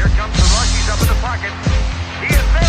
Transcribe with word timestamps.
Here 0.00 0.08
comes 0.16 0.32
the 0.32 0.48
rush. 0.56 0.72
He's 0.72 0.88
up 0.88 0.98
in 1.02 1.08
the 1.08 1.20
pocket. 1.20 1.52
He 2.24 2.32
is 2.32 2.46
there. 2.56 2.64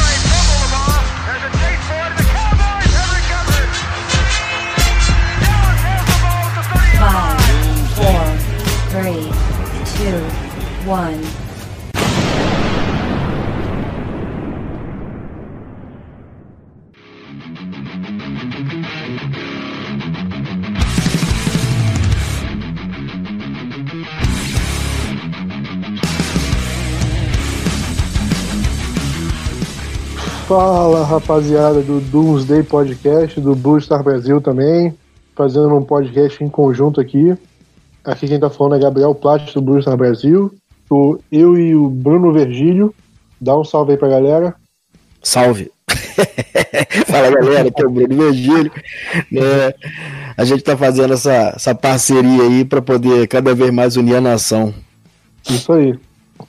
The 0.51 0.67
ball. 0.67 0.99
There's 1.23 1.47
a 1.47 1.51
chase 1.63 1.79
for 1.87 2.03
it. 2.03 2.11
The 2.19 2.27
Cowboys 2.27 2.91
have 2.91 3.07
recovered. 3.15 3.71
Dallas 5.39 5.79
has 5.79 6.03
the 6.11 6.19
ball 6.27 6.43
at 6.43 6.59
the 6.59 6.67
30 6.75 6.99
Five, 6.99 7.39
four, 7.95 8.27
three, 8.91 9.31
two, 9.95 10.19
one. 10.85 11.40
Fala 30.51 31.05
rapaziada 31.05 31.81
do 31.81 32.01
Doomsday 32.01 32.61
Podcast, 32.61 33.39
do 33.39 33.55
Blue 33.55 33.79
Star 33.79 34.03
Brasil 34.03 34.41
também, 34.41 34.93
fazendo 35.33 35.73
um 35.73 35.81
podcast 35.81 36.43
em 36.43 36.49
conjunto 36.49 36.99
aqui. 36.99 37.33
Aqui 38.03 38.27
quem 38.27 38.37
tá 38.37 38.49
falando 38.49 38.75
é 38.75 38.79
Gabriel 38.79 39.15
Plat 39.15 39.53
do 39.53 39.61
Blue 39.61 39.81
Star 39.81 39.95
Brasil. 39.95 40.53
Tô 40.89 41.21
eu 41.31 41.57
e 41.57 41.73
o 41.73 41.87
Bruno 41.87 42.33
Vergílio. 42.33 42.93
Dá 43.39 43.57
um 43.57 43.63
salve 43.63 43.93
aí 43.93 43.97
pra 43.97 44.09
galera. 44.09 44.53
Salve! 45.23 45.71
Fala 47.07 47.31
galera, 47.31 47.69
aqui 47.69 47.81
é 47.81 47.87
o 47.87 47.89
Bruno 47.89 48.17
Virgílio. 48.17 48.71
Né? 49.31 49.73
A 50.35 50.43
gente 50.43 50.65
tá 50.65 50.75
fazendo 50.75 51.13
essa, 51.13 51.53
essa 51.55 51.73
parceria 51.73 52.43
aí 52.43 52.65
para 52.65 52.81
poder 52.81 53.25
cada 53.29 53.55
vez 53.55 53.71
mais 53.71 53.95
unir 53.95 54.17
a 54.17 54.21
nação. 54.21 54.73
Isso 55.49 55.71
aí. 55.71 55.97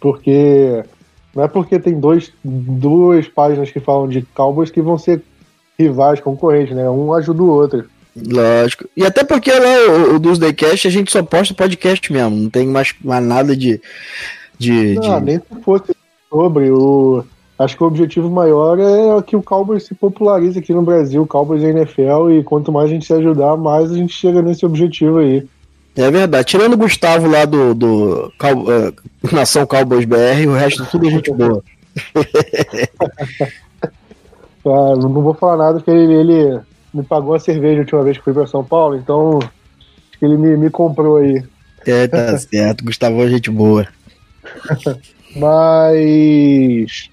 Porque 0.00 0.82
não 1.34 1.44
é 1.44 1.48
porque 1.48 1.78
tem 1.78 1.98
dois, 1.98 2.32
duas 2.44 3.26
páginas 3.28 3.70
que 3.70 3.80
falam 3.80 4.08
de 4.08 4.22
Cowboys 4.34 4.70
que 4.70 4.82
vão 4.82 4.98
ser 4.98 5.22
rivais, 5.78 6.20
concorrentes, 6.20 6.76
né? 6.76 6.88
Um 6.88 7.12
ajuda 7.14 7.42
o 7.42 7.48
outro. 7.50 7.84
Lógico. 8.14 8.84
E 8.96 9.06
até 9.06 9.24
porque 9.24 9.50
lá 9.50 9.88
o, 9.88 10.16
o 10.16 10.18
dos 10.18 10.38
Daycast 10.38 10.86
a 10.86 10.90
gente 10.90 11.10
só 11.10 11.22
posta 11.22 11.54
podcast 11.54 12.12
mesmo, 12.12 12.36
não 12.36 12.50
tem 12.50 12.66
mais, 12.66 12.94
mais 13.02 13.24
nada 13.24 13.56
de. 13.56 13.80
de, 14.58 14.94
Não, 14.94 15.18
de- 15.18 15.24
nem 15.24 15.38
se 15.38 15.62
fosse 15.62 15.94
sobre 16.28 16.70
o. 16.70 17.24
Acho 17.58 17.76
que 17.76 17.84
o 17.84 17.86
objetivo 17.86 18.28
maior 18.28 18.78
é 18.78 19.22
que 19.22 19.36
o 19.36 19.42
Cowboys 19.42 19.84
se 19.84 19.94
popularize 19.94 20.58
aqui 20.58 20.72
no 20.72 20.82
Brasil, 20.82 21.22
o 21.22 21.26
Cowboys 21.26 21.62
e 21.62 21.66
NFL, 21.66 22.30
e 22.32 22.42
quanto 22.42 22.72
mais 22.72 22.90
a 22.90 22.92
gente 22.92 23.06
se 23.06 23.12
ajudar, 23.12 23.56
mais 23.56 23.90
a 23.92 23.94
gente 23.94 24.12
chega 24.12 24.42
nesse 24.42 24.66
objetivo 24.66 25.18
aí. 25.18 25.46
É 25.96 26.10
verdade. 26.10 26.46
Tirando 26.46 26.74
o 26.74 26.78
Gustavo 26.78 27.28
lá 27.28 27.44
do, 27.44 27.74
do 27.74 28.32
Cow- 28.38 28.72
eh, 28.72 28.92
Nação 29.32 29.66
Cowboys 29.66 30.04
BR, 30.04 30.46
o 30.48 30.54
resto 30.54 30.86
tudo 30.86 31.06
é 31.06 31.10
gente 31.10 31.30
boa. 31.32 31.62
Ah, 34.64 34.94
não 34.96 35.10
vou 35.12 35.34
falar 35.34 35.56
nada 35.56 35.74
porque 35.80 35.90
ele, 35.90 36.12
ele 36.12 36.60
me 36.94 37.02
pagou 37.02 37.34
a 37.34 37.40
cerveja 37.40 37.78
a 37.78 37.80
última 37.80 38.04
vez 38.04 38.16
que 38.16 38.22
fui 38.22 38.32
pra 38.32 38.46
São 38.46 38.62
Paulo, 38.64 38.96
então 38.96 39.40
acho 39.40 40.18
que 40.18 40.24
ele 40.24 40.36
me, 40.36 40.56
me 40.56 40.70
comprou 40.70 41.16
aí. 41.16 41.42
É, 41.84 42.06
tá 42.06 42.38
certo. 42.38 42.84
Gustavo 42.84 43.22
é 43.24 43.28
gente 43.28 43.50
boa. 43.50 43.86
Mas. 45.34 47.10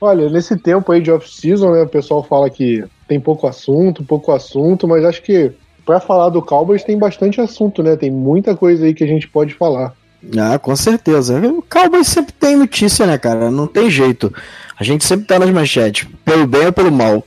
Olha, 0.00 0.28
nesse 0.30 0.56
tempo 0.56 0.90
aí 0.90 1.00
de 1.00 1.12
off-season, 1.12 1.70
né, 1.72 1.82
o 1.82 1.88
pessoal 1.88 2.24
fala 2.24 2.48
que 2.50 2.82
tem 3.06 3.20
pouco 3.20 3.46
assunto, 3.46 4.02
pouco 4.02 4.32
assunto, 4.32 4.88
mas 4.88 5.04
acho 5.04 5.22
que 5.22 5.52
pra 5.90 5.98
falar 5.98 6.28
do 6.28 6.40
Cowboys 6.40 6.84
tem 6.84 6.96
bastante 6.96 7.40
assunto, 7.40 7.82
né? 7.82 7.96
Tem 7.96 8.12
muita 8.12 8.56
coisa 8.56 8.84
aí 8.86 8.94
que 8.94 9.02
a 9.02 9.06
gente 9.08 9.26
pode 9.26 9.54
falar. 9.54 9.92
Ah, 10.38 10.56
com 10.56 10.76
certeza. 10.76 11.36
O 11.48 11.62
Cowboys 11.62 12.06
sempre 12.06 12.32
tem 12.32 12.56
notícia, 12.56 13.06
né, 13.06 13.18
cara? 13.18 13.50
Não 13.50 13.66
tem 13.66 13.90
jeito. 13.90 14.32
A 14.78 14.84
gente 14.84 15.04
sempre 15.04 15.26
tá 15.26 15.36
nas 15.36 15.50
manchetes, 15.50 16.06
pelo 16.24 16.46
bem 16.46 16.66
ou 16.66 16.72
pelo 16.72 16.92
mal. 16.92 17.24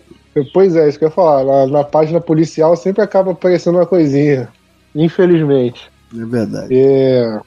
Pois 0.53 0.77
é, 0.77 0.87
isso 0.87 0.97
que 0.97 1.03
eu 1.03 1.09
ia 1.09 1.13
falar. 1.13 1.43
Na, 1.43 1.67
na 1.79 1.83
página 1.83 2.21
policial 2.21 2.75
sempre 2.77 3.01
acaba 3.03 3.31
aparecendo 3.33 3.75
uma 3.75 3.85
coisinha. 3.85 4.47
Infelizmente. 4.95 5.91
É 6.17 6.25
verdade. 6.25 6.67
É, 6.71 7.39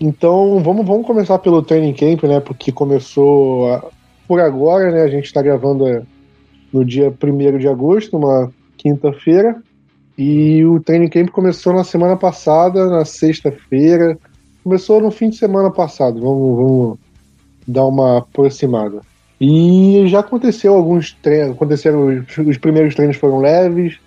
então, 0.00 0.58
vamos, 0.64 0.86
vamos 0.86 1.06
começar 1.06 1.38
pelo 1.38 1.62
training 1.62 1.92
camp, 1.92 2.22
né? 2.24 2.40
Porque 2.40 2.72
começou 2.72 3.70
a- 3.74 3.84
por 4.26 4.40
agora, 4.40 4.90
né? 4.90 5.02
A 5.02 5.08
gente 5.08 5.26
está 5.26 5.42
gravando 5.42 5.86
é, 5.86 6.02
no 6.72 6.82
dia 6.82 7.12
1 7.22 7.58
de 7.58 7.68
agosto, 7.68 8.16
uma 8.16 8.50
quinta-feira. 8.78 9.56
E 10.16 10.64
o 10.64 10.80
training 10.80 11.08
camp 11.08 11.30
começou 11.30 11.72
na 11.72 11.84
semana 11.84 12.16
passada, 12.16 12.86
na 12.86 13.04
sexta-feira. 13.04 14.18
Começou 14.62 15.00
no 15.00 15.10
fim 15.10 15.30
de 15.30 15.36
semana 15.36 15.70
passado. 15.70 16.20
Vamos, 16.20 16.56
vamos 16.56 16.98
dar 17.66 17.86
uma 17.86 18.18
aproximada. 18.18 19.00
E 19.40 20.04
já 20.06 20.20
aconteceu 20.20 20.74
alguns 20.74 21.12
treinos. 21.14 21.56
Aconteceram 21.56 22.06
os, 22.06 22.38
os 22.38 22.58
primeiros 22.58 22.94
treinos 22.94 23.16
foram 23.16 23.38
leves, 23.38 23.98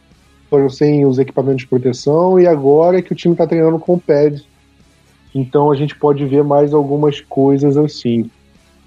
foram 0.49 0.69
sem 0.69 1.05
os 1.05 1.19
equipamentos 1.19 1.63
de 1.63 1.67
proteção, 1.67 2.39
e 2.39 2.47
agora 2.47 2.99
é 2.99 3.01
que 3.01 3.11
o 3.11 3.15
time 3.15 3.33
está 3.33 3.45
treinando 3.45 3.79
com 3.79 3.99
pads. 3.99 4.45
Então 5.33 5.69
a 5.69 5.75
gente 5.75 5.93
pode 5.97 6.25
ver 6.25 6.43
mais 6.43 6.73
algumas 6.73 7.19
coisas 7.19 7.75
assim. 7.75 8.29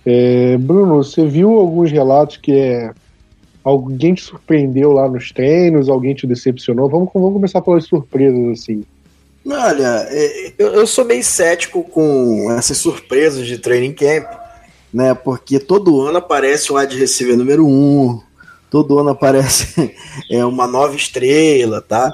É, 0.06 0.56
Bruno, 0.56 1.04
você 1.04 1.26
viu 1.26 1.58
alguns 1.58 1.92
relatos 1.92 2.38
que 2.38 2.52
é, 2.52 2.92
alguém 3.64 4.14
te 4.14 4.22
surpreendeu 4.22 4.92
lá 4.92 5.08
nos 5.08 5.30
treinos, 5.32 5.88
alguém 5.88 6.14
te 6.14 6.26
decepcionou? 6.26 6.88
Vamos, 6.88 7.08
vamos 7.12 7.32
começar 7.32 7.60
pelas 7.60 7.84
surpresas 7.84 8.60
assim. 8.60 8.84
Olha, 9.46 10.06
é, 10.10 10.52
eu, 10.58 10.86
sou 10.86 11.04
meio 11.04 11.24
cético 11.24 11.82
com 11.82 12.52
essas 12.52 12.76
surpresas 12.76 13.46
de 13.46 13.58
training 13.58 13.94
camp, 13.94 14.26
né? 14.92 15.14
Porque 15.14 15.58
todo 15.58 16.02
ano 16.02 16.18
aparece 16.18 16.70
o 16.70 16.76
wide 16.76 16.98
receiver 16.98 17.36
número 17.36 17.66
um, 17.66 18.20
todo 18.70 18.98
ano 18.98 19.10
aparece 19.10 19.94
é, 20.30 20.44
uma 20.44 20.66
nova 20.66 20.94
estrela, 20.94 21.80
tá? 21.80 22.12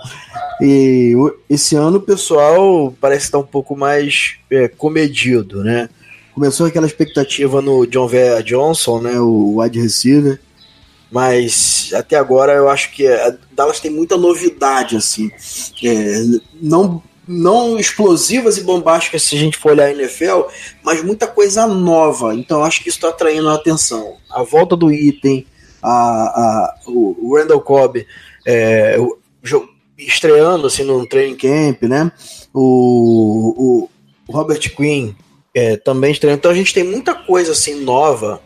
E 0.60 1.12
esse 1.50 1.74
ano 1.74 1.98
o 1.98 2.02
pessoal 2.02 2.94
parece 3.00 3.26
estar 3.26 3.38
um 3.38 3.46
pouco 3.46 3.76
mais 3.76 4.36
é, 4.50 4.68
comedido, 4.68 5.64
né? 5.64 5.88
Começou 6.32 6.66
aquela 6.66 6.86
expectativa 6.86 7.62
no 7.62 7.86
John 7.86 8.08
Vera 8.08 8.42
Johnson, 8.42 9.00
né? 9.00 9.18
O 9.20 9.60
wide 9.60 9.80
receiver. 9.80 10.40
Mas 11.10 11.90
até 11.94 12.16
agora 12.16 12.52
eu 12.52 12.68
acho 12.68 12.92
que 12.92 13.06
a 13.06 13.36
Dallas 13.52 13.80
tem 13.80 13.90
muita 13.90 14.16
novidade, 14.16 14.96
assim. 14.96 15.30
É, 15.82 16.22
não, 16.60 17.02
não 17.26 17.78
explosivas 17.78 18.58
e 18.58 18.62
bombásticas 18.62 19.22
se 19.22 19.36
a 19.36 19.38
gente 19.38 19.56
for 19.56 19.72
olhar 19.72 19.86
a 19.86 19.92
NFL, 19.92 20.42
mas 20.82 21.02
muita 21.02 21.26
coisa 21.26 21.66
nova. 21.66 22.34
Então 22.34 22.64
acho 22.64 22.82
que 22.82 22.88
isso 22.88 22.98
está 22.98 23.08
atraindo 23.08 23.48
a 23.48 23.54
atenção. 23.54 24.16
A 24.30 24.42
volta 24.42 24.76
do 24.76 24.92
item, 24.92 25.46
a, 25.82 25.90
a, 25.90 26.74
o, 26.86 27.36
Randall 27.36 27.60
Cobb 27.60 28.06
é, 28.46 28.96
o- 28.98 29.18
estreando 29.96 30.66
assim 30.66 30.82
no 30.82 31.06
training 31.06 31.36
camp, 31.36 31.82
né? 31.84 32.10
O, 32.52 33.88
o 34.26 34.32
Robert 34.32 34.74
Quinn 34.74 35.12
é, 35.54 35.76
também 35.76 36.12
estreando. 36.12 36.38
Então 36.38 36.50
a 36.50 36.54
gente 36.54 36.74
tem 36.74 36.84
muita 36.84 37.14
coisa 37.14 37.52
assim 37.52 37.80
nova, 37.82 38.40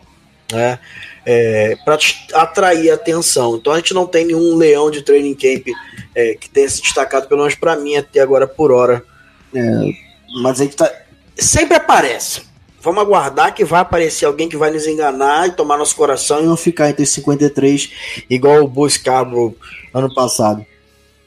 né? 0.51 0.79
É, 1.25 1.77
para 1.83 1.97
atrair 2.33 2.91
a 2.91 2.95
atenção. 2.95 3.55
Então 3.55 3.73
a 3.73 3.77
gente 3.77 3.93
não 3.93 4.07
tem 4.07 4.25
nenhum 4.25 4.55
leão 4.55 4.89
de 4.89 5.01
training 5.01 5.35
camp 5.35 5.67
é, 6.15 6.33
que 6.33 6.49
tenha 6.49 6.69
se 6.69 6.81
destacado, 6.81 7.27
pelo 7.27 7.41
menos 7.41 7.55
para 7.55 7.75
mim, 7.75 7.95
até 7.95 8.19
agora 8.19 8.47
por 8.47 8.71
hora. 8.71 9.03
É, 9.53 9.91
mas 10.41 10.59
a 10.59 10.63
gente 10.63 10.75
tá. 10.75 10.91
Sempre 11.35 11.75
aparece. 11.75 12.41
Vamos 12.81 13.01
aguardar 13.01 13.53
que 13.53 13.65
vai 13.65 13.81
aparecer 13.81 14.25
alguém 14.25 14.47
que 14.47 14.55
vai 14.55 14.71
nos 14.71 14.87
enganar 14.87 15.47
e 15.47 15.51
tomar 15.51 15.77
nosso 15.77 15.95
coração 15.95 16.41
e 16.41 16.45
não 16.45 16.55
ficar 16.55 16.89
entre 16.89 17.03
os 17.03 17.09
53, 17.09 17.91
igual 18.29 18.63
o 18.63 18.67
Bruce 18.67 18.97
Scarborough 18.97 19.53
ano 19.93 20.13
passado. 20.13 20.65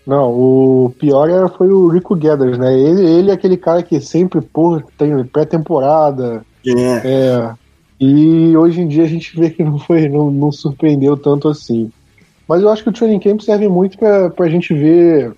Não, 0.07 0.31
o 0.31 0.95
pior 0.99 1.29
era, 1.29 1.49
foi 1.49 1.69
o 1.69 1.89
Rico 1.89 2.17
Gathers, 2.17 2.59
né? 2.59 2.73
Ele, 2.77 3.07
ele 3.07 3.31
é 3.31 3.35
aquele 3.35 3.57
cara 3.57 3.83
que 3.83 4.01
sempre, 4.01 4.41
pô, 4.41 4.83
tem 4.99 5.25
pré-temporada. 5.25 6.45
É, 6.67 6.73
É. 7.05 7.62
E 8.05 8.57
hoje 8.57 8.81
em 8.81 8.89
dia 8.89 9.05
a 9.05 9.09
gente 9.09 9.39
vê 9.39 9.49
que 9.49 9.63
não 9.63 9.79
foi, 9.79 10.09
não, 10.09 10.29
não 10.29 10.51
surpreendeu 10.51 11.17
tanto 11.17 11.47
assim. 11.49 11.89
Mas 12.49 12.61
eu 12.61 12.69
acho 12.69 12.83
que 12.83 12.89
o 12.89 12.93
training 12.93 13.21
camp 13.21 13.41
serve 13.41 13.69
muito 13.69 13.97
pra, 13.97 14.29
pra 14.29 14.49
gente 14.49 14.75
ver. 14.75 15.33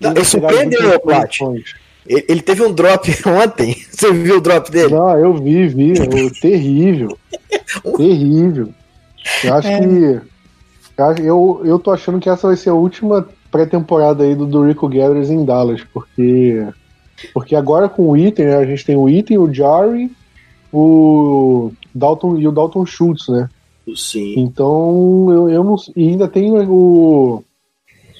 Não, 0.00 0.10
ele 0.10 0.24
surpreendeu, 0.24 0.80
muitas 0.82 1.00
Plat. 1.38 1.38
ele, 2.08 2.42
teve 2.42 2.62
um 2.64 2.72
drop 2.72 3.08
ontem. 3.28 3.76
Você 3.88 4.12
viu 4.12 4.38
o 4.38 4.40
drop 4.40 4.68
dele? 4.70 4.92
Não, 4.94 5.16
eu 5.16 5.34
vi, 5.34 5.68
vi. 5.68 5.92
o- 5.92 6.40
terrível. 6.40 7.16
terrível. 7.96 8.68
Eu 9.44 9.54
acho 9.54 9.68
que. 9.68 10.20
eu 10.98 11.04
acho- 11.04 11.22
Eu, 11.22 11.62
eu 11.64 11.78
tô 11.78 11.92
achando 11.92 12.18
que 12.18 12.28
essa 12.28 12.48
vai 12.48 12.56
ser 12.56 12.70
a 12.70 12.74
última 12.74 13.28
pré-temporada 13.50 14.24
aí 14.24 14.34
do, 14.34 14.44
do 14.44 14.66
Rico 14.66 14.88
Gathers 14.88 15.30
em 15.30 15.44
Dallas, 15.44 15.82
porque. 15.94 16.66
Porque 17.32 17.54
agora 17.54 17.88
com 17.88 18.10
o 18.10 18.16
item, 18.16 18.44
né, 18.46 18.56
a 18.56 18.66
gente 18.66 18.84
tem 18.84 18.96
o 18.96 19.08
item, 19.08 19.38
o 19.38 19.52
Jarry, 19.54 20.10
o 20.72 21.72
Dalton 21.94 22.36
e 22.38 22.46
o 22.46 22.52
Dalton 22.52 22.84
Schultz, 22.86 23.28
né? 23.28 23.48
Sim. 23.94 24.34
Então, 24.38 25.28
eu, 25.30 25.48
eu 25.48 25.64
não. 25.64 25.76
E 25.96 26.08
ainda 26.08 26.26
tem 26.28 26.52
o. 26.52 27.42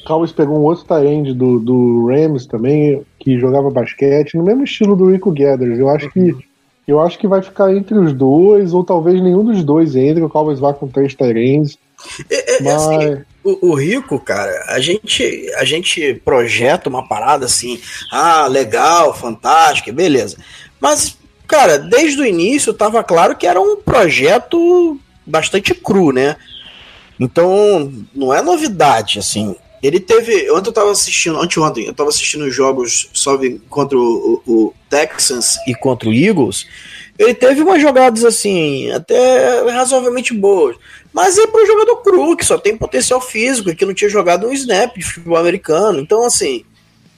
Cowboys 0.07 0.31
pegou 0.31 0.57
um 0.57 0.63
outro 0.63 0.87
end 1.05 1.35
do, 1.35 1.59
do 1.59 2.07
Rams 2.07 2.47
também, 2.47 3.03
que 3.19 3.41
jogava 3.41 3.71
basquete, 3.71 4.37
no 4.37 4.45
mesmo 4.45 4.63
estilo 4.63 4.95
do 4.95 5.11
Rico 5.11 5.33
Gathers. 5.33 5.79
Eu 5.79 5.89
acho 5.89 6.09
que 6.11 6.33
Eu 6.87 7.01
acho 7.01 7.19
que 7.19 7.27
vai 7.27 7.43
ficar 7.43 7.75
entre 7.75 7.99
os 7.99 8.13
dois, 8.13 8.73
ou 8.73 8.85
talvez 8.85 9.21
nenhum 9.21 9.45
dos 9.45 9.65
dois 9.65 9.97
entre. 9.97 10.23
O 10.23 10.29
Cowboys 10.29 10.61
vai 10.61 10.73
com 10.73 10.87
três 10.87 11.15
Tyrens. 11.15 11.77
É, 12.31 12.57
é, 12.59 12.63
Mas- 12.63 12.87
assim, 12.87 13.23
o, 13.43 13.71
o 13.71 13.75
Rico, 13.75 14.21
cara, 14.21 14.53
a 14.69 14.79
gente, 14.79 15.51
a 15.57 15.65
gente 15.65 16.15
projeta 16.25 16.89
uma 16.89 17.09
parada 17.09 17.47
assim, 17.47 17.81
ah, 18.13 18.47
legal, 18.47 19.13
fantástico, 19.15 19.93
beleza. 19.93 20.37
Mas, 20.81 21.16
cara, 21.47 21.79
desde 21.79 22.21
o 22.21 22.27
início 22.27 22.73
tava 22.75 23.03
claro 23.05 23.37
que 23.37 23.47
era 23.47 23.61
um 23.61 23.77
projeto 23.77 24.99
bastante 25.25 25.75
cru, 25.75 26.13
né? 26.13 26.37
Então, 27.19 27.93
não 28.15 28.33
é 28.33 28.43
novidade, 28.43 29.19
assim. 29.19 29.57
Ele 29.83 30.01
teve. 30.01 30.51
Ontem 30.51 30.69
eu 30.69 30.73
tava 30.73 30.91
assistindo, 30.91 31.39
anteontem, 31.41 31.87
eu 31.87 31.95
tava 31.95 32.09
assistindo 32.11 32.45
os 32.45 32.55
jogos 32.55 33.09
só 33.13 33.39
contra 33.69 33.97
o, 33.97 34.43
o- 34.47 34.53
o 34.53 34.75
Texans 34.91 35.57
e 35.67 35.75
contra 35.75 36.09
o 36.09 36.13
Eagles. 36.13 36.67
Ele 37.19 37.33
teve 37.35 37.63
umas 37.63 37.81
jogadas 37.81 38.25
assim, 38.25 38.91
até 38.91 39.71
razoavelmente 39.71 40.35
boas. 40.35 40.77
Mas 41.13 41.39
é 41.39 41.47
para 41.47 41.63
um 41.63 41.67
jogador 41.67 41.97
cru, 42.03 42.37
que 42.37 42.45
só 42.45 42.59
tem 42.59 42.77
potencial 42.77 43.21
físico, 43.21 43.71
e 43.71 43.75
que 43.75 43.87
não 43.87 43.95
tinha 43.95 44.11
jogado 44.11 44.47
um 44.47 44.53
snap 44.53 44.95
de 44.97 45.03
futebol 45.05 45.39
americano. 45.39 45.99
Então, 46.01 46.23
assim, 46.25 46.63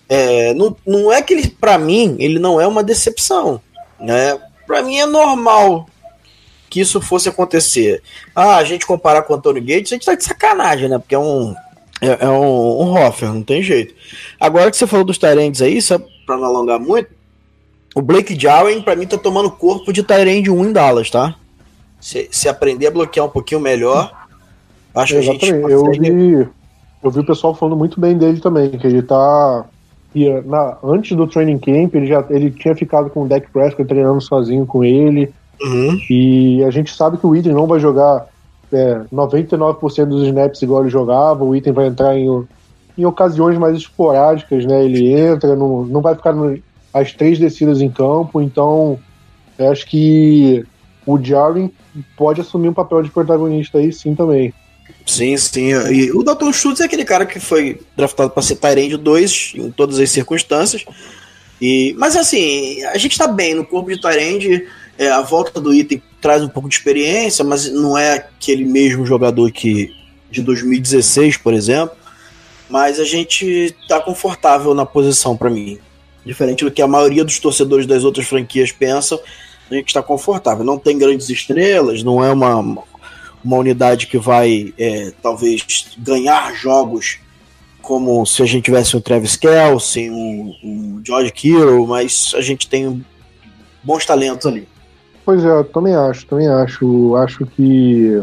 é, 0.09 0.55
não, 0.55 0.77
não 0.87 1.13
é 1.13 1.21
que 1.21 1.35
ele, 1.35 1.49
para 1.49 1.79
mim, 1.79 2.17
ele 2.21 2.39
não 2.39 2.61
é 2.61 2.67
uma 2.67 2.83
decepção. 2.85 3.61
Né? 4.01 4.39
Para 4.67 4.83
mim 4.83 4.99
é 4.99 5.07
normal 5.07 5.87
que 6.69 6.81
isso 6.81 7.01
fosse 7.01 7.29
acontecer. 7.29 8.03
Ah, 8.35 8.57
a 8.57 8.65
gente 8.65 8.87
comparar 8.87 9.23
com 9.23 9.33
o 9.33 9.37
Antônio 9.37 9.63
Gates, 9.63 9.93
a 9.93 9.95
gente 9.95 10.07
tá 10.07 10.15
de 10.15 10.25
sacanagem, 10.25 10.89
né? 10.89 10.99
Porque 10.99 11.15
é 11.15 11.19
um. 11.19 11.55
É, 12.01 12.27
é 12.27 12.29
um, 12.29 12.83
um 12.83 12.95
Hoffer, 12.95 13.33
não 13.33 13.43
tem 13.43 13.63
jeito. 13.63 13.95
Agora 14.39 14.71
que 14.71 14.77
você 14.77 14.87
falou 14.87 15.05
dos 15.05 15.19
Tyrands 15.19 15.61
aí, 15.61 15.83
só 15.83 15.99
pra 16.25 16.37
não 16.37 16.45
alongar 16.45 16.79
muito, 16.79 17.09
o 17.95 18.03
Blake 18.03 18.39
Jarwin, 18.39 18.81
pra 18.81 18.95
mim, 18.95 19.07
tá 19.07 19.19
tomando 19.19 19.51
corpo 19.51 19.93
de 19.93 20.05
Tyrande 20.05 20.51
1 20.51 20.67
em 20.67 20.73
Dallas, 20.73 21.11
tá? 21.11 21.35
Se, 22.01 22.29
se 22.31 22.49
aprender 22.49 22.87
a 22.87 22.91
bloquear 22.93 23.27
um 23.27 23.31
pouquinho 23.31 23.61
melhor, 23.61 24.13
acho 24.95 25.15
que 25.15 25.19
a 25.19 25.23
gente. 25.23 25.49
Eu 25.49 25.91
vi, 25.91 26.49
eu 27.03 27.11
vi 27.11 27.19
o 27.19 27.27
pessoal 27.27 27.55
falando 27.55 27.77
muito 27.77 28.01
bem 28.01 28.17
dele 28.17 28.41
também, 28.41 28.71
que 28.71 28.87
ele 28.87 29.03
tá. 29.03 29.65
Na, 30.47 30.79
antes 30.83 31.17
do 31.17 31.27
training 31.27 31.59
camp, 31.59 31.95
ele 31.95 32.07
já 32.07 32.25
ele 32.31 32.51
tinha 32.51 32.75
ficado 32.75 33.11
com 33.11 33.23
o 33.23 33.29
Dak 33.29 33.51
Prescott 33.51 33.87
treinando 33.89 34.21
sozinho 34.21 34.67
com 34.67 34.83
ele. 34.85 35.31
Uhum. 35.61 35.99
E 36.09 36.65
a 36.65 36.71
gente 36.71 36.95
sabe 36.95 37.19
que 37.19 37.27
o 37.27 37.35
Item 37.35 37.53
não 37.53 37.67
vai 37.67 37.81
jogar 37.81 38.27
é, 38.73 39.01
99% 39.13 40.07
dos 40.07 40.27
snaps 40.27 40.63
igual 40.63 40.83
ele 40.83 40.91
jogava. 40.91 41.45
O 41.45 41.55
Item 41.55 41.73
vai 41.73 41.87
entrar 41.87 42.17
em, 42.17 42.45
em 42.97 43.05
ocasiões 43.05 43.59
mais 43.59 43.77
esporádicas, 43.77 44.65
né? 44.65 44.85
Ele 44.85 45.13
entra, 45.13 45.55
não, 45.57 45.85
não 45.85 46.01
vai 46.01 46.15
ficar 46.15 46.33
no- 46.33 46.59
as 46.95 47.13
três 47.13 47.39
descidas 47.39 47.81
em 47.81 47.91
campo. 47.91 48.41
Então, 48.41 48.99
acho 49.59 49.87
que 49.87 50.65
o 51.07 51.19
Jarwin 51.23 51.71
pode 52.17 52.41
assumir 52.41 52.69
um 52.69 52.75
papel 52.75 53.03
de 53.03 53.11
protagonista 53.11 53.79
aí 53.79 53.93
sim 53.93 54.15
também. 54.15 54.53
Sim, 55.09 55.37
sim. 55.39 55.71
E 55.91 56.13
o 56.13 56.23
Dalton 56.23 56.53
Schultz 56.53 56.81
é 56.81 56.85
aquele 56.85 57.05
cara 57.05 57.25
que 57.25 57.41
foi 57.41 57.81
draftado 57.97 58.31
para 58.31 58.43
ser 58.43 58.57
Tyrande 58.57 58.97
2 58.97 59.53
em 59.57 59.71
todas 59.71 59.99
as 59.99 60.11
circunstâncias. 60.11 60.85
E, 61.61 61.95
mas 61.99 62.15
assim, 62.15 62.85
a 62.85 62.99
gente 62.99 63.17
tá 63.17 63.27
bem 63.27 63.55
no 63.55 63.65
corpo 63.65 63.91
de 63.91 64.01
Tyrande. 64.01 64.67
É, 64.99 65.09
a 65.11 65.23
volta 65.23 65.61
do 65.61 65.73
item 65.73 66.03
traz 66.21 66.43
um 66.43 66.49
pouco 66.49 66.69
de 66.69 66.75
experiência, 66.75 67.45
mas 67.45 67.71
não 67.73 67.97
é 67.97 68.15
aquele 68.15 68.65
mesmo 68.65 69.07
jogador 69.07 69.51
que 69.51 69.91
de 70.31 70.43
2016, 70.43 71.39
por 71.39 71.55
exemplo. 71.55 71.97
Mas 72.69 73.01
a 73.01 73.05
gente 73.05 73.75
tá 73.89 74.01
confortável 74.01 74.75
na 74.75 74.85
posição 74.85 75.37
para 75.37 75.49
mim. 75.49 75.79
Diferente 76.25 76.65
do 76.65 76.71
que 76.71 76.83
a 76.83 76.87
maioria 76.87 77.25
dos 77.25 77.39
torcedores 77.39 77.87
das 77.87 78.05
outras 78.05 78.27
franquias 78.27 78.71
pensam, 78.71 79.19
a 79.71 79.75
gente 79.75 79.87
está 79.87 80.03
confortável. 80.03 80.65
Não 80.65 80.79
tem 80.79 80.99
grandes 80.99 81.31
estrelas, 81.31 82.03
não 82.03 82.23
é 82.23 82.31
uma, 82.31 82.85
uma 83.49 83.57
unidade 83.57 84.07
que 84.07 84.19
vai 84.19 84.75
é, 84.79 85.11
talvez 85.23 85.97
ganhar 85.97 86.55
jogos 86.55 87.19
como 87.81 88.27
se 88.27 88.43
a 88.43 88.47
gente 88.47 88.65
tivesse 88.65 88.95
um 88.95 89.01
Travis 89.01 89.37
Kelce, 89.37 90.11
um, 90.11 90.55
um 90.63 91.01
George 91.03 91.33
Kittle, 91.33 91.87
mas 91.87 92.35
a 92.37 92.43
gente 92.43 92.69
tem 92.69 93.03
bons 93.83 94.05
talentos 94.05 94.47
ali. 94.47 94.69
Pois 95.25 95.43
é, 95.43 95.63
também 95.63 95.95
acho, 95.95 96.27
também 96.27 96.47
acho. 96.47 97.17
Acho 97.17 97.47
que 97.47 98.23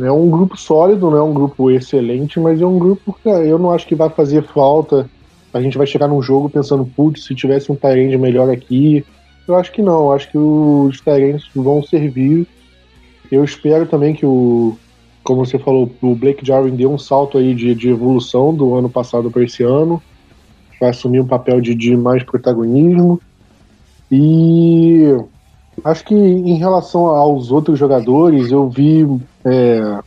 é 0.00 0.10
um 0.10 0.30
grupo 0.30 0.56
sólido, 0.56 1.10
não 1.10 1.18
é 1.18 1.22
um 1.22 1.34
grupo 1.34 1.70
excelente, 1.70 2.40
mas 2.40 2.58
é 2.58 2.66
um 2.66 2.78
grupo 2.78 3.14
que 3.22 3.28
eu 3.28 3.58
não 3.58 3.70
acho 3.70 3.86
que 3.86 3.94
vai 3.94 4.08
fazer 4.08 4.42
falta. 4.44 5.10
A 5.52 5.60
gente 5.60 5.76
vai 5.76 5.86
chegar 5.86 6.08
num 6.08 6.22
jogo 6.22 6.48
pensando, 6.48 6.86
putz, 6.86 7.24
se 7.24 7.34
tivesse 7.34 7.70
um 7.70 7.76
Tyrande 7.76 8.16
melhor 8.16 8.48
aqui. 8.48 9.04
Eu 9.46 9.56
acho 9.56 9.70
que 9.70 9.82
não, 9.82 10.10
acho 10.10 10.30
que 10.30 10.38
os 10.38 10.98
Tyrands 11.02 11.44
vão 11.54 11.82
servir. 11.82 12.46
Eu 13.34 13.44
espero 13.44 13.86
também 13.86 14.14
que 14.14 14.24
o, 14.24 14.76
como 15.22 15.44
você 15.44 15.58
falou, 15.58 15.90
o 16.02 16.14
Blake 16.14 16.44
Jarwin 16.44 16.76
deu 16.76 16.92
um 16.92 16.98
salto 16.98 17.38
aí 17.38 17.54
de, 17.54 17.74
de 17.74 17.88
evolução 17.88 18.54
do 18.54 18.74
ano 18.74 18.88
passado 18.88 19.30
para 19.30 19.44
esse 19.44 19.62
ano. 19.62 20.02
Vai 20.80 20.90
assumir 20.90 21.20
um 21.20 21.26
papel 21.26 21.60
de, 21.60 21.74
de 21.74 21.96
mais 21.96 22.22
protagonismo. 22.22 23.20
E 24.10 25.16
Acho 25.82 26.04
que 26.04 26.14
em 26.14 26.56
relação 26.56 27.06
aos 27.06 27.50
outros 27.50 27.78
jogadores, 27.78 28.50
eu 28.50 28.68
vi. 28.68 29.06
é, 29.44 29.98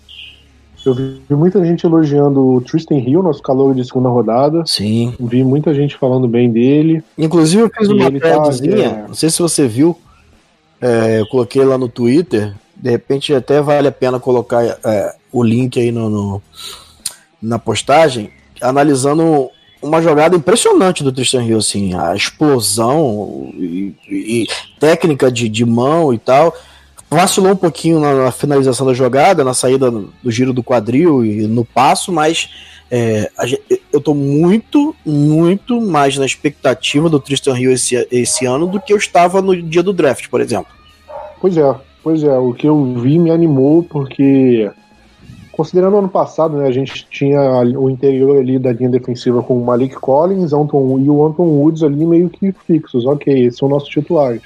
eu 0.86 0.94
vi 0.94 1.22
muita 1.32 1.66
gente 1.66 1.86
elogiando 1.86 2.40
o 2.40 2.62
Tristan 2.62 2.96
Hill, 2.96 3.22
nosso 3.22 3.42
calor 3.42 3.76
de 3.76 3.84
segunda 3.84 4.08
rodada. 4.08 4.64
Sim. 4.66 5.14
Vi 5.20 5.44
muita 5.44 5.74
gente 5.74 5.98
falando 5.98 6.28
bem 6.28 6.50
dele. 6.50 7.04
Inclusive 7.18 7.64
eu 7.64 7.72
fiz 7.78 7.90
uma 7.90 8.10
tá, 8.12 8.20
threadzinha, 8.20 8.86
é. 8.86 9.08
não 9.08 9.14
sei 9.14 9.30
se 9.30 9.42
você 9.42 9.68
viu, 9.68 9.98
é, 10.80 11.20
eu 11.20 11.28
coloquei 11.28 11.64
lá 11.66 11.78
no 11.78 11.90
Twitter, 11.90 12.56
de 12.80 12.90
repente 12.90 13.34
até 13.34 13.62
vale 13.62 13.88
a 13.88 13.92
pena 13.92 14.20
colocar 14.20 14.64
é, 14.64 15.16
o 15.32 15.44
link 15.44 15.80
aí 15.80 15.92
no, 15.92 16.10
no- 16.10 16.42
na 17.42 17.60
postagem, 17.60 18.32
analisando 18.62 19.50
uma 19.82 20.02
jogada 20.02 20.36
impressionante 20.36 21.04
do 21.04 21.12
Tristan 21.12 21.44
Hill, 21.44 21.60
assim, 21.60 21.94
a 21.94 22.16
explosão 22.16 23.52
e, 23.54 23.94
e 24.10 24.48
técnica 24.80 25.32
de, 25.32 25.48
de 25.48 25.66
mão 25.66 26.14
e 26.14 26.18
tal. 26.18 26.56
Vacilou 27.10 27.52
um 27.52 27.56
pouquinho 27.56 28.00
na, 28.00 28.14
na 28.26 28.32
finalização 28.32 28.86
da 28.86 28.94
jogada, 28.94 29.44
na 29.44 29.54
saída 29.54 29.90
do 29.90 30.32
giro 30.32 30.52
do 30.52 30.64
quadril 30.64 31.24
e 31.24 31.48
no 31.48 31.64
passo, 31.64 32.12
mas 32.12 32.50
é, 32.92 33.30
eu 33.94 34.02
tô 34.02 34.14
muito, 34.14 34.96
muito 35.06 35.80
mais 35.80 36.18
na 36.18 36.26
expectativa 36.26 37.10
do 37.10 37.20
Tristan 37.20 37.58
Hill 37.58 37.72
esse, 37.72 38.08
esse 38.12 38.46
ano 38.46 38.68
do 38.68 38.80
que 38.82 38.92
eu 38.92 38.98
estava 38.98 39.42
no 39.42 39.56
dia 39.62 39.84
do 39.84 39.94
draft, 39.94 40.28
por 40.28 40.42
exemplo. 40.42 40.74
Pois 41.40 41.56
é, 41.56 41.76
pois 42.04 42.24
é. 42.24 42.38
O 42.38 42.54
que 42.54 42.68
eu 42.68 42.94
vi 42.96 43.20
me 43.20 43.32
animou 43.32 43.84
porque, 43.84 44.70
considerando 45.52 45.96
o 45.96 46.00
ano 46.00 46.10
passado, 46.10 46.58
né, 46.58 46.68
a 46.68 46.72
gente 46.72 47.08
tinha 47.10 47.40
o 47.78 47.90
interior 47.90 48.38
ali 48.38 48.58
da 48.60 48.72
linha 48.72 48.90
defensiva 48.90 49.42
com 49.44 49.58
o 49.58 49.66
Malik 49.66 49.96
Collins 49.96 50.54
Anton, 50.54 51.00
e 51.00 51.10
o 51.10 51.26
Anton 51.26 51.44
Woods 51.44 51.84
ali 51.84 52.06
meio 52.06 52.30
que 52.30 52.52
fixos. 52.52 53.06
Ok, 53.06 53.46
esses 53.46 53.60
são 53.60 53.70
nossos 53.70 53.90
titulares. 53.90 54.42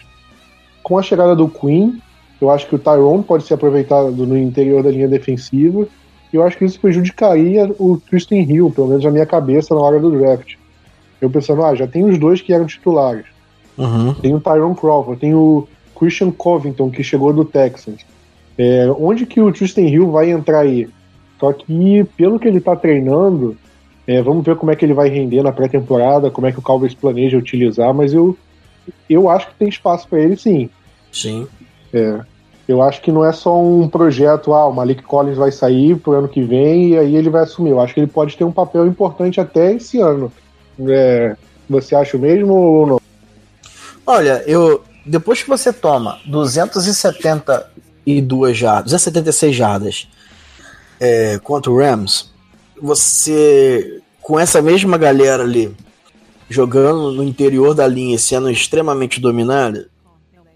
Com 0.84 0.98
a 0.98 1.02
chegada 1.02 1.36
do 1.36 1.48
Queen, 1.48 2.02
eu 2.42 2.50
acho 2.50 2.68
que 2.68 2.76
o 2.76 2.80
Tyrone 2.80 3.24
pode 3.24 3.44
ser 3.44 3.54
aproveitado 3.54 4.26
no 4.26 4.38
interior 4.38 4.82
da 4.82 4.90
linha 4.90 5.08
defensiva. 5.08 5.88
E 6.34 6.36
eu 6.36 6.44
acho 6.44 6.58
que 6.58 6.66
isso 6.66 6.80
prejudicaria 6.80 7.70
o 7.78 7.98
Tristan 7.98 8.38
Hill, 8.38 8.72
pelo 8.72 8.88
menos 8.88 9.04
na 9.04 9.12
minha 9.12 9.26
cabeça, 9.26 9.76
na 9.76 9.82
hora 9.82 10.00
do 10.00 10.12
draft. 10.12 10.56
Eu 11.20 11.30
pensando, 11.30 11.64
ah, 11.64 11.76
já 11.76 11.86
tem 11.86 12.04
os 12.04 12.18
dois 12.18 12.42
que 12.42 12.52
eram 12.52 12.66
titulares. 12.66 13.26
Uhum. 13.78 14.14
Tem 14.16 14.34
o 14.34 14.40
Tyrone 14.40 14.76
Crawford, 14.76 15.20
tem 15.20 15.36
o 15.36 15.68
Christian 16.02 16.32
Covington, 16.32 16.90
que 16.90 17.04
chegou 17.04 17.32
do 17.32 17.46
Texans. 17.46 18.02
É, 18.58 18.90
onde 18.98 19.28
que 19.28 19.40
o 19.40 19.52
Tristan 19.54 19.82
Hill 19.82 20.10
vai 20.10 20.32
entrar 20.32 20.62
aí? 20.62 20.90
Só 21.40 21.54
que, 21.54 22.04
pelo 22.18 22.40
que 22.40 22.48
ele 22.48 22.58
está 22.58 22.76
treinando, 22.76 23.56
é, 24.08 24.20
vamos 24.20 24.44
ver 24.44 24.56
como 24.56 24.72
é 24.72 24.76
que 24.76 24.84
ele 24.84 24.96
vai 24.96 25.10
render 25.10 25.44
na 25.44 25.52
pré-temporada, 25.52 26.32
como 26.32 26.48
é 26.48 26.52
que 26.52 26.58
o 26.58 26.62
Cowboys 26.62 26.96
planeja 26.96 27.38
utilizar, 27.38 27.94
mas 27.94 28.16
eu, 28.16 28.36
eu 29.08 29.30
acho 29.30 29.50
que 29.50 29.56
tem 29.56 29.70
espaço 29.70 30.08
para 30.08 30.20
ele 30.20 30.36
sim. 30.36 30.72
Sim. 31.12 31.48
É, 31.94 32.20
eu 32.68 32.82
acho 32.82 33.00
que 33.00 33.12
não 33.12 33.24
é 33.24 33.32
só 33.32 33.62
um 33.62 33.88
projeto, 33.88 34.54
ah, 34.54 34.66
o 34.66 34.74
Malik 34.74 35.04
Collins 35.04 35.38
vai 35.38 35.52
sair 35.52 35.96
pro 35.98 36.14
ano 36.14 36.28
que 36.28 36.42
vem 36.42 36.90
e 36.90 36.98
aí 36.98 37.16
ele 37.16 37.30
vai 37.30 37.44
assumir. 37.44 37.70
Eu 37.70 37.80
acho 37.80 37.94
que 37.94 38.00
ele 38.00 38.08
pode 38.08 38.36
ter 38.36 38.44
um 38.44 38.52
papel 38.52 38.88
importante 38.88 39.40
até 39.40 39.74
esse 39.74 40.00
ano. 40.00 40.32
É, 40.80 41.36
você 41.70 41.96
acha 41.96 42.18
o 42.18 42.20
mesmo 42.20 42.54
ou 42.54 42.88
não? 42.88 43.02
Olha, 44.06 44.44
eu 44.48 44.82
depois 45.12 45.44
que 45.44 45.50
você 45.50 45.74
toma 45.74 46.22
272 46.26 48.58
jardas, 48.58 48.86
276 48.86 49.54
jardas 49.54 50.08
é, 51.00 51.38
contra 51.44 51.70
o 51.70 51.78
Rams, 51.78 52.32
você 52.82 54.02
com 54.22 54.40
essa 54.40 54.62
mesma 54.62 54.98
galera 54.98 55.44
ali 55.44 55.76
jogando 56.50 57.12
no 57.12 57.24
interior 57.24 57.74
da 57.74 57.86
linha, 57.86 58.18
sendo 58.18 58.50
extremamente 58.50 59.20
dominada, 59.20 59.90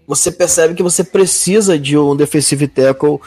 você 0.06 0.32
percebe 0.32 0.74
que 0.74 0.82
você 0.82 1.04
precisa 1.04 1.78
de 1.78 1.98
um 1.98 2.16
defensive 2.16 2.66
tackle 2.66 3.20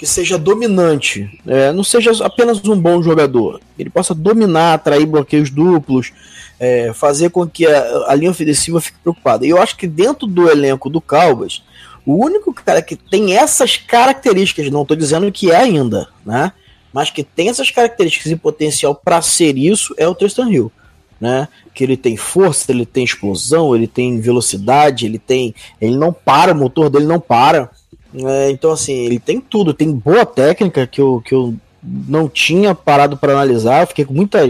que 0.00 0.06
seja 0.06 0.38
dominante, 0.38 1.28
é, 1.46 1.70
não 1.72 1.84
seja 1.84 2.24
apenas 2.24 2.64
um 2.64 2.80
bom 2.80 3.02
jogador, 3.02 3.60
ele 3.78 3.90
possa 3.90 4.14
dominar, 4.14 4.72
atrair 4.72 5.04
bloqueios 5.04 5.50
duplos, 5.50 6.10
é, 6.58 6.90
fazer 6.94 7.28
com 7.28 7.46
que 7.46 7.66
a, 7.66 8.06
a 8.06 8.14
linha 8.14 8.30
ofensiva 8.30 8.80
fique 8.80 8.96
preocupada. 9.02 9.44
E 9.44 9.50
eu 9.50 9.60
acho 9.60 9.76
que 9.76 9.86
dentro 9.86 10.26
do 10.26 10.50
elenco 10.50 10.88
do 10.88 11.02
Cowboys, 11.02 11.62
O 12.06 12.24
único 12.24 12.52
cara 12.54 12.80
que 12.80 12.96
tem 12.96 13.36
essas 13.36 13.76
características, 13.76 14.70
não 14.70 14.82
estou 14.82 14.96
dizendo 14.96 15.30
que 15.30 15.50
é 15.50 15.56
ainda, 15.56 16.08
né? 16.24 16.52
Mas 16.92 17.10
que 17.10 17.22
tem 17.22 17.48
essas 17.48 17.70
características 17.70 18.32
e 18.32 18.36
potencial 18.36 18.94
para 18.94 19.20
ser 19.20 19.56
isso 19.56 19.94
é 19.98 20.08
o 20.08 20.14
Tristan 20.14 20.50
Hill, 20.50 20.72
né? 21.20 21.46
Que 21.74 21.84
ele 21.84 21.96
tem 21.96 22.16
força, 22.16 22.72
ele 22.72 22.86
tem 22.86 23.04
explosão, 23.04 23.76
ele 23.76 23.86
tem 23.86 24.18
velocidade, 24.18 25.04
ele 25.06 25.18
tem, 25.18 25.54
ele 25.80 25.96
não 25.96 26.12
para, 26.12 26.52
o 26.52 26.56
motor 26.56 26.88
dele 26.88 27.06
não 27.06 27.20
para. 27.20 27.70
É, 28.14 28.50
então 28.50 28.72
assim, 28.72 28.92
ele 28.92 29.18
tem 29.18 29.40
tudo, 29.40 29.72
tem 29.72 29.92
boa 29.92 30.26
técnica 30.26 30.86
que 30.86 31.00
eu, 31.00 31.22
que 31.24 31.34
eu 31.34 31.54
não 31.82 32.28
tinha 32.28 32.74
parado 32.74 33.16
para 33.16 33.32
analisar, 33.32 33.86
fiquei 33.86 34.04
com 34.04 34.12
muita 34.12 34.40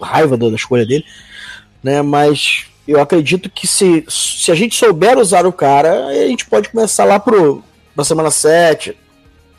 raiva 0.00 0.36
da, 0.36 0.48
da 0.48 0.54
escolha 0.54 0.86
dele, 0.86 1.04
né? 1.82 2.00
Mas 2.02 2.66
eu 2.86 3.00
acredito 3.00 3.50
que 3.50 3.66
se, 3.66 4.04
se 4.08 4.50
a 4.50 4.54
gente 4.54 4.74
souber 4.74 5.18
usar 5.18 5.46
o 5.46 5.52
cara, 5.52 6.06
a 6.06 6.26
gente 6.28 6.46
pode 6.46 6.70
começar 6.70 7.04
lá 7.04 7.18
pro, 7.20 7.62
pra 7.94 8.04
semana 8.04 8.30
7, 8.30 8.96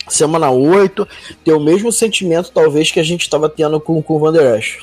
semana 0.07 0.49
8, 0.49 1.07
ter 1.43 1.53
o 1.53 1.59
mesmo 1.59 1.91
sentimento, 1.91 2.51
talvez, 2.51 2.91
que 2.91 2.99
a 2.99 3.03
gente 3.03 3.21
estava 3.21 3.47
tendo 3.47 3.79
com, 3.79 4.01
com 4.01 4.15
o 4.15 4.19
Van 4.19 4.31
Der 4.33 4.57
Esch. 4.57 4.79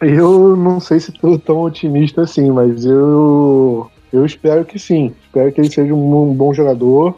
Eu 0.00 0.56
não 0.56 0.80
sei 0.80 0.98
se 0.98 1.10
estou 1.10 1.38
tão 1.38 1.60
otimista 1.60 2.22
assim, 2.22 2.50
mas 2.50 2.86
eu, 2.86 3.90
eu 4.10 4.24
espero 4.24 4.64
que 4.64 4.78
sim. 4.78 5.14
Espero 5.26 5.52
que 5.52 5.60
ele 5.60 5.70
seja 5.70 5.92
um 5.92 6.32
bom 6.32 6.54
jogador. 6.54 7.16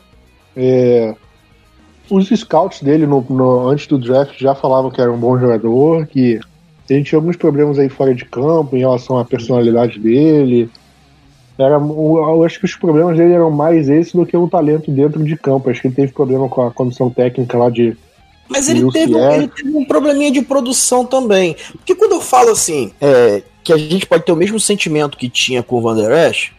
É, 0.56 1.14
os 2.10 2.28
scouts 2.28 2.82
dele 2.82 3.06
no, 3.06 3.24
no, 3.28 3.68
antes 3.68 3.86
do 3.86 3.98
draft 3.98 4.38
já 4.38 4.54
falavam 4.54 4.90
que 4.90 5.00
era 5.00 5.12
um 5.12 5.18
bom 5.18 5.38
jogador, 5.38 6.06
que 6.06 6.38
ele 6.88 7.04
tinha 7.04 7.18
alguns 7.18 7.36
problemas 7.36 7.78
aí 7.78 7.88
fora 7.88 8.14
de 8.14 8.24
campo 8.24 8.76
em 8.76 8.80
relação 8.80 9.18
à 9.18 9.24
personalidade 9.24 9.98
dele. 9.98 10.68
Era, 11.58 11.76
eu 11.76 12.44
acho 12.44 12.58
que 12.58 12.64
os 12.64 12.74
problemas 12.74 13.16
dele 13.16 13.34
eram 13.34 13.50
mais 13.50 13.88
esse 13.88 14.16
do 14.16 14.26
que 14.26 14.36
o 14.36 14.48
talento 14.48 14.90
dentro 14.90 15.22
de 15.22 15.36
campo. 15.36 15.70
Acho 15.70 15.80
que 15.80 15.88
ele 15.88 15.94
teve 15.94 16.12
problema 16.12 16.48
com 16.48 16.66
a 16.66 16.70
comissão 16.70 17.08
técnica 17.08 17.56
lá 17.56 17.70
de. 17.70 17.96
Mas 18.48 18.68
ele 18.68 18.90
teve, 18.90 19.14
ele 19.14 19.48
teve, 19.48 19.76
um 19.76 19.84
probleminha 19.84 20.30
de 20.30 20.42
produção 20.42 21.06
também. 21.06 21.56
Porque 21.72 21.94
quando 21.94 22.12
eu 22.12 22.20
falo 22.20 22.50
assim, 22.50 22.92
é, 23.00 23.42
que 23.62 23.72
a 23.72 23.78
gente 23.78 24.06
pode 24.06 24.24
ter 24.24 24.32
o 24.32 24.36
mesmo 24.36 24.58
sentimento 24.58 25.16
que 25.16 25.28
tinha 25.28 25.62
com 25.62 25.76
o 25.76 25.80
Van 25.80 25.94
Der 25.94 26.30
Esch, 26.30 26.52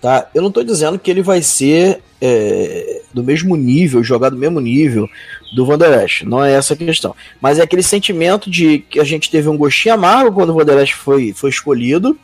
tá? 0.00 0.28
Eu 0.34 0.42
não 0.42 0.48
estou 0.48 0.62
dizendo 0.62 0.98
que 0.98 1.10
ele 1.10 1.22
vai 1.22 1.42
ser 1.42 2.02
é, 2.20 2.89
do 3.12 3.22
mesmo 3.22 3.56
nível, 3.56 4.02
jogar 4.02 4.30
do 4.30 4.36
mesmo 4.36 4.60
nível 4.60 5.08
do 5.54 5.66
Van 5.66 5.78
Der 5.78 6.04
Esch. 6.04 6.22
Não 6.22 6.42
é 6.42 6.52
essa 6.52 6.74
a 6.74 6.76
questão. 6.76 7.14
Mas 7.40 7.58
é 7.58 7.62
aquele 7.62 7.82
sentimento 7.82 8.50
de 8.50 8.78
que 8.78 9.00
a 9.00 9.04
gente 9.04 9.30
teve 9.30 9.48
um 9.48 9.56
gostinho 9.56 9.94
amargo 9.94 10.32
quando 10.32 10.50
o 10.50 10.54
Van 10.54 10.64
Der 10.64 10.78
Esch 10.78 10.92
foi, 10.92 11.32
foi 11.32 11.50
escolhido 11.50 12.16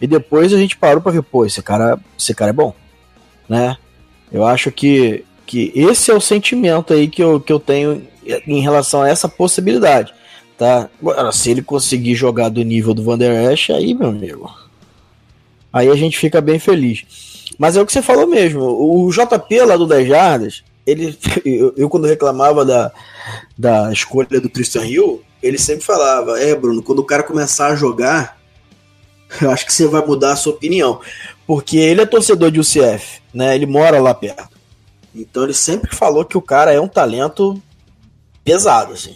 e 0.00 0.06
depois 0.06 0.52
a 0.52 0.56
gente 0.56 0.76
parou 0.76 1.02
para 1.02 1.12
ver, 1.12 1.22
pô, 1.22 1.44
esse 1.44 1.62
cara, 1.62 1.98
esse 2.18 2.34
cara 2.34 2.50
é 2.50 2.54
bom, 2.54 2.74
né? 3.48 3.76
Eu 4.30 4.46
acho 4.46 4.70
que, 4.70 5.24
que 5.46 5.72
esse 5.74 6.10
é 6.10 6.14
o 6.14 6.20
sentimento 6.20 6.92
aí 6.92 7.08
que 7.08 7.22
eu, 7.22 7.40
que 7.40 7.52
eu 7.52 7.58
tenho 7.58 8.06
em 8.46 8.60
relação 8.60 9.02
a 9.02 9.08
essa 9.08 9.28
possibilidade, 9.28 10.12
tá? 10.56 10.88
Agora, 11.00 11.32
se 11.32 11.50
ele 11.50 11.62
conseguir 11.62 12.14
jogar 12.14 12.48
do 12.48 12.62
nível 12.62 12.94
do 12.94 13.02
Van 13.02 13.18
Der 13.18 13.52
Esch, 13.52 13.70
aí, 13.70 13.94
meu 13.94 14.10
amigo, 14.10 14.50
aí 15.72 15.88
a 15.88 15.96
gente 15.96 16.18
fica 16.18 16.40
bem 16.40 16.58
feliz. 16.58 17.04
Mas 17.58 17.76
é 17.76 17.82
o 17.82 17.86
que 17.86 17.92
você 17.92 18.00
falou 18.00 18.26
mesmo, 18.26 18.62
o 18.62 19.10
JP 19.10 19.60
lá 19.62 19.76
do 19.76 19.86
10 19.86 20.08
Jardas, 20.08 20.64
ele, 20.86 21.18
eu, 21.44 21.74
eu, 21.76 21.88
quando 21.90 22.06
reclamava 22.06 22.64
da, 22.64 22.92
da 23.56 23.92
escolha 23.92 24.40
do 24.40 24.48
Christian 24.48 24.86
Hill, 24.86 25.22
ele 25.42 25.58
sempre 25.58 25.84
falava, 25.84 26.40
é 26.40 26.54
Bruno, 26.54 26.82
quando 26.82 27.00
o 27.00 27.04
cara 27.04 27.22
começar 27.22 27.68
a 27.68 27.76
jogar, 27.76 28.38
eu 29.42 29.50
acho 29.50 29.66
que 29.66 29.72
você 29.72 29.86
vai 29.86 30.04
mudar 30.04 30.32
a 30.32 30.36
sua 30.36 30.52
opinião. 30.52 31.00
Porque 31.46 31.76
ele 31.76 32.00
é 32.00 32.06
torcedor 32.06 32.50
de 32.50 32.60
UCF, 32.60 33.22
né? 33.32 33.54
Ele 33.54 33.66
mora 33.66 34.00
lá 34.00 34.12
perto. 34.14 34.58
Então 35.14 35.44
ele 35.44 35.54
sempre 35.54 35.94
falou 35.94 36.24
que 36.24 36.36
o 36.36 36.42
cara 36.42 36.72
é 36.72 36.80
um 36.80 36.88
talento 36.88 37.60
pesado, 38.44 38.92
assim. 38.92 39.14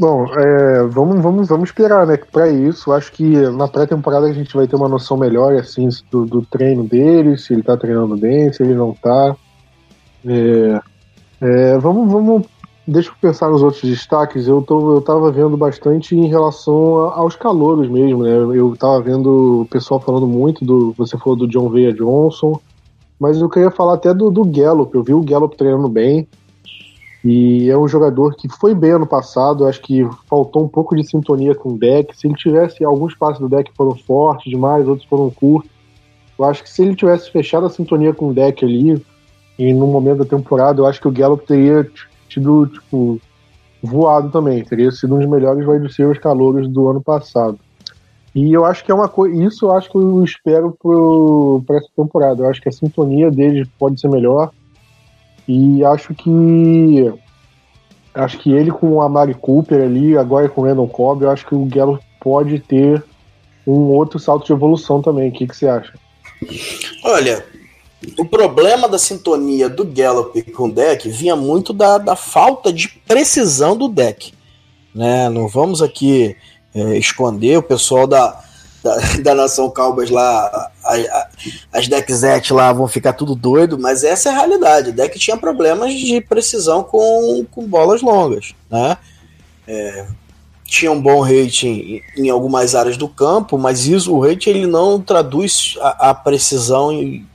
Bom, 0.00 0.24
é, 0.34 0.82
vamos, 0.86 1.20
vamos, 1.20 1.48
vamos 1.48 1.68
esperar, 1.68 2.06
né? 2.06 2.16
Para 2.16 2.48
isso, 2.48 2.90
acho 2.90 3.12
que 3.12 3.22
na 3.50 3.68
pré-temporada 3.68 4.26
a 4.26 4.32
gente 4.32 4.56
vai 4.56 4.66
ter 4.66 4.74
uma 4.74 4.88
noção 4.88 5.14
melhor, 5.14 5.52
assim, 5.54 5.90
do, 6.10 6.24
do, 6.24 6.40
treino 6.40 6.84
dele, 6.84 7.36
se 7.36 7.52
ele 7.52 7.62
tá 7.62 7.76
treinando 7.76 8.16
bem, 8.16 8.50
se 8.50 8.62
ele 8.62 8.72
não 8.72 8.94
tá. 8.94 9.36
É, 10.26 10.80
é, 11.42 11.78
vamos, 11.78 12.10
vamos 12.10 12.46
Deixa 12.88 13.10
eu 13.10 13.14
pensar 13.20 13.50
nos 13.50 13.62
outros 13.62 13.82
destaques. 13.82 14.48
Eu, 14.48 14.62
tô, 14.62 14.96
eu 14.96 15.00
tava 15.00 15.30
vendo 15.30 15.56
bastante 15.56 16.16
em 16.16 16.26
relação 16.26 17.10
aos 17.10 17.36
calouros 17.36 17.88
mesmo, 17.88 18.24
né? 18.24 18.32
Eu 18.58 18.74
tava 18.76 19.00
vendo 19.02 19.60
o 19.60 19.66
pessoal 19.66 20.00
falando 20.00 20.26
muito 20.26 20.64
do. 20.64 20.92
Você 20.96 21.16
falou 21.18 21.36
do 21.36 21.46
John 21.46 21.68
Veia 21.68 21.92
Johnson, 21.92 22.58
mas 23.18 23.40
eu 23.40 23.48
queria 23.48 23.70
falar 23.70 23.94
até 23.94 24.12
do, 24.14 24.30
do 24.30 24.44
Gallup. 24.44 24.92
Eu 24.94 25.04
vi 25.04 25.12
o 25.12 25.22
Gallup 25.22 25.56
treinando 25.56 25.88
bem. 25.88 26.26
E 27.24 27.68
é 27.68 27.76
um 27.76 27.86
jogador 27.86 28.34
que 28.34 28.48
foi 28.48 28.74
bem 28.74 28.92
ano 28.92 29.06
passado. 29.06 29.66
Acho 29.66 29.80
que 29.82 30.08
faltou 30.26 30.64
um 30.64 30.68
pouco 30.68 30.96
de 30.96 31.06
sintonia 31.06 31.54
com 31.54 31.70
o 31.70 31.78
deck. 31.78 32.16
Se 32.16 32.26
ele 32.26 32.34
tivesse. 32.34 32.82
Alguns 32.84 33.14
passos 33.14 33.40
do 33.40 33.48
deck 33.48 33.70
foram 33.76 33.94
fortes 33.94 34.50
demais, 34.50 34.88
outros 34.88 35.06
foram 35.06 35.30
curtos. 35.30 35.70
Eu 36.38 36.44
acho 36.46 36.62
que 36.62 36.70
se 36.70 36.82
ele 36.82 36.96
tivesse 36.96 37.30
fechado 37.30 37.66
a 37.66 37.70
sintonia 37.70 38.14
com 38.14 38.28
o 38.28 38.34
deck 38.34 38.64
ali, 38.64 39.04
e 39.58 39.74
no 39.74 39.86
momento 39.86 40.18
da 40.18 40.24
temporada, 40.24 40.80
eu 40.80 40.86
acho 40.86 40.98
que 40.98 41.08
o 41.08 41.12
Gallup 41.12 41.46
teria 41.46 41.86
tido, 42.28 42.66
tipo, 42.66 43.20
voado 43.82 44.30
também. 44.30 44.64
Teria 44.64 44.90
sido 44.90 45.14
um 45.14 45.18
dos 45.18 45.28
melhores 45.28 45.66
wide 45.66 45.86
receivers 45.86 46.18
calouros 46.18 46.66
do 46.66 46.88
ano 46.88 47.02
passado. 47.02 47.58
E 48.34 48.52
eu 48.52 48.64
acho 48.64 48.82
que 48.82 48.90
é 48.90 48.94
uma 48.94 49.08
coisa. 49.08 49.36
Isso 49.44 49.66
eu 49.66 49.72
acho 49.72 49.90
que 49.90 49.98
eu 49.98 50.24
espero 50.24 50.74
para 51.66 51.76
essa 51.76 51.88
temporada. 51.94 52.42
Eu 52.42 52.48
acho 52.48 52.62
que 52.62 52.70
a 52.70 52.72
sintonia 52.72 53.30
deles 53.30 53.68
pode 53.78 54.00
ser 54.00 54.08
melhor. 54.08 54.50
E 55.46 55.84
acho 55.84 56.14
que. 56.14 57.12
Acho 58.12 58.38
que 58.38 58.52
ele 58.52 58.72
com 58.72 58.94
o 58.94 59.02
Amari 59.02 59.34
Cooper 59.34 59.82
ali, 59.82 60.16
agora 60.16 60.48
com 60.48 60.62
o 60.62 60.64
Randall 60.64 60.88
Cobb, 60.88 61.22
eu 61.22 61.30
acho 61.30 61.46
que 61.46 61.54
o 61.54 61.64
Gallup 61.64 62.04
pode 62.20 62.58
ter 62.58 63.04
um 63.64 63.92
outro 63.92 64.18
salto 64.18 64.46
de 64.46 64.52
evolução 64.52 65.00
também. 65.00 65.28
O 65.28 65.32
que, 65.32 65.46
que 65.46 65.56
você 65.56 65.68
acha? 65.68 65.94
Olha, 67.04 67.44
o 68.18 68.24
problema 68.24 68.88
da 68.88 68.98
sintonia 68.98 69.68
do 69.68 69.84
Gallup 69.84 70.42
com 70.52 70.64
o 70.64 70.72
deck 70.72 71.08
vinha 71.08 71.36
muito 71.36 71.72
da, 71.72 71.98
da 71.98 72.16
falta 72.16 72.72
de 72.72 72.88
precisão 73.06 73.76
do 73.76 73.88
deck. 73.88 74.32
Né? 74.94 75.28
Não 75.28 75.46
vamos 75.46 75.80
aqui 75.80 76.36
é, 76.74 76.98
esconder 76.98 77.58
o 77.58 77.62
pessoal 77.62 78.06
da, 78.06 78.42
da, 78.82 78.96
da 79.22 79.34
Nação 79.34 79.70
Calbas 79.70 80.10
lá, 80.10 80.70
a, 80.84 80.96
a, 80.96 81.28
as 81.72 81.88
deckzet 81.88 82.52
lá 82.52 82.72
vão 82.72 82.88
ficar 82.88 83.12
tudo 83.12 83.34
doido, 83.34 83.78
mas 83.78 84.04
essa 84.04 84.28
é 84.28 84.32
a 84.32 84.36
realidade. 84.36 84.90
O 84.90 84.92
deck 84.92 85.18
tinha 85.18 85.36
problemas 85.36 85.92
de 85.92 86.20
precisão 86.20 86.82
com, 86.82 87.44
com 87.50 87.66
bolas 87.66 88.02
longas. 88.02 88.54
Né? 88.70 88.96
É, 89.66 90.06
tinha 90.64 90.90
um 90.92 91.00
bom 91.00 91.20
rating 91.20 92.02
em, 92.16 92.24
em 92.24 92.30
algumas 92.30 92.74
áreas 92.74 92.96
do 92.96 93.08
campo, 93.08 93.58
mas 93.58 93.86
isso, 93.86 94.14
o 94.14 94.20
rating 94.20 94.50
ele 94.50 94.66
não 94.66 95.00
traduz 95.00 95.76
a, 95.80 96.10
a 96.10 96.14
precisão 96.14 96.92
em, 96.92 97.26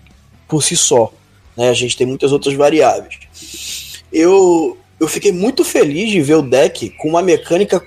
por 0.47 0.63
si 0.63 0.75
só. 0.75 1.11
Né? 1.55 1.69
A 1.69 1.73
gente 1.73 1.97
tem 1.97 2.07
muitas 2.07 2.31
outras 2.31 2.53
variáveis. 2.55 3.19
Eu, 4.11 4.77
eu 4.99 5.07
fiquei 5.07 5.31
muito 5.31 5.63
feliz 5.63 6.09
de 6.09 6.21
ver 6.21 6.35
o 6.35 6.41
deck 6.41 6.89
com 6.91 7.09
uma 7.09 7.21
mecânica 7.21 7.79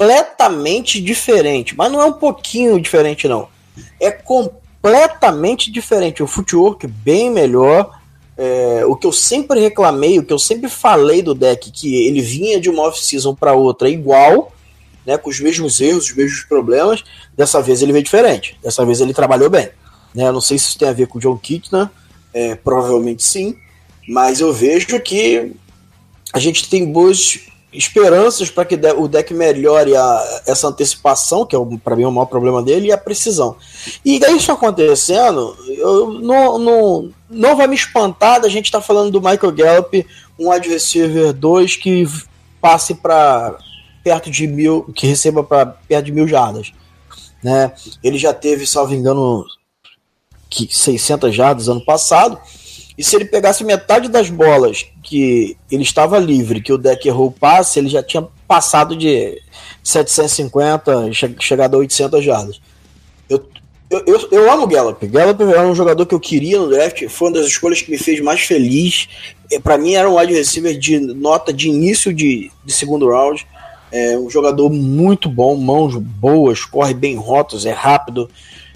completamente 0.00 0.98
diferente. 0.98 1.76
Mas 1.76 1.92
não 1.92 2.00
é 2.00 2.06
um 2.06 2.12
pouquinho 2.14 2.80
diferente, 2.80 3.28
não. 3.28 3.48
É 4.00 4.10
completamente 4.10 5.70
diferente. 5.70 6.22
O 6.22 6.26
footwork 6.26 6.86
bem 6.86 7.30
melhor. 7.30 8.00
É, 8.38 8.82
o 8.86 8.96
que 8.96 9.06
eu 9.06 9.12
sempre 9.12 9.60
reclamei, 9.60 10.18
o 10.18 10.24
que 10.24 10.32
eu 10.32 10.38
sempre 10.38 10.70
falei 10.70 11.20
do 11.20 11.34
deck, 11.34 11.70
que 11.70 12.06
ele 12.06 12.22
vinha 12.22 12.58
de 12.58 12.70
uma 12.70 12.84
off-season 12.84 13.34
para 13.34 13.52
outra 13.52 13.90
igual, 13.90 14.50
né, 15.04 15.18
com 15.18 15.28
os 15.28 15.38
mesmos 15.38 15.78
erros, 15.78 16.06
os 16.06 16.16
mesmos 16.16 16.40
problemas. 16.44 17.04
Dessa 17.36 17.60
vez 17.60 17.82
ele 17.82 17.92
veio 17.92 18.02
diferente. 18.02 18.58
Dessa 18.62 18.82
vez 18.86 19.02
ele 19.02 19.12
trabalhou 19.12 19.50
bem. 19.50 19.68
Né? 20.14 20.32
não 20.32 20.40
sei 20.40 20.58
se 20.58 20.68
isso 20.68 20.78
tem 20.78 20.88
a 20.88 20.92
ver 20.92 21.06
com 21.06 21.18
o 21.18 21.20
John 21.20 21.36
Kitna, 21.36 21.92
é, 22.32 22.56
provavelmente 22.56 23.22
sim, 23.22 23.54
mas 24.08 24.40
eu 24.40 24.52
vejo 24.52 24.98
que 25.00 25.52
a 26.32 26.38
gente 26.40 26.68
tem 26.68 26.90
boas 26.90 27.49
esperanças 27.72 28.50
para 28.50 28.64
que 28.64 28.74
o 28.96 29.06
deck 29.06 29.32
melhore 29.32 29.94
a, 29.94 30.42
essa 30.46 30.68
antecipação, 30.68 31.46
que 31.46 31.54
é 31.54 31.58
para 31.82 31.96
mim 31.96 32.04
o 32.04 32.10
maior 32.10 32.26
problema 32.26 32.62
dele, 32.62 32.88
e 32.88 32.92
a 32.92 32.98
precisão. 32.98 33.56
E 34.04 34.18
isso 34.18 34.50
acontecendo, 34.50 35.56
eu, 35.68 36.12
não, 36.12 36.58
não, 36.58 37.10
não 37.28 37.56
vai 37.56 37.66
me 37.66 37.76
espantar 37.76 38.40
da 38.40 38.48
gente 38.48 38.66
estar 38.66 38.80
tá 38.80 38.86
falando 38.86 39.10
do 39.10 39.20
Michael 39.20 39.52
Gallup, 39.52 40.06
um 40.38 40.50
receiver 40.50 41.32
2 41.32 41.76
que 41.76 42.06
passe 42.60 42.94
para 42.94 43.56
perto 44.02 44.30
de 44.30 44.46
mil, 44.46 44.84
que 44.94 45.06
receba 45.06 45.42
para 45.44 45.66
perto 45.66 46.06
de 46.06 46.12
mil 46.12 46.26
jardas. 46.26 46.72
Né? 47.42 47.72
Ele 48.02 48.18
já 48.18 48.34
teve, 48.34 48.66
salvo 48.66 48.94
engano, 48.94 49.44
que 50.48 50.68
600 50.70 51.34
jardas 51.34 51.68
ano 51.68 51.84
passado. 51.84 52.38
E 53.00 53.02
se 53.02 53.16
ele 53.16 53.24
pegasse 53.24 53.64
metade 53.64 54.10
das 54.10 54.28
bolas 54.28 54.84
que 55.02 55.56
ele 55.72 55.82
estava 55.82 56.18
livre, 56.18 56.60
que 56.60 56.70
o 56.70 56.76
deck 56.76 57.08
errou 57.08 57.28
o 57.28 57.32
passe, 57.32 57.78
ele 57.78 57.88
já 57.88 58.02
tinha 58.02 58.28
passado 58.46 58.94
de 58.94 59.40
750, 59.82 61.10
chegado 61.40 61.76
a 61.76 61.78
800 61.78 62.22
jardas. 62.22 62.60
Eu, 63.26 63.42
Eu, 63.88 64.02
eu, 64.06 64.28
eu 64.30 64.52
amo 64.52 64.64
o 64.64 64.66
Gallup. 64.66 65.06
Gallup 65.06 65.42
era 65.42 65.66
um 65.66 65.74
jogador 65.74 66.04
que 66.04 66.14
eu 66.14 66.20
queria 66.20 66.58
no 66.58 66.68
draft. 66.68 67.08
Foi 67.08 67.28
uma 67.28 67.38
das 67.38 67.46
escolhas 67.46 67.80
que 67.80 67.90
me 67.90 67.96
fez 67.96 68.20
mais 68.20 68.42
feliz. 68.42 69.08
Para 69.62 69.78
mim, 69.78 69.94
era 69.94 70.08
um 70.08 70.18
wide 70.18 70.34
receiver 70.34 70.78
de 70.78 71.00
nota 71.00 71.54
de 71.54 71.70
início 71.70 72.12
de, 72.12 72.52
de 72.62 72.72
segundo 72.74 73.08
round. 73.08 73.46
É 73.90 74.18
um 74.18 74.28
jogador 74.28 74.68
muito 74.68 75.26
bom, 75.26 75.56
mãos 75.56 75.96
boas, 75.96 76.66
corre 76.66 76.92
bem 76.92 77.16
rotas, 77.16 77.64
é 77.64 77.72
rápido. 77.72 78.28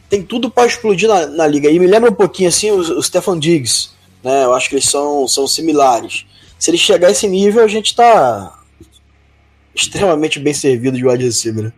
Tem 0.08 0.22
tudo 0.22 0.48
para 0.48 0.66
explodir 0.66 1.10
na, 1.10 1.26
na, 1.26 1.46
liga. 1.46 1.68
E 1.68 1.78
me 1.78 1.86
lembra 1.86 2.10
um 2.10 2.14
pouquinho 2.14 2.48
assim 2.48 2.70
o, 2.70 2.78
o 2.78 3.02
Stefan 3.02 3.38
Diggs. 3.38 3.92
Né? 4.24 4.44
Eu 4.44 4.54
acho 4.54 4.68
que 4.68 4.76
eles 4.76 4.88
são, 4.88 5.28
são 5.28 5.46
similares. 5.46 6.24
Se 6.58 6.70
ele 6.70 6.78
chegar 6.78 7.08
a 7.08 7.10
esse 7.10 7.28
nível, 7.28 7.62
a 7.62 7.68
gente 7.68 7.94
tá 7.94 8.58
extremamente 9.74 10.40
bem 10.40 10.54
servido 10.54 10.96
de 10.96 11.06
wide 11.06 11.24
receiver. 11.24 11.72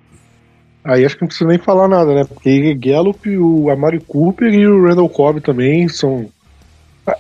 Aí 0.85 1.05
acho 1.05 1.17
que 1.17 1.23
não 1.23 1.29
precisa 1.29 1.49
nem 1.49 1.59
falar 1.59 1.89
nada, 1.89 2.15
né? 2.15 2.25
Porque 2.25 2.75
Gallup, 2.75 3.37
o 3.37 3.69
Amari 3.71 3.99
Cooper 3.99 4.55
e 4.55 4.67
o 4.67 4.87
Randall 4.87 5.09
Cobb 5.09 5.41
também 5.41 5.89
são. 5.89 6.27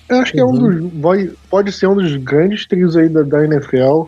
Eu 0.08 0.18
acho 0.18 0.32
que 0.32 0.38
é 0.38 0.44
um 0.44 0.52
dos. 0.52 0.92
Vai, 1.00 1.30
pode 1.50 1.72
ser 1.72 1.88
um 1.88 1.96
dos 1.96 2.14
grandes 2.16 2.66
trios 2.66 2.96
aí 2.96 3.08
da, 3.08 3.22
da 3.22 3.44
NFL. 3.44 4.04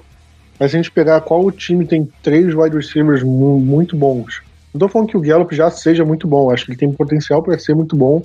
Mas 0.60 0.70
se 0.70 0.76
a 0.76 0.80
gente 0.80 0.92
pegar 0.92 1.20
qual 1.22 1.50
time 1.50 1.86
tem 1.86 2.08
três 2.22 2.54
wide 2.54 2.76
receivers 2.76 3.24
mu 3.24 3.58
muito 3.58 3.96
bons. 3.96 4.42
Não 4.72 4.80
tô 4.80 4.88
falando 4.88 5.08
que 5.08 5.16
o 5.16 5.20
Gallup 5.20 5.54
já 5.54 5.70
seja 5.70 6.04
muito 6.04 6.28
bom, 6.28 6.50
acho 6.50 6.64
que 6.64 6.72
ele 6.72 6.78
tem 6.78 6.92
potencial 6.92 7.42
para 7.42 7.58
ser 7.58 7.74
muito 7.74 7.96
bom. 7.96 8.22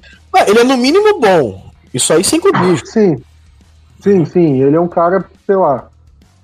ele 0.48 0.60
é 0.60 0.64
no 0.64 0.78
mínimo 0.78 1.20
bom. 1.20 1.73
Isso 1.94 2.12
aí 2.14 2.24
sem 2.24 2.40
clubismo. 2.40 2.86
Sim. 2.88 3.16
Sim, 4.02 4.26
sim. 4.26 4.62
Ele 4.62 4.76
é 4.76 4.80
um 4.80 4.88
cara, 4.88 5.26
sei 5.46 5.56
lá, 5.56 5.88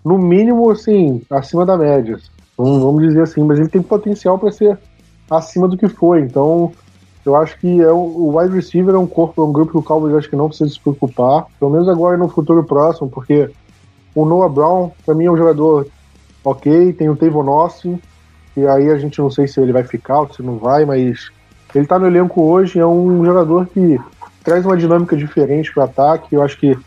no 0.04 0.18
mínimo, 0.18 0.70
assim, 0.70 1.22
acima 1.30 1.66
da 1.66 1.78
média. 1.78 2.18
Vamos, 2.58 3.02
dizer 3.02 3.22
assim, 3.22 3.44
mas 3.44 3.60
ele 3.60 3.70
tem 3.70 3.82
potencial 3.82 4.38
para 4.38 4.52
ser 4.52 4.78
acima 5.30 5.68
do 5.68 5.78
que 5.78 5.88
foi. 5.88 6.22
Então, 6.22 6.72
eu 7.26 7.36
acho 7.36 7.58
que 7.58 7.82
é 7.82 7.92
o 7.92 8.38
wide 8.38 8.54
receiver 8.54 8.96
é 8.96 8.98
um 8.98 9.08
corpo, 9.08 9.42
é 9.42 9.46
um 9.46 9.52
grupo 9.52 9.72
que 9.72 9.78
o 9.78 9.84
Cowboys 9.84 10.16
acho 10.16 10.30
que 10.30 10.36
não 10.36 10.48
precisa 10.48 10.70
se 10.70 10.80
preocupar, 10.80 11.46
pelo 11.60 11.72
menos 11.72 11.88
agora 11.88 12.18
no 12.18 12.30
futuro 12.30 12.64
próximo, 12.64 13.10
porque 13.10 13.50
o 14.16 14.26
Noah 14.26 14.50
Brown, 14.50 14.92
para 15.06 15.16
mim, 15.16 15.26
é 15.26 15.32
um 15.32 15.38
jogador 15.38 15.88
ok, 16.44 16.94
tem 16.94 17.10
o 17.10 17.16
Tavon 17.16 17.50
Austin, 17.50 18.00
e 18.58 18.66
aí 18.66 18.90
a 18.90 18.98
gente 18.98 19.20
não 19.20 19.30
sei 19.30 19.48
se 19.48 19.60
ele 19.60 19.72
vai 19.72 19.84
ficar 19.84 20.22
ou 20.22 20.34
se 20.34 20.42
não 20.42 20.58
vai, 20.58 20.86
mas 20.86 21.30
ele 21.74 21.86
tá 21.86 22.00
no 22.00 22.08
elenco 22.08 22.42
hoje, 22.42 22.80
é 22.80 22.86
um 22.86 23.24
jogador 23.24 23.68
que 23.68 24.00
traz 24.44 24.66
uma 24.66 24.78
dinâmica 24.78 25.16
diferente 25.16 25.74
para 25.74 25.82
o 25.82 25.86
ataque, 25.86 26.36
eu 26.36 26.42
acho 26.42 26.58
que 26.58 26.78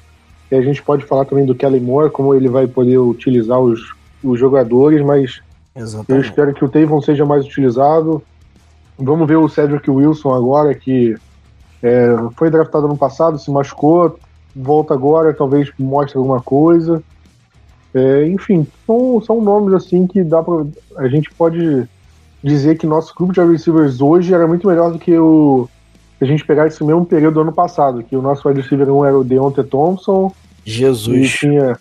a 0.50 0.60
gente 0.60 0.82
pode 0.82 1.04
falar 1.04 1.24
também 1.24 1.46
do 1.46 1.54
Kelly 1.54 1.80
Moore, 1.80 2.10
como 2.10 2.34
ele 2.34 2.48
vai 2.48 2.66
poder 2.66 2.98
utilizar 2.98 3.58
os, 3.58 3.94
os 4.22 4.38
jogadores, 4.38 5.02
mas 5.02 5.40
Exatamente. 5.74 6.12
Eu 6.12 6.20
espero 6.20 6.54
que 6.54 6.64
o 6.64 6.68
Tavon 6.68 7.00
seja 7.00 7.24
mais 7.24 7.44
utilizado. 7.44 8.22
Vamos 8.98 9.26
ver 9.26 9.36
o 9.36 9.48
Cedric 9.48 9.90
Wilson 9.90 10.34
agora, 10.34 10.74
que 10.74 11.16
é, 11.82 12.14
foi 12.36 12.50
draftado 12.50 12.86
no 12.86 12.96
passado, 12.96 13.38
se 13.38 13.50
machucou, 13.50 14.18
volta 14.54 14.94
agora, 14.94 15.32
talvez 15.32 15.70
mostre 15.78 16.18
alguma 16.18 16.40
coisa. 16.40 17.02
É, 17.94 18.26
enfim, 18.26 18.66
são, 18.86 19.20
são 19.22 19.40
nomes 19.40 19.74
assim 19.74 20.06
que 20.06 20.22
dá 20.22 20.42
pra. 20.42 20.64
A 20.96 21.08
gente 21.08 21.32
pode 21.34 21.88
dizer 22.42 22.76
que 22.76 22.86
nosso 22.86 23.14
grupo 23.14 23.32
de 23.32 23.40
receivers 23.40 24.00
hoje 24.00 24.32
era 24.32 24.46
muito 24.46 24.66
melhor 24.66 24.92
do 24.92 24.98
que 24.98 25.16
o. 25.18 25.68
Se 26.22 26.24
a 26.24 26.28
gente 26.28 26.46
pegar 26.46 26.68
esse 26.68 26.84
mesmo 26.84 27.04
período 27.04 27.34
do 27.34 27.40
ano 27.40 27.52
passado, 27.52 28.04
que 28.04 28.14
o 28.14 28.22
nosso 28.22 28.46
wide 28.46 28.60
receiver 28.60 28.88
1 28.88 29.04
era 29.06 29.18
o 29.18 29.24
Deontay 29.24 29.64
Thompson. 29.64 30.32
Jesus. 30.64 31.34
E 31.34 31.36
tinha. 31.36 31.76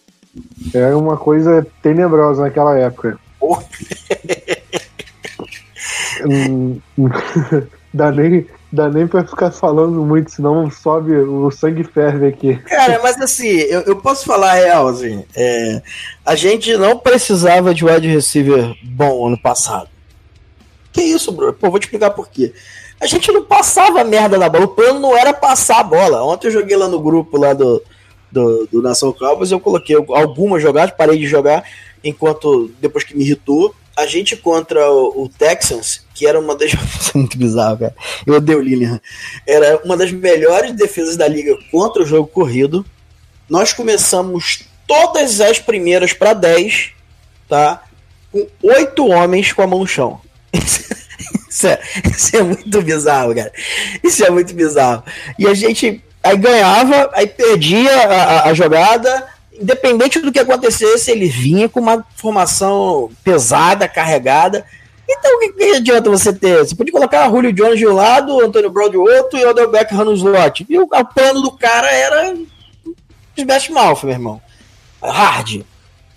Era 0.74 0.98
uma 0.98 1.16
coisa 1.16 1.64
tenebrosa 1.84 2.42
naquela 2.42 2.76
época. 2.76 3.20
Hum, 6.28 6.80
dá 7.94 8.12
nem, 8.12 8.48
dá 8.72 8.90
nem 8.90 9.06
pra 9.06 9.24
ficar 9.24 9.52
falando 9.52 10.04
muito, 10.04 10.32
senão 10.32 10.72
sobe 10.72 11.14
o 11.14 11.52
sangue 11.52 11.84
ferve 11.84 12.26
aqui. 12.26 12.56
Cara, 12.66 13.00
mas 13.04 13.22
assim, 13.22 13.46
eu, 13.46 13.82
eu 13.82 13.96
posso 13.98 14.26
falar 14.26 14.54
a 14.54 14.56
real, 14.56 14.88
assim, 14.88 15.24
é, 15.36 15.84
a 16.26 16.34
gente 16.34 16.76
não 16.78 16.98
precisava 16.98 17.76
de 17.76 17.86
wide 17.86 18.08
receiver 18.08 18.76
bom 18.82 19.28
ano 19.28 19.40
passado. 19.40 19.88
Que 20.92 21.04
isso, 21.04 21.32
bro? 21.32 21.54
Pô, 21.54 21.70
vou 21.70 21.80
te 21.80 21.84
explicar 21.84 22.10
por 22.10 22.28
quê. 22.28 22.52
A 23.02 23.08
gente 23.08 23.32
não 23.32 23.44
passava 23.44 24.04
merda 24.04 24.38
na 24.38 24.48
bola, 24.48 24.66
o 24.66 24.70
plano 24.70 25.00
não 25.00 25.18
era 25.18 25.34
passar 25.34 25.80
a 25.80 25.84
bola. 25.84 26.24
Ontem 26.24 26.48
eu 26.48 26.52
joguei 26.52 26.78
lá 26.78 26.88
no 26.88 27.00
grupo 27.00 27.36
lá 27.36 27.52
do, 27.54 27.82
do, 28.32 28.68
do 28.72 28.82
Nação 28.82 29.12
Cowboys, 29.12 29.52
eu 29.52 29.60
coloquei 29.60 29.96
algumas 29.96 30.62
jogadas, 30.62 30.96
parei 30.96 31.18
de 31.18 31.26
jogar, 31.26 31.64
enquanto 32.04 32.72
depois 32.80 33.04
que 33.04 33.18
me 33.18 33.24
irritou, 33.24 33.74
a 33.98 34.06
gente 34.06 34.38
contra 34.38 34.90
o, 34.92 35.24
o 35.24 35.30
Texans, 35.30 36.06
que 36.14 36.26
era 36.26 36.40
uma 36.40 36.56
das. 36.56 36.72
É 37.14 37.18
muito 37.18 37.38
bizarro, 37.38 37.80
cara. 37.80 37.96
Eu 38.26 38.36
odeio 38.36 38.60
o 38.60 38.62
Lilian. 38.62 39.02
Era 39.46 39.82
uma 39.84 39.98
das 39.98 40.14
melhores 40.14 40.72
defesas 40.74 41.18
da 41.18 41.28
liga 41.28 41.58
contra 41.70 42.04
o 42.04 42.06
jogo 42.06 42.26
corrido. 42.26 42.86
Nós 43.50 43.74
começamos 43.74 44.64
todas 44.88 45.42
as 45.42 45.60
primeiras 45.60 46.14
para 46.14 46.34
10, 46.34 46.92
tá? 47.50 47.84
Com 48.32 48.48
oito 48.64 49.08
homens 49.08 49.52
com 49.52 49.62
a 49.62 49.68
mão 49.68 49.80
no 49.80 49.88
chão. 49.88 50.22
Isso 51.52 51.68
é, 51.68 51.82
isso 52.10 52.38
é 52.38 52.42
muito 52.42 52.82
bizarro, 52.82 53.36
cara. 53.36 53.52
Isso 54.02 54.24
é 54.24 54.30
muito 54.30 54.54
bizarro. 54.56 55.04
E 55.38 55.46
a 55.46 55.54
gente 55.54 56.02
aí 56.24 56.38
ganhava, 56.38 57.12
aí 57.14 57.28
perdia 57.28 57.92
a, 57.92 58.50
a, 58.50 58.54
jogada, 58.54 59.28
independente 59.52 60.20
do 60.20 60.32
que 60.32 60.40
acontecesse, 60.40 61.12
ele 61.12 61.28
vinha 61.28 61.68
com 61.68 61.82
uma 61.82 62.06
formação 62.16 63.12
pesada, 63.24 63.88
carregada. 63.88 64.66
Então, 65.10 65.36
o 65.36 65.40
que, 65.40 65.50
que 65.52 65.64
adianta 65.76 66.10
você 66.10 66.32
ter? 66.32 66.60
Você 66.60 66.74
pode 66.74 66.92
colocar 66.92 67.30
Julio 67.30 67.52
Jones 67.52 67.78
de 67.78 67.86
um 67.86 67.94
lado, 67.94 68.40
Antônio 68.40 68.70
Brown 68.70 68.90
de 68.90 68.98
outro 68.98 69.38
e 69.38 69.46
Odell 69.46 69.70
Beckham 69.70 70.06
no 70.06 70.14
slot. 70.14 70.66
E 70.70 70.80
o, 70.80 70.84
o 70.84 71.06
plano 71.06 71.42
do 71.42 71.52
cara 71.52 71.92
era 71.92 72.34
Smash 73.36 73.70
Mouth, 73.70 74.04
meu 74.04 74.14
irmão. 74.14 74.42
Hard. 75.04 75.64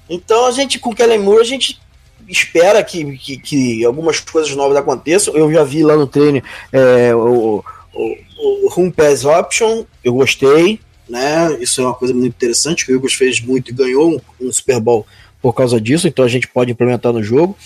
Então, 0.08 0.46
a 0.46 0.52
gente, 0.52 0.78
com 0.78 0.90
o 0.90 0.94
Kellen 0.94 1.18
Moore, 1.18 1.40
a 1.40 1.44
gente 1.44 1.80
espera 2.28 2.82
que, 2.82 3.16
que, 3.16 3.38
que, 3.38 3.84
algumas 3.84 4.20
coisas 4.20 4.54
novas 4.54 4.76
aconteçam. 4.76 5.34
Eu 5.34 5.52
já 5.52 5.64
vi 5.64 5.82
lá 5.82 5.96
no 5.96 6.06
treino 6.06 6.42
é, 6.72 7.14
o, 7.14 7.64
o, 7.92 8.16
o 8.38 8.72
Home 8.76 8.92
Pass 8.92 9.24
Option, 9.24 9.84
eu 10.02 10.14
gostei 10.14 10.80
né? 11.08 11.56
Isso 11.60 11.80
é 11.80 11.84
uma 11.84 11.94
coisa 11.94 12.14
muito 12.14 12.34
interessante, 12.34 12.84
que 12.84 12.92
o 12.92 12.96
Eagles 12.96 13.14
fez 13.14 13.40
muito 13.40 13.70
e 13.70 13.74
ganhou 13.74 14.16
um, 14.40 14.46
um 14.46 14.52
Super 14.52 14.80
Bowl 14.80 15.06
por 15.40 15.52
causa 15.52 15.78
disso, 15.78 16.08
então 16.08 16.24
a 16.24 16.28
gente 16.28 16.48
pode 16.48 16.72
implementar 16.72 17.12
no 17.12 17.22
jogo. 17.22 17.56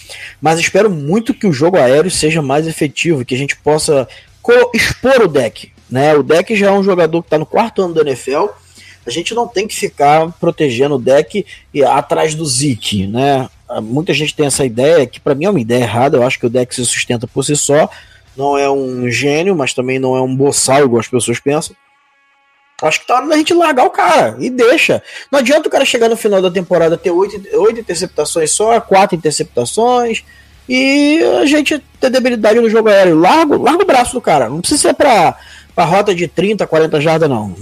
Mas 0.41 0.59
espero 0.59 0.91
muito 0.91 1.33
que 1.33 1.47
o 1.47 1.53
jogo 1.53 1.77
aéreo 1.77 2.11
seja 2.11 2.43
mais 2.43 2.67
efetivo, 2.67 3.25
que 3.25 3.35
a 3.35 3.39
gente 3.39 3.57
possa 3.57 4.09
expor 4.75 5.23
o 5.23 5.29
deck. 5.29 5.71
Né? 5.89 6.15
O 6.15 6.23
deck 6.23 6.57
já 6.57 6.67
é 6.67 6.73
um 6.73 6.83
jogador 6.83 7.23
que 7.23 7.27
está 7.27 7.39
no 7.39 7.47
quarto 7.47 7.83
ano 7.83 7.95
da 7.95 8.01
NFL. 8.01 8.47
A 9.07 9.11
gente 9.11 9.33
não 9.33 9.47
tem 9.47 9.69
que 9.69 9.77
ficar 9.77 10.29
protegendo 10.41 10.97
o 10.97 10.99
deck 10.99 11.47
atrás 11.87 12.35
do 12.35 12.45
Zeke, 12.45 13.07
né? 13.07 13.49
Muita 13.83 14.15
gente 14.15 14.35
tem 14.35 14.47
essa 14.47 14.65
ideia, 14.65 15.07
que 15.07 15.21
para 15.21 15.35
mim 15.35 15.45
é 15.45 15.51
uma 15.51 15.61
ideia 15.61 15.83
errada. 15.83 16.17
Eu 16.17 16.23
acho 16.23 16.39
que 16.39 16.47
o 16.47 16.51
deck 16.51 16.75
se 16.75 16.85
sustenta 16.85 17.27
por 17.27 17.45
si 17.45 17.57
só. 17.57 17.89
Não 18.37 18.57
é 18.57 18.71
um 18.71 19.11
gênio, 19.11 19.57
mas 19.57 19.75
também 19.75 19.99
não 19.99 20.17
é 20.17 20.23
um 20.23 20.35
boçal, 20.35 20.85
igual 20.85 21.01
as 21.01 21.09
pessoas 21.09 21.41
pensam. 21.41 21.75
Acho 22.81 23.01
que 23.01 23.07
tá 23.09 23.17
hora 23.17 23.27
da 23.27 23.37
gente 23.37 23.53
largar 23.53 23.85
o 23.85 23.91
cara 23.91 24.37
e 24.39 24.49
deixa. 24.49 25.03
Não 25.33 25.41
adianta 25.41 25.69
o 25.69 25.71
cara 25.71 25.85
chegar 25.85 26.09
no 26.09 26.17
final 26.17 26.41
da 26.41 26.51
temporada 26.51 26.97
ter 26.97 27.11
oito, 27.11 27.41
oito 27.59 27.81
interceptações 27.81 28.53
só, 28.53 28.81
quatro 28.81 29.17
interceptações 29.17 30.23
e 30.69 31.21
a 31.41 31.47
gente 31.47 31.83
ter 31.99 32.11
debilidade 32.11 32.61
no 32.61 32.71
jogo 32.71 32.89
aéreo. 32.89 33.19
Larga, 33.19 33.57
larga 33.57 33.83
o 33.83 33.87
braço 33.87 34.13
do 34.13 34.21
cara. 34.21 34.49
Não 34.49 34.61
precisa 34.61 34.83
ser 34.83 34.95
pra, 34.95 35.37
pra 35.75 35.85
rota 35.85 36.15
de 36.15 36.29
30, 36.29 36.65
40 36.69 37.01
jardas, 37.01 37.29
não. 37.29 37.53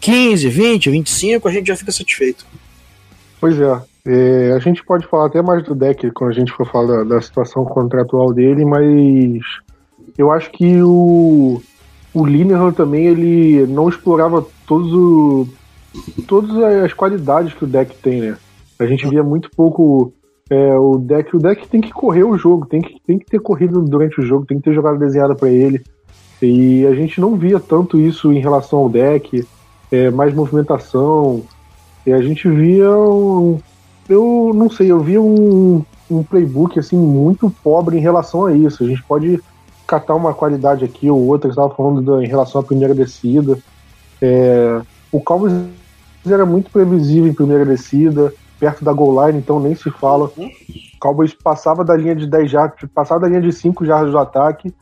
15, 0.00 0.48
20, 0.48 0.90
25, 0.90 1.46
a 1.46 1.52
gente 1.52 1.68
já 1.68 1.76
fica 1.76 1.92
satisfeito. 1.92 2.44
Pois 3.40 3.58
é. 3.60 3.80
é. 4.06 4.52
a 4.52 4.58
gente 4.58 4.84
pode 4.84 5.06
falar 5.06 5.26
até 5.26 5.40
mais 5.42 5.62
do 5.62 5.74
deck 5.74 6.10
quando 6.12 6.30
a 6.30 6.34
gente 6.34 6.52
for 6.52 6.66
falar 6.66 7.04
da, 7.04 7.14
da 7.14 7.20
situação 7.20 7.64
contratual 7.64 8.32
dele, 8.32 8.64
mas 8.64 9.42
eu 10.16 10.30
acho 10.30 10.50
que 10.50 10.82
o 10.82 11.60
o 12.12 12.24
Linehan 12.26 12.72
também 12.72 13.06
ele 13.06 13.66
não 13.66 13.88
explorava 13.88 14.44
todos 14.66 14.92
o, 14.92 15.46
todas 16.26 16.56
as 16.84 16.92
qualidades 16.92 17.54
que 17.54 17.64
o 17.64 17.66
deck 17.66 17.94
tem, 17.98 18.20
né? 18.20 18.36
A 18.78 18.86
gente 18.86 19.06
via 19.08 19.22
muito 19.22 19.50
pouco 19.54 20.12
é, 20.50 20.74
o 20.76 20.98
deck. 20.98 21.36
O 21.36 21.38
deck 21.38 21.68
tem 21.68 21.80
que 21.80 21.92
correr 21.92 22.24
o 22.24 22.36
jogo, 22.36 22.66
tem 22.66 22.80
que, 22.80 23.00
tem 23.06 23.18
que 23.18 23.26
ter 23.26 23.40
corrido 23.40 23.82
durante 23.82 24.20
o 24.20 24.24
jogo, 24.24 24.46
tem 24.46 24.58
que 24.58 24.64
ter 24.64 24.74
jogada 24.74 24.98
desenhada 24.98 25.34
para 25.34 25.48
ele. 25.48 25.82
E 26.40 26.86
a 26.86 26.94
gente 26.94 27.20
não 27.20 27.36
via 27.36 27.58
tanto 27.58 27.98
isso 27.98 28.32
em 28.32 28.38
relação 28.38 28.78
ao 28.78 28.88
deck, 28.88 29.46
é, 29.90 30.10
mais 30.10 30.32
movimentação. 30.32 31.42
E 32.06 32.12
a 32.12 32.20
gente 32.20 32.48
via. 32.48 32.90
Um, 32.90 33.58
eu 34.08 34.52
não 34.54 34.70
sei, 34.70 34.90
eu 34.90 35.00
via 35.00 35.20
um, 35.20 35.84
um 36.10 36.22
playbook 36.22 36.78
assim 36.78 36.96
muito 36.96 37.50
pobre 37.62 37.98
em 37.98 38.00
relação 38.00 38.46
a 38.46 38.52
isso. 38.52 38.82
A 38.82 38.86
gente 38.86 39.02
pode 39.02 39.40
catar 39.86 40.14
uma 40.14 40.34
qualidade 40.34 40.84
aqui 40.84 41.10
ou 41.10 41.26
outra, 41.26 41.50
estava 41.50 41.74
falando 41.74 42.00
do, 42.00 42.22
em 42.22 42.26
relação 42.26 42.60
à 42.60 42.64
primeira 42.64 42.94
descida. 42.94 43.58
É, 44.20 44.80
o 45.12 45.20
Cowboys 45.20 45.52
era 46.26 46.44
muito 46.44 46.70
previsível 46.70 47.30
em 47.30 47.34
primeira 47.34 47.64
descida, 47.64 48.32
perto 48.58 48.84
da 48.84 48.92
goal 48.92 49.26
line, 49.26 49.38
então 49.38 49.60
nem 49.60 49.74
se 49.74 49.90
fala. 49.90 50.26
O 50.26 50.50
Cowboys 51.00 51.34
passava 51.34 51.84
da 51.84 51.96
linha 51.96 52.16
de 52.16 52.26
10 52.26 52.50
jardas, 52.50 52.78
passava 52.94 53.20
da 53.20 53.28
linha 53.28 53.40
de 53.40 53.52
5 53.52 53.84
jardas 53.84 54.10
do 54.10 54.18
ataque 54.18 54.74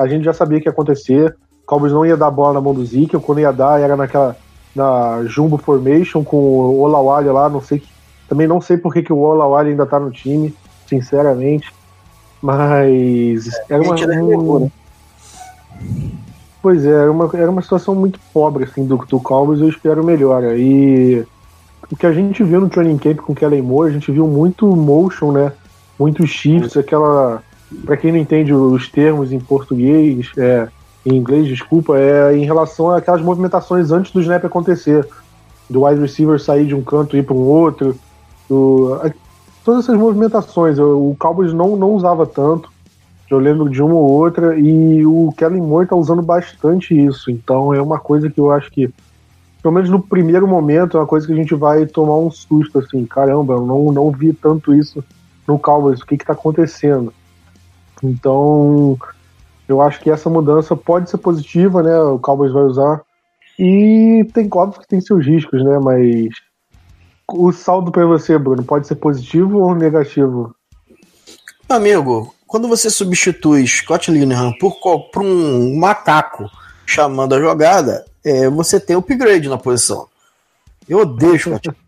a 0.00 0.06
gente 0.06 0.24
já 0.24 0.32
sabia 0.32 0.60
que 0.60 0.66
ia 0.66 0.72
acontecer. 0.72 1.36
O 1.62 1.66
Cowboys 1.66 1.92
não 1.92 2.06
ia 2.06 2.16
dar 2.16 2.30
bola 2.30 2.54
na 2.54 2.60
mão 2.60 2.74
do 2.74 2.84
Zeke, 2.84 3.18
quando 3.18 3.40
ia 3.40 3.52
dar 3.52 3.80
era 3.80 3.96
naquela 3.96 4.36
na 4.74 5.24
Jumbo 5.24 5.58
Formation 5.58 6.22
com 6.22 6.36
o 6.36 6.80
Olawale 6.80 7.28
lá, 7.28 7.48
não 7.48 7.60
sei 7.60 7.82
também 8.28 8.46
não 8.46 8.60
sei 8.60 8.76
por 8.76 8.92
que, 8.92 9.02
que 9.02 9.12
o 9.12 9.18
Olawale 9.18 9.70
ainda 9.70 9.84
tá 9.84 9.98
no 9.98 10.10
time, 10.10 10.54
sinceramente. 10.86 11.74
Mas 12.40 13.48
era 13.68 13.82
uma, 13.82 13.94
um, 13.94 14.70
Pois 16.62 16.84
é, 16.84 16.90
era 16.90 17.10
uma, 17.10 17.30
era 17.34 17.50
uma 17.50 17.62
situação 17.62 17.94
muito 17.94 18.20
pobre 18.32 18.64
assim, 18.64 18.86
do, 18.86 18.96
do 18.96 19.18
Cowboys, 19.18 19.60
eu 19.60 19.68
espero 19.68 20.04
melhor. 20.04 20.42
E 20.56 21.24
o 21.90 21.96
que 21.96 22.06
a 22.06 22.12
gente 22.12 22.44
viu 22.44 22.60
no 22.60 22.68
training 22.68 22.98
camp 22.98 23.18
com 23.18 23.34
Kellen 23.34 23.62
Moore, 23.62 23.90
a 23.90 23.92
gente 23.92 24.12
viu 24.12 24.26
muito 24.26 24.66
motion, 24.76 25.32
né? 25.32 25.52
Muitos 25.98 26.30
shifts, 26.30 26.76
aquela. 26.76 27.42
Para 27.84 27.96
quem 27.96 28.12
não 28.12 28.18
entende 28.18 28.52
os 28.52 28.88
termos 28.88 29.32
em 29.32 29.40
português, 29.40 30.30
é, 30.36 30.68
em 31.04 31.16
inglês, 31.16 31.46
desculpa, 31.46 31.98
é 31.98 32.36
em 32.36 32.44
relação 32.44 32.90
àquelas 32.90 33.22
movimentações 33.22 33.90
antes 33.90 34.12
do 34.12 34.20
snap 34.20 34.44
acontecer. 34.44 35.06
Do 35.68 35.84
wide 35.84 36.00
receiver 36.00 36.40
sair 36.40 36.66
de 36.66 36.74
um 36.74 36.82
canto 36.82 37.16
e 37.16 37.20
ir 37.20 37.22
para 37.22 37.34
um 37.34 37.46
outro. 37.46 37.96
Do, 38.48 38.98
todas 39.64 39.84
essas 39.84 39.96
movimentações. 39.96 40.78
O 40.78 41.14
Cowboys 41.18 41.52
não, 41.52 41.76
não 41.76 41.92
usava 41.92 42.26
tanto. 42.26 42.70
Eu 43.30 43.38
lembro 43.38 43.70
de 43.70 43.80
uma 43.80 43.94
ou 43.94 44.10
outra 44.10 44.58
e 44.58 45.06
o 45.06 45.32
Kellen 45.36 45.62
Moore 45.62 45.86
tá 45.86 45.94
usando 45.94 46.20
bastante 46.20 46.94
isso. 46.94 47.30
Então 47.30 47.72
é 47.72 47.80
uma 47.80 47.98
coisa 47.98 48.28
que 48.28 48.40
eu 48.40 48.50
acho 48.50 48.70
que, 48.72 48.92
pelo 49.62 49.72
menos 49.72 49.88
no 49.88 50.02
primeiro 50.02 50.48
momento, 50.48 50.96
é 50.96 51.00
uma 51.00 51.06
coisa 51.06 51.26
que 51.26 51.32
a 51.32 51.36
gente 51.36 51.54
vai 51.54 51.86
tomar 51.86 52.18
um 52.18 52.30
susto, 52.30 52.80
assim, 52.80 53.06
caramba, 53.06 53.54
eu 53.54 53.64
não, 53.64 53.92
não 53.92 54.10
vi 54.10 54.32
tanto 54.32 54.74
isso 54.74 55.04
no 55.46 55.58
Cowboys, 55.58 56.00
o 56.00 56.06
que 56.06 56.16
que 56.16 56.24
tá 56.24 56.32
acontecendo? 56.32 57.12
Então, 58.02 58.98
eu 59.72 59.80
acho 59.80 60.00
que 60.00 60.10
essa 60.10 60.28
mudança 60.28 60.76
pode 60.76 61.10
ser 61.10 61.18
positiva, 61.18 61.82
né? 61.82 61.98
O 62.00 62.18
Cowboys 62.18 62.52
vai 62.52 62.62
usar. 62.64 63.02
E 63.58 64.26
tem, 64.32 64.48
óbvio 64.52 64.80
que 64.80 64.88
tem 64.88 65.00
seus 65.00 65.26
riscos, 65.26 65.62
né? 65.62 65.78
Mas 65.78 66.28
o 67.28 67.52
saldo 67.52 67.92
para 67.92 68.06
você, 68.06 68.38
Bruno, 68.38 68.62
pode 68.64 68.86
ser 68.86 68.96
positivo 68.96 69.58
ou 69.58 69.74
negativo? 69.74 70.54
Amigo, 71.68 72.34
quando 72.46 72.66
você 72.66 72.90
substitui 72.90 73.66
Scott 73.66 74.10
Linehan 74.10 74.52
por, 74.58 74.80
por 74.80 75.22
um 75.22 75.76
macaco 75.76 76.50
chamando 76.84 77.34
a 77.34 77.40
jogada, 77.40 78.04
é, 78.24 78.48
você 78.48 78.80
tem 78.80 78.96
upgrade 78.96 79.48
na 79.48 79.56
posição. 79.56 80.08
Eu 80.88 81.00
odeio 81.00 81.38
Scott. 81.38 81.70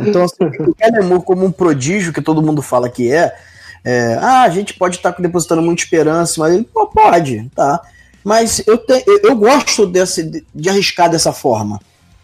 Então, 0.00 0.24
assim, 0.24 0.44
o 0.44 0.74
Kellen 0.74 1.20
como 1.20 1.44
um 1.44 1.52
prodígio 1.52 2.14
que 2.14 2.22
todo 2.22 2.40
mundo 2.40 2.62
fala 2.62 2.88
que 2.88 3.12
é, 3.12 3.36
é 3.84 4.14
ah, 4.20 4.42
a 4.42 4.50
gente 4.50 4.74
pode 4.74 4.96
estar 4.96 5.12
tá 5.12 5.22
depositando 5.22 5.62
muita 5.62 5.82
esperança, 5.82 6.40
mas 6.40 6.54
ele 6.54 6.64
pô, 6.64 6.86
pode, 6.86 7.50
tá? 7.54 7.80
Mas 8.24 8.62
eu, 8.66 8.78
te, 8.78 9.04
eu, 9.24 9.34
gosto 9.34 9.86
desse, 9.86 10.44
de, 10.54 10.68
arriscar 10.68 11.10
dessa 11.10 11.32
forma. 11.32 11.80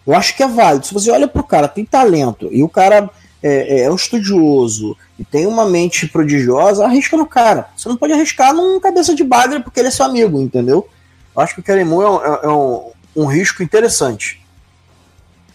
Eu 0.06 0.14
acho 0.14 0.36
que 0.36 0.42
é 0.42 0.48
válido. 0.48 0.86
Se 0.86 0.94
você 0.94 1.10
olha 1.10 1.26
pro 1.26 1.42
cara, 1.42 1.66
tem 1.66 1.84
talento, 1.84 2.48
e 2.52 2.62
o 2.62 2.68
cara 2.68 3.10
é, 3.42 3.80
é, 3.80 3.82
é 3.82 3.90
um 3.90 3.96
estudioso 3.96 4.96
e 5.18 5.24
tem 5.24 5.46
uma 5.46 5.66
mente 5.66 6.06
prodigiosa, 6.06 6.84
arrisca 6.84 7.16
no 7.16 7.26
cara. 7.26 7.68
Você 7.76 7.88
não 7.88 7.96
pode 7.96 8.12
arriscar 8.12 8.54
num 8.54 8.78
cabeça 8.78 9.14
de 9.14 9.24
bagre 9.24 9.60
porque 9.60 9.80
ele 9.80 9.88
é 9.88 9.90
seu 9.90 10.06
amigo, 10.06 10.40
entendeu? 10.40 10.88
Eu 11.34 11.42
acho 11.42 11.54
que 11.54 11.72
o 11.72 11.86
Moore 11.86 12.06
é 12.06 12.10
um, 12.10 12.34
é, 12.34 12.40
é 12.44 12.48
um, 12.48 12.90
um 13.16 13.26
risco 13.26 13.62
interessante. 13.62 14.40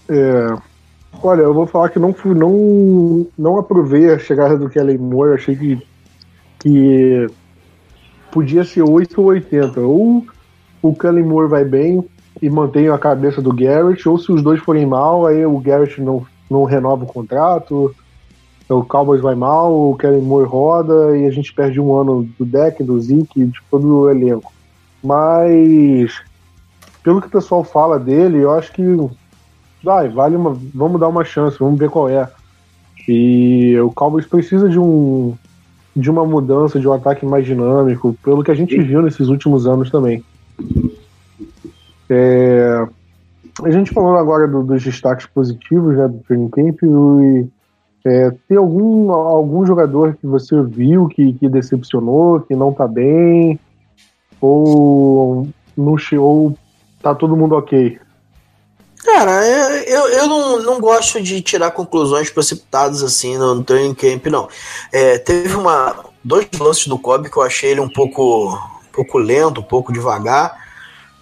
É, 0.09 0.55
olha, 1.21 1.41
eu 1.41 1.53
vou 1.53 1.65
falar 1.65 1.89
que 1.89 1.99
não, 1.99 2.15
não, 2.25 3.27
não 3.37 3.57
aprovei 3.57 4.11
a 4.11 4.19
chegada 4.19 4.57
do 4.57 4.69
Kellen 4.69 4.97
Moore. 4.97 5.35
Achei 5.35 5.55
que, 5.55 5.81
que 6.63 7.27
podia 8.31 8.63
ser 8.63 8.81
8 8.81 9.19
ou 9.19 9.27
80. 9.27 9.81
Ou 9.81 10.25
o 10.81 10.95
Kellen 10.95 11.25
Moore 11.25 11.49
vai 11.49 11.65
bem 11.65 12.03
e 12.41 12.49
mantém 12.49 12.87
a 12.89 12.97
cabeça 12.97 13.41
do 13.41 13.53
Garrett, 13.53 14.07
ou 14.07 14.17
se 14.17 14.31
os 14.31 14.41
dois 14.41 14.59
forem 14.61 14.85
mal, 14.85 15.25
aí 15.27 15.45
o 15.45 15.59
Garrett 15.59 16.01
não 16.01 16.25
não 16.49 16.65
renova 16.65 17.03
o 17.03 17.07
contrato, 17.07 17.95
o 18.69 18.83
Cowboys 18.83 19.21
vai 19.21 19.33
mal, 19.33 19.73
o 19.73 19.95
Kellen 19.95 20.21
Moore 20.21 20.47
roda 20.47 21.17
e 21.17 21.25
a 21.25 21.31
gente 21.31 21.53
perde 21.53 21.79
um 21.79 21.95
ano 21.95 22.29
do 22.37 22.45
deck, 22.45 22.83
do 22.83 22.99
Zeke, 22.99 23.45
de 23.45 23.59
todo 23.71 24.01
o 24.01 24.09
elenco. 24.09 24.53
Mas, 25.03 26.21
pelo 27.03 27.19
que 27.19 27.27
o 27.27 27.31
pessoal 27.31 27.63
fala 27.63 27.99
dele, 27.99 28.39
eu 28.39 28.51
acho 28.51 28.71
que 28.71 28.83
vai, 29.83 30.09
vale 30.09 30.35
uma, 30.35 30.55
vamos 30.73 30.99
dar 30.99 31.07
uma 31.07 31.25
chance, 31.25 31.57
vamos 31.59 31.79
ver 31.79 31.89
qual 31.89 32.07
é. 32.07 32.29
E 33.07 33.77
o 33.79 33.91
Cowboys 33.91 34.25
precisa 34.25 34.69
de 34.69 34.79
um 34.79 35.35
de 35.95 36.09
uma 36.09 36.25
mudança, 36.25 36.79
de 36.79 36.87
um 36.87 36.93
ataque 36.93 37.25
mais 37.25 37.45
dinâmico, 37.45 38.15
pelo 38.23 38.43
que 38.43 38.51
a 38.51 38.55
gente 38.55 38.79
viu 38.81 39.01
nesses 39.01 39.27
últimos 39.27 39.67
anos 39.67 39.91
também. 39.91 40.23
É, 42.09 42.87
a 43.63 43.71
gente 43.71 43.91
falando 43.91 44.17
agora 44.17 44.47
do, 44.47 44.63
dos 44.63 44.83
destaques 44.83 45.25
positivos 45.27 45.95
né, 45.95 46.07
do 46.07 46.19
training 46.19 46.49
camp, 46.49 46.77
e, 46.83 47.47
é, 48.05 48.31
tem 48.47 48.57
algum, 48.57 49.11
algum 49.11 49.65
jogador 49.65 50.15
que 50.15 50.27
você 50.27 50.61
viu 50.63 51.07
que, 51.07 51.33
que 51.33 51.47
decepcionou, 51.47 52.41
que 52.41 52.55
não 52.55 52.73
tá 52.73 52.87
bem, 52.87 53.59
ou, 54.41 55.47
no, 55.77 55.95
ou 56.19 56.57
tá 57.01 57.15
todo 57.15 57.37
mundo 57.37 57.55
ok? 57.55 57.97
Cara, 59.03 59.45
eu, 59.85 60.07
eu 60.07 60.27
não, 60.27 60.61
não 60.61 60.79
gosto 60.79 61.21
de 61.21 61.41
tirar 61.41 61.71
conclusões 61.71 62.29
precipitadas 62.29 63.03
assim 63.03 63.37
no, 63.37 63.63
training 63.63 63.93
camp, 63.93 64.27
não. 64.27 64.47
É, 64.91 65.17
teve 65.17 65.55
uma, 65.55 66.05
dois 66.23 66.47
lances 66.57 66.87
do 66.87 66.97
Kobe 66.97 67.29
que 67.29 67.37
eu 67.37 67.43
achei 67.43 67.71
ele 67.71 67.81
um 67.81 67.89
pouco, 67.89 68.53
um 68.53 68.91
pouco 68.93 69.17
lento, 69.17 69.59
um 69.59 69.63
pouco 69.63 69.91
devagar. 69.91 70.57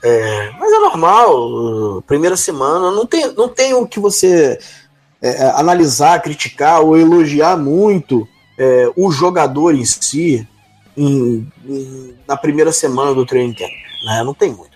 É, 0.04 0.52
mas 0.60 0.72
é 0.72 0.80
normal, 0.80 2.04
primeira 2.08 2.36
semana, 2.36 2.92
não 2.92 3.06
tem, 3.06 3.34
não 3.34 3.48
tem 3.48 3.74
o 3.74 3.88
que 3.88 4.00
você 4.00 4.60
é, 5.22 5.44
é, 5.44 5.52
analisar, 5.52 6.22
criticar 6.22 6.82
ou 6.82 6.98
elogiar 6.98 7.56
muito 7.56 8.28
é, 8.58 8.92
o 8.96 9.12
jogador 9.12 9.74
em 9.74 9.86
si 9.86 10.48
em, 10.98 11.48
em, 11.66 12.16
na 12.28 12.36
primeira 12.36 12.72
semana 12.72 13.14
do 13.14 13.26
training 13.26 13.54
camp. 13.54 13.70
Né? 14.06 14.24
Não 14.24 14.34
tem 14.34 14.52
muito. 14.52 14.72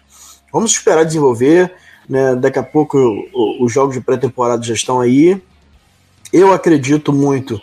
Vamos 0.52 0.72
esperar 0.72 1.04
desenvolver. 1.04 1.74
Né? 2.08 2.36
Daqui 2.36 2.60
a 2.60 2.64
pouco 2.64 2.98
os 3.60 3.72
jogos 3.72 3.96
de 3.96 4.02
pré-temporada 4.02 4.64
já 4.64 4.74
estão 4.74 5.00
aí. 5.00 5.42
Eu 6.32 6.52
acredito 6.54 7.12
muito 7.14 7.60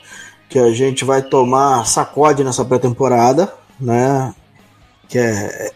que 0.49 0.59
a 0.59 0.73
gente 0.73 1.05
vai 1.05 1.23
tomar 1.23 1.87
sacode 1.87 2.45
nessa 2.45 2.65
pré-temporada, 2.65 3.53
né? 3.81 4.35
Que 5.09 5.19
é, 5.19 5.73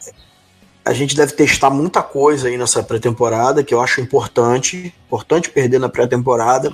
a 0.85 0.93
gente 0.93 1.17
deve 1.17 1.33
testar 1.33 1.71
muita 1.71 2.03
coisa 2.03 2.49
aí 2.49 2.57
nessa 2.57 2.83
pré-temporada, 2.83 3.65
que 3.65 3.75
eu 3.75 3.81
acho 3.81 4.01
importante. 4.01 4.95
Importante 5.07 5.51
perder 5.51 5.81
na 5.81 5.89
pré-temporada, 5.89 6.71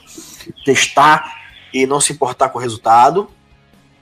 testar 0.65 1.43
e 1.73 1.87
não 1.87 2.01
se 2.01 2.13
importar 2.13 2.51
com 2.51 2.59
o 2.59 2.63
resultado. 2.63 3.29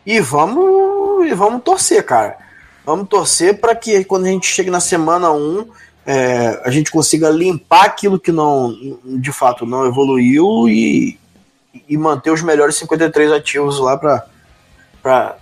E 0.05 0.19
vamos, 0.19 1.27
e 1.27 1.35
vamos 1.35 1.63
torcer, 1.63 2.05
cara. 2.05 2.39
Vamos 2.85 3.09
torcer 3.09 3.61
para 3.61 3.75
que 3.75 4.03
quando 4.05 4.25
a 4.25 4.31
gente 4.31 4.47
chegue 4.47 4.71
na 4.71 4.81
semana 4.81 5.31
1, 5.31 5.69
é, 6.07 6.61
a 6.65 6.71
gente 6.71 6.91
consiga 6.91 7.29
limpar 7.29 7.85
aquilo 7.85 8.19
que 8.19 8.33
não, 8.33 8.75
de 9.05 9.33
fato, 9.33 9.67
não 9.67 9.87
evoluiu 9.87 10.69
e, 10.69 11.19
e 11.89 11.97
manter 11.97 12.31
os 12.31 12.43
melhores 12.43 12.77
53 12.77 13.33
ativos 13.33 13.79
lá 13.79 13.97
para 13.97 15.37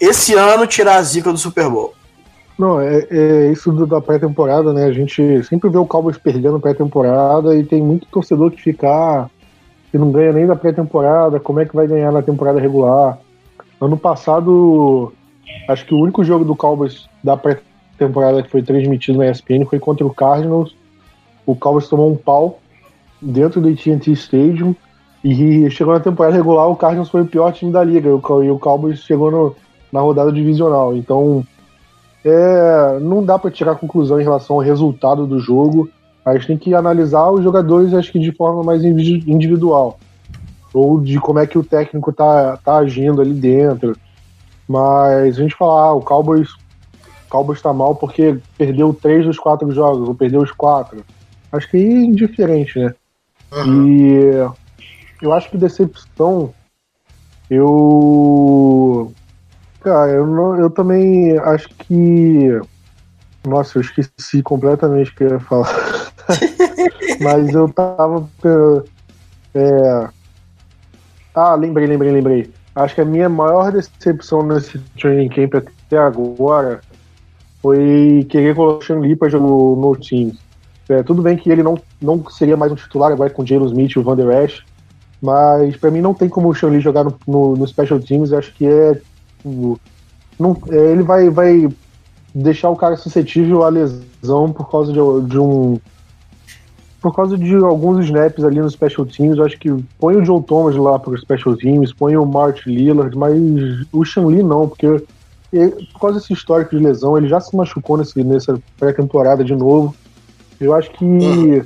esse 0.00 0.34
ano 0.34 0.66
tirar 0.66 0.96
a 0.96 1.02
zica 1.02 1.32
do 1.32 1.38
Super 1.38 1.68
Bowl. 1.68 1.94
Não, 2.58 2.80
é, 2.80 3.06
é 3.10 3.50
isso 3.50 3.72
da 3.84 4.00
pré-temporada, 4.00 4.72
né? 4.72 4.84
A 4.84 4.92
gente 4.92 5.42
sempre 5.44 5.68
vê 5.68 5.76
o 5.76 5.86
Cowboys 5.86 6.16
perdendo 6.16 6.60
pré-temporada 6.60 7.56
e 7.56 7.64
tem 7.64 7.82
muito 7.82 8.06
torcedor 8.06 8.52
que 8.52 8.62
fica 8.62 8.88
ah, 8.88 9.28
que 9.90 9.98
não 9.98 10.12
ganha 10.12 10.32
nem 10.32 10.46
da 10.46 10.54
pré-temporada, 10.54 11.40
como 11.40 11.60
é 11.60 11.64
que 11.64 11.74
vai 11.74 11.86
ganhar 11.86 12.12
na 12.12 12.22
temporada 12.22 12.60
regular? 12.60 13.18
Ano 13.80 13.96
passado, 13.96 15.12
acho 15.68 15.84
que 15.84 15.94
o 15.94 15.98
único 15.98 16.22
jogo 16.22 16.44
do 16.44 16.54
Cowboys 16.54 17.08
da 17.22 17.36
pré-temporada 17.36 17.73
que 17.96 18.50
foi 18.50 18.62
transmitido 18.62 19.18
na 19.18 19.30
ESPN 19.30 19.64
foi 19.68 19.78
contra 19.78 20.06
o 20.06 20.12
Cardinals. 20.12 20.74
O 21.46 21.54
Cowboys 21.54 21.88
tomou 21.88 22.10
um 22.10 22.16
pau 22.16 22.58
dentro 23.20 23.60
do 23.60 23.68
AT&T 23.68 24.12
Stadium 24.12 24.74
e 25.24 25.70
chegou 25.70 25.94
na 25.94 26.00
temporada 26.00 26.36
regular, 26.36 26.68
o 26.68 26.76
Cardinals 26.76 27.08
foi 27.08 27.22
o 27.22 27.26
pior 27.26 27.50
time 27.52 27.72
da 27.72 27.82
liga 27.82 28.08
e 28.08 28.50
o 28.50 28.58
Cowboys 28.58 28.98
chegou 29.00 29.30
no, 29.30 29.56
na 29.90 30.00
rodada 30.00 30.30
divisional. 30.30 30.94
Então, 30.94 31.42
é, 32.24 32.98
não 33.00 33.24
dá 33.24 33.38
para 33.38 33.50
tirar 33.50 33.76
conclusão 33.76 34.20
em 34.20 34.24
relação 34.24 34.56
ao 34.56 34.62
resultado 34.62 35.26
do 35.26 35.38
jogo. 35.38 35.88
A 36.24 36.34
gente 36.34 36.46
tem 36.46 36.58
que 36.58 36.74
analisar 36.74 37.30
os 37.30 37.42
jogadores, 37.42 37.94
acho 37.94 38.12
que 38.12 38.18
de 38.18 38.32
forma 38.32 38.62
mais 38.62 38.84
individual. 38.84 39.98
Ou 40.72 41.00
de 41.00 41.18
como 41.18 41.38
é 41.38 41.46
que 41.46 41.58
o 41.58 41.64
técnico 41.64 42.12
tá, 42.12 42.58
tá 42.64 42.76
agindo 42.76 43.22
ali 43.22 43.34
dentro. 43.34 43.96
Mas 44.68 45.38
a 45.38 45.42
gente 45.42 45.54
falar, 45.54 45.88
ah, 45.88 45.92
o 45.92 46.00
Cowboys, 46.00 46.48
Cowboys 47.28 47.62
tá 47.62 47.72
mal 47.72 47.94
porque 47.94 48.38
perdeu 48.56 48.92
três 48.94 49.24
dos 49.24 49.38
quatro 49.38 49.70
jogos, 49.72 50.08
ou 50.08 50.14
perdeu 50.14 50.42
os 50.42 50.52
quatro. 50.52 51.04
Acho 51.52 51.70
que 51.70 51.76
é 51.76 51.80
indiferente, 51.80 52.78
né? 52.78 52.94
Uhum. 53.52 53.86
E 53.86 54.50
eu 55.22 55.32
acho 55.32 55.50
que 55.50 55.56
decepção. 55.56 56.52
Eu 57.50 59.12
Cara, 59.84 60.12
eu, 60.12 60.26
não, 60.26 60.58
eu 60.58 60.70
também 60.70 61.36
acho 61.38 61.68
que 61.68 62.58
Nossa, 63.46 63.76
eu 63.76 63.82
esqueci 63.82 64.42
completamente 64.42 65.10
o 65.10 65.14
que 65.14 65.24
eu 65.24 65.30
ia 65.32 65.40
falar. 65.40 66.12
Mas 67.20 67.50
eu 67.50 67.68
tava. 67.68 68.26
É... 69.54 70.08
Ah, 71.34 71.54
lembrei, 71.54 71.86
lembrei, 71.86 72.12
lembrei. 72.12 72.54
Acho 72.74 72.94
que 72.94 73.02
a 73.02 73.04
minha 73.04 73.28
maior 73.28 73.70
decepção 73.70 74.42
nesse 74.42 74.78
training 74.98 75.28
camp 75.28 75.54
até 75.54 75.98
agora 75.98 76.80
foi 77.64 78.26
querer 78.28 78.54
colocar 78.54 78.84
o 78.84 78.86
Sean 78.86 78.98
Lee 78.98 79.16
pra 79.16 79.30
jogar 79.30 79.46
no, 79.46 79.96
time. 79.96 80.38
É, 80.86 81.02
tudo 81.02 81.22
bem 81.22 81.34
que 81.34 81.48
ele 81.48 81.62
não, 81.62 81.80
não 81.98 82.22
seria 82.28 82.58
mais 82.58 82.70
um 82.70 82.74
titular 82.74 83.10
agora 83.10 83.30
com 83.30 83.42
o 83.42 83.46
Jalen 83.46 83.68
Smith 83.68 83.92
e 83.92 83.98
o 83.98 84.02
Van 84.02 84.14
Der 84.14 84.44
Esch, 84.44 84.62
mas 85.22 85.74
para 85.74 85.90
mim 85.90 86.02
não 86.02 86.12
tem 86.12 86.28
como 86.28 86.50
o 86.50 86.68
Lee 86.68 86.80
jogar 86.80 87.04
no, 87.04 87.14
no, 87.26 87.56
no 87.56 87.66
Special 87.66 87.98
Teams. 88.00 88.34
Acho 88.34 88.52
que 88.52 88.66
é. 88.66 89.00
Não, 90.38 90.54
é, 90.70 90.92
ele 90.92 91.02
vai, 91.02 91.30
vai 91.30 91.66
deixar 92.34 92.68
o 92.68 92.76
cara 92.76 92.98
suscetível 92.98 93.62
à 93.62 93.70
lesão 93.70 94.52
por 94.52 94.70
causa 94.70 94.92
de, 94.92 94.98
de 95.26 95.38
um. 95.38 95.80
Por 97.00 97.16
causa 97.16 97.38
de 97.38 97.54
alguns 97.54 98.04
snaps 98.04 98.44
ali 98.44 98.60
no 98.60 98.68
Special 98.68 99.06
Teams, 99.06 99.40
acho 99.40 99.58
que 99.58 99.74
põe 99.98 100.16
o 100.16 100.24
Joe 100.24 100.42
Thomas 100.42 100.76
lá 100.76 100.98
para 100.98 101.14
o 101.14 101.18
Special 101.18 101.56
Teams, 101.56 101.94
põe 101.94 102.14
o 102.14 102.26
Martin 102.26 102.68
Lillard, 102.68 103.16
mas 103.16 103.34
o 103.90 104.28
Lee 104.28 104.42
não, 104.42 104.68
porque 104.68 105.02
por 105.92 106.00
causa 106.00 106.18
desse 106.18 106.32
histórico 106.32 106.76
de 106.76 106.82
lesão, 106.82 107.16
ele 107.16 107.28
já 107.28 107.40
se 107.40 107.54
machucou 107.54 107.96
nesse, 107.96 108.22
nessa 108.22 108.60
pré-temporada 108.78 109.44
de 109.44 109.54
novo. 109.54 109.94
Eu 110.60 110.74
acho 110.74 110.90
que 110.90 111.04
uhum 111.04 111.64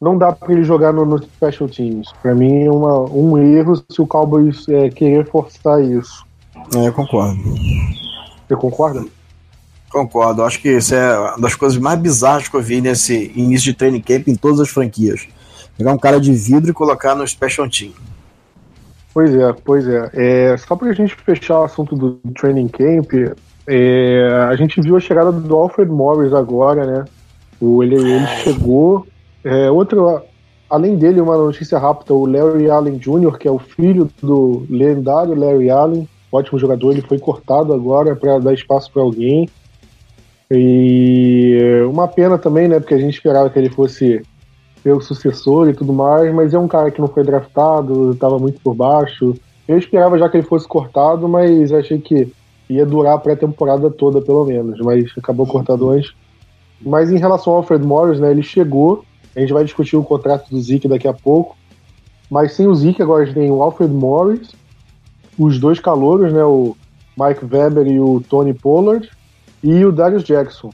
não 0.00 0.16
dá 0.18 0.32
para 0.32 0.52
ele 0.52 0.64
jogar 0.64 0.92
no, 0.92 1.04
no, 1.04 1.22
Special 1.22 1.68
Teams. 1.68 2.12
Para 2.22 2.34
mim 2.34 2.64
é 2.64 2.70
uma, 2.70 3.00
um 3.10 3.38
erro 3.38 3.76
se 3.76 4.00
o 4.00 4.06
Cowboys 4.06 4.68
é, 4.68 4.90
querer 4.90 5.26
forçar 5.26 5.82
isso. 5.82 6.24
É, 6.74 6.88
eu 6.88 6.92
concordo. 6.92 7.42
Você 8.46 8.56
concorda? 8.56 9.04
Concordo. 9.90 10.42
Acho 10.42 10.60
que 10.60 10.68
isso 10.68 10.94
é 10.94 11.18
uma 11.18 11.38
das 11.38 11.54
coisas 11.54 11.78
mais 11.78 11.98
bizarras 11.98 12.48
que 12.48 12.54
eu 12.54 12.62
vi 12.62 12.80
nesse 12.80 13.32
início 13.34 13.72
de 13.72 13.74
training 13.74 14.00
camp 14.00 14.28
em 14.28 14.34
todas 14.34 14.60
as 14.60 14.68
franquias. 14.68 15.26
Pegar 15.76 15.92
um 15.92 15.98
cara 15.98 16.20
de 16.20 16.32
vidro 16.32 16.70
e 16.70 16.74
colocar 16.74 17.14
no 17.14 17.26
Special 17.26 17.68
Team. 17.68 17.92
Pois 19.16 19.34
é, 19.34 19.50
pois 19.64 19.88
é. 19.88 20.10
é 20.12 20.56
só 20.58 20.76
para 20.76 20.90
a 20.90 20.92
gente 20.92 21.14
fechar 21.14 21.60
o 21.60 21.64
assunto 21.64 21.96
do 21.96 22.20
training 22.34 22.68
camp, 22.68 23.14
é, 23.66 24.28
a 24.46 24.54
gente 24.56 24.78
viu 24.82 24.94
a 24.94 25.00
chegada 25.00 25.32
do 25.32 25.56
Alfred 25.56 25.90
Morris 25.90 26.34
agora, 26.34 26.84
né? 26.84 27.04
O, 27.58 27.82
ele, 27.82 27.94
ele 27.94 28.26
chegou, 28.44 29.06
é, 29.42 29.70
outro, 29.70 30.20
além 30.68 30.96
dele, 30.96 31.22
uma 31.22 31.34
notícia 31.34 31.78
rápida: 31.78 32.12
o 32.12 32.26
Larry 32.26 32.68
Allen 32.68 32.98
Jr., 32.98 33.38
que 33.38 33.48
é 33.48 33.50
o 33.50 33.58
filho 33.58 34.06
do 34.22 34.66
lendário 34.68 35.34
Larry 35.34 35.70
Allen, 35.70 36.06
ótimo 36.30 36.58
jogador, 36.58 36.92
ele 36.92 37.00
foi 37.00 37.18
cortado 37.18 37.72
agora 37.72 38.14
para 38.14 38.38
dar 38.38 38.52
espaço 38.52 38.92
para 38.92 39.00
alguém. 39.00 39.48
E 40.50 41.86
uma 41.88 42.06
pena 42.06 42.36
também, 42.36 42.68
né? 42.68 42.80
Porque 42.80 42.92
a 42.92 43.00
gente 43.00 43.14
esperava 43.14 43.48
que 43.48 43.58
ele 43.58 43.70
fosse 43.70 44.20
ser 44.86 44.92
o 44.92 45.00
sucessor 45.00 45.68
e 45.68 45.74
tudo 45.74 45.92
mais, 45.92 46.32
mas 46.32 46.54
é 46.54 46.58
um 46.58 46.68
cara 46.68 46.92
que 46.92 47.00
não 47.00 47.08
foi 47.08 47.24
draftado, 47.24 48.12
estava 48.12 48.38
muito 48.38 48.60
por 48.60 48.72
baixo. 48.72 49.34
Eu 49.66 49.76
esperava 49.76 50.16
já 50.16 50.28
que 50.28 50.36
ele 50.36 50.46
fosse 50.46 50.68
cortado, 50.68 51.28
mas 51.28 51.72
achei 51.72 51.98
que 51.98 52.32
ia 52.70 52.86
durar 52.86 53.14
a 53.14 53.18
pré-temporada 53.18 53.90
toda, 53.90 54.20
pelo 54.20 54.44
menos, 54.44 54.78
mas 54.80 55.10
acabou 55.18 55.44
cortado 55.46 55.90
antes. 55.90 56.14
Mas 56.80 57.10
em 57.10 57.18
relação 57.18 57.52
ao 57.52 57.58
Alfred 57.58 57.84
Morris, 57.84 58.20
né, 58.20 58.30
ele 58.30 58.42
chegou 58.42 59.04
a 59.36 59.40
gente 59.40 59.52
vai 59.52 59.64
discutir 59.64 59.96
o 59.96 60.02
contrato 60.02 60.48
do 60.48 60.58
Zeke 60.58 60.88
daqui 60.88 61.06
a 61.06 61.12
pouco. 61.12 61.56
Mas 62.30 62.54
sem 62.54 62.66
o 62.66 62.74
Zeke, 62.74 63.02
agora 63.02 63.22
a 63.22 63.26
gente 63.26 63.34
tem 63.34 63.50
o 63.50 63.62
Alfred 63.62 63.92
Morris, 63.92 64.50
os 65.38 65.60
dois 65.60 65.78
calouros, 65.78 66.32
né? 66.32 66.42
O 66.42 66.74
Mike 67.18 67.44
Weber 67.44 67.86
e 67.86 68.00
o 68.00 68.22
Tony 68.28 68.54
Pollard, 68.54 69.08
e 69.62 69.84
o 69.84 69.92
Darius 69.92 70.24
Jackson. 70.24 70.70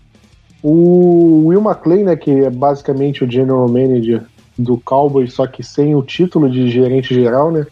O 0.62 1.46
Will 1.46 1.60
McClay, 1.60 2.04
né, 2.04 2.16
que 2.16 2.30
é 2.30 2.50
basicamente 2.50 3.24
o 3.24 3.30
general 3.30 3.68
manager 3.68 4.24
do 4.56 4.78
Cowboys, 4.78 5.32
só 5.32 5.46
que 5.46 5.62
sem 5.62 5.94
o 5.94 6.02
título 6.02 6.48
de 6.48 6.70
gerente 6.70 7.14
geral, 7.14 7.50
né? 7.50 7.66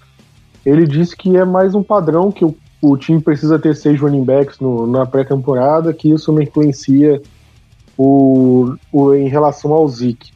Ele 0.64 0.87
disse 0.87 1.16
que 1.16 1.37
é 1.37 1.44
mais 1.44 1.74
um 1.74 1.83
padrão 1.83 2.33
que 2.33 2.44
o, 2.44 2.57
o 2.83 2.96
time 2.96 3.20
precisa 3.20 3.59
ter 3.59 3.74
seis 3.76 4.00
running 4.00 4.24
backs 4.24 4.59
no, 4.59 4.87
na 4.87 5.07
pré-temporada, 5.07 5.92
que 5.92 6.11
isso 6.11 6.33
não 6.33 6.42
influencia 6.42 7.22
o, 7.96 8.74
o, 8.92 9.14
em 9.14 9.29
relação 9.29 9.72
ao 9.72 9.87
Zeke. 9.88 10.33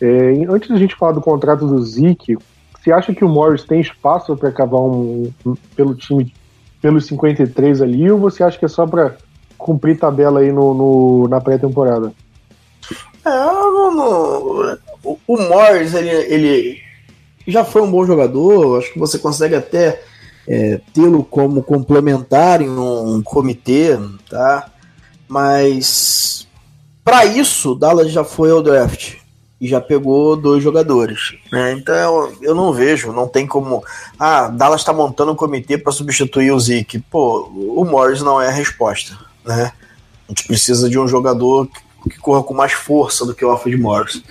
É, 0.00 0.44
antes 0.48 0.68
da 0.68 0.76
gente 0.76 0.94
falar 0.94 1.12
do 1.12 1.20
contrato 1.20 1.66
do 1.66 1.82
Zeke, 1.82 2.36
você 2.78 2.92
acha 2.92 3.14
que 3.14 3.24
o 3.24 3.28
Morris 3.28 3.64
tem 3.64 3.80
espaço 3.80 4.34
para 4.36 4.52
cavar 4.52 4.80
um, 4.80 5.30
um, 5.44 5.54
pelo 5.74 5.94
time 5.94 6.32
pelos 6.80 7.06
53 7.06 7.82
ali, 7.82 8.10
ou 8.10 8.18
você 8.18 8.42
acha 8.42 8.58
que 8.58 8.64
é 8.64 8.68
só 8.68 8.86
para 8.86 9.16
cumprir 9.60 9.98
tabela 9.98 10.40
aí 10.40 10.50
no, 10.50 10.74
no 10.74 11.28
na 11.28 11.40
pré-temporada? 11.40 12.12
É, 13.24 13.30
não, 13.30 13.94
não, 13.94 14.78
o, 15.04 15.18
o 15.26 15.36
Morris, 15.36 15.94
ele, 15.94 16.10
ele 16.10 16.78
já 17.46 17.64
foi 17.64 17.82
um 17.82 17.90
bom 17.90 18.04
jogador, 18.04 18.78
acho 18.78 18.92
que 18.92 18.98
você 18.98 19.18
consegue 19.18 19.54
até 19.54 20.02
é, 20.48 20.80
tê-lo 20.92 21.22
como 21.22 21.62
complementar 21.62 22.62
em 22.62 22.68
um 22.68 23.22
comitê, 23.22 23.98
tá? 24.28 24.70
Mas 25.28 26.48
para 27.04 27.24
isso, 27.24 27.74
Dallas 27.74 28.10
já 28.10 28.24
foi 28.24 28.50
ao 28.50 28.62
draft 28.62 29.16
e 29.60 29.68
já 29.68 29.80
pegou 29.80 30.36
dois 30.36 30.62
jogadores. 30.62 31.34
Né? 31.52 31.72
Então 31.72 32.32
eu 32.40 32.54
não 32.54 32.72
vejo, 32.72 33.12
não 33.12 33.28
tem 33.28 33.46
como. 33.46 33.84
Ah, 34.18 34.48
Dallas 34.48 34.80
está 34.80 34.92
montando 34.92 35.32
um 35.32 35.36
comitê 35.36 35.76
para 35.76 35.92
substituir 35.92 36.50
o 36.50 36.58
Zeke. 36.58 36.98
Pô, 36.98 37.42
o 37.54 37.84
Morris 37.84 38.22
não 38.22 38.40
é 38.40 38.48
a 38.48 38.52
resposta. 38.52 39.16
Né? 39.44 39.72
A 40.28 40.32
gente 40.32 40.46
precisa 40.46 40.88
de 40.88 40.98
um 40.98 41.08
jogador 41.08 41.66
que, 41.66 42.10
que 42.10 42.18
corra 42.18 42.42
com 42.42 42.54
mais 42.54 42.72
força 42.72 43.24
do 43.24 43.34
que 43.34 43.44
o 43.44 43.50
Alfred 43.50 43.76
Morris. 43.76 44.22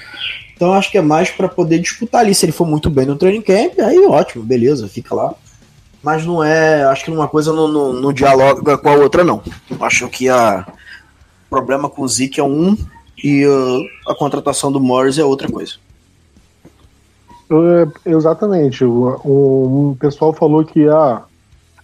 Então 0.55 0.73
acho 0.73 0.91
que 0.91 0.97
é 0.97 1.01
mais 1.01 1.29
para 1.29 1.47
poder 1.47 1.79
disputar 1.79 2.21
ali. 2.21 2.35
Se 2.35 2.45
ele 2.45 2.51
for 2.51 2.67
muito 2.67 2.89
bem 2.89 3.05
no 3.05 3.15
training 3.15 3.41
camp, 3.41 3.79
aí 3.79 3.97
ótimo, 4.05 4.43
beleza, 4.43 4.87
fica 4.87 5.15
lá. 5.15 5.33
Mas 6.03 6.25
não 6.25 6.43
é. 6.43 6.83
Acho 6.83 7.05
que 7.05 7.11
uma 7.11 7.27
coisa 7.27 7.53
não, 7.53 7.67
não, 7.67 7.93
não 7.93 8.13
dialoga 8.13 8.77
com 8.77 8.89
a 8.89 8.93
outra, 8.93 9.23
não. 9.23 9.41
Acho 9.79 10.07
que 10.09 10.29
a 10.29 10.65
problema 11.49 11.89
com 11.89 12.03
o 12.03 12.07
Zeke 12.07 12.39
é 12.39 12.43
um 12.43 12.77
e 13.21 13.45
uh, 13.45 13.83
a 14.07 14.15
contratação 14.15 14.71
do 14.71 14.79
Morris 14.79 15.17
é 15.17 15.23
outra 15.23 15.49
coisa. 15.49 15.75
É, 17.51 18.11
exatamente. 18.11 18.83
O, 18.85 19.19
o, 19.23 19.89
o, 19.91 19.97
pessoal 19.99 20.31
falou 20.33 20.63
que 20.63 20.87
a, 20.87 21.23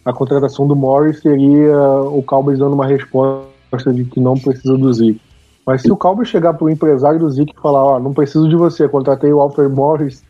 a 0.05 0.13
contratação 0.13 0.67
do 0.67 0.75
Morris 0.75 1.19
seria 1.19 1.77
o 2.03 2.21
Cowboys 2.21 2.59
dando 2.59 2.73
uma 2.73 2.85
resposta 2.85 3.91
de 3.91 4.05
que 4.05 4.19
não 4.19 4.35
precisa 4.35 4.77
do 4.77 4.93
Zeke. 4.93 5.19
Mas 5.65 5.81
se 5.81 5.91
o 5.91 5.97
Cowboys 5.97 6.29
chegar 6.29 6.53
para 6.53 6.65
o 6.65 6.69
empresário 6.69 7.19
do 7.19 7.29
Zeke 7.31 7.53
e 7.57 7.59
falar, 7.59 7.83
ó, 7.83 7.95
oh, 7.95 7.99
não 7.99 8.13
preciso 8.13 8.47
de 8.47 8.55
você, 8.55 8.87
contratei 8.87 9.33
o 9.33 9.41
Alfred 9.41 9.73
Morris, 9.73 10.23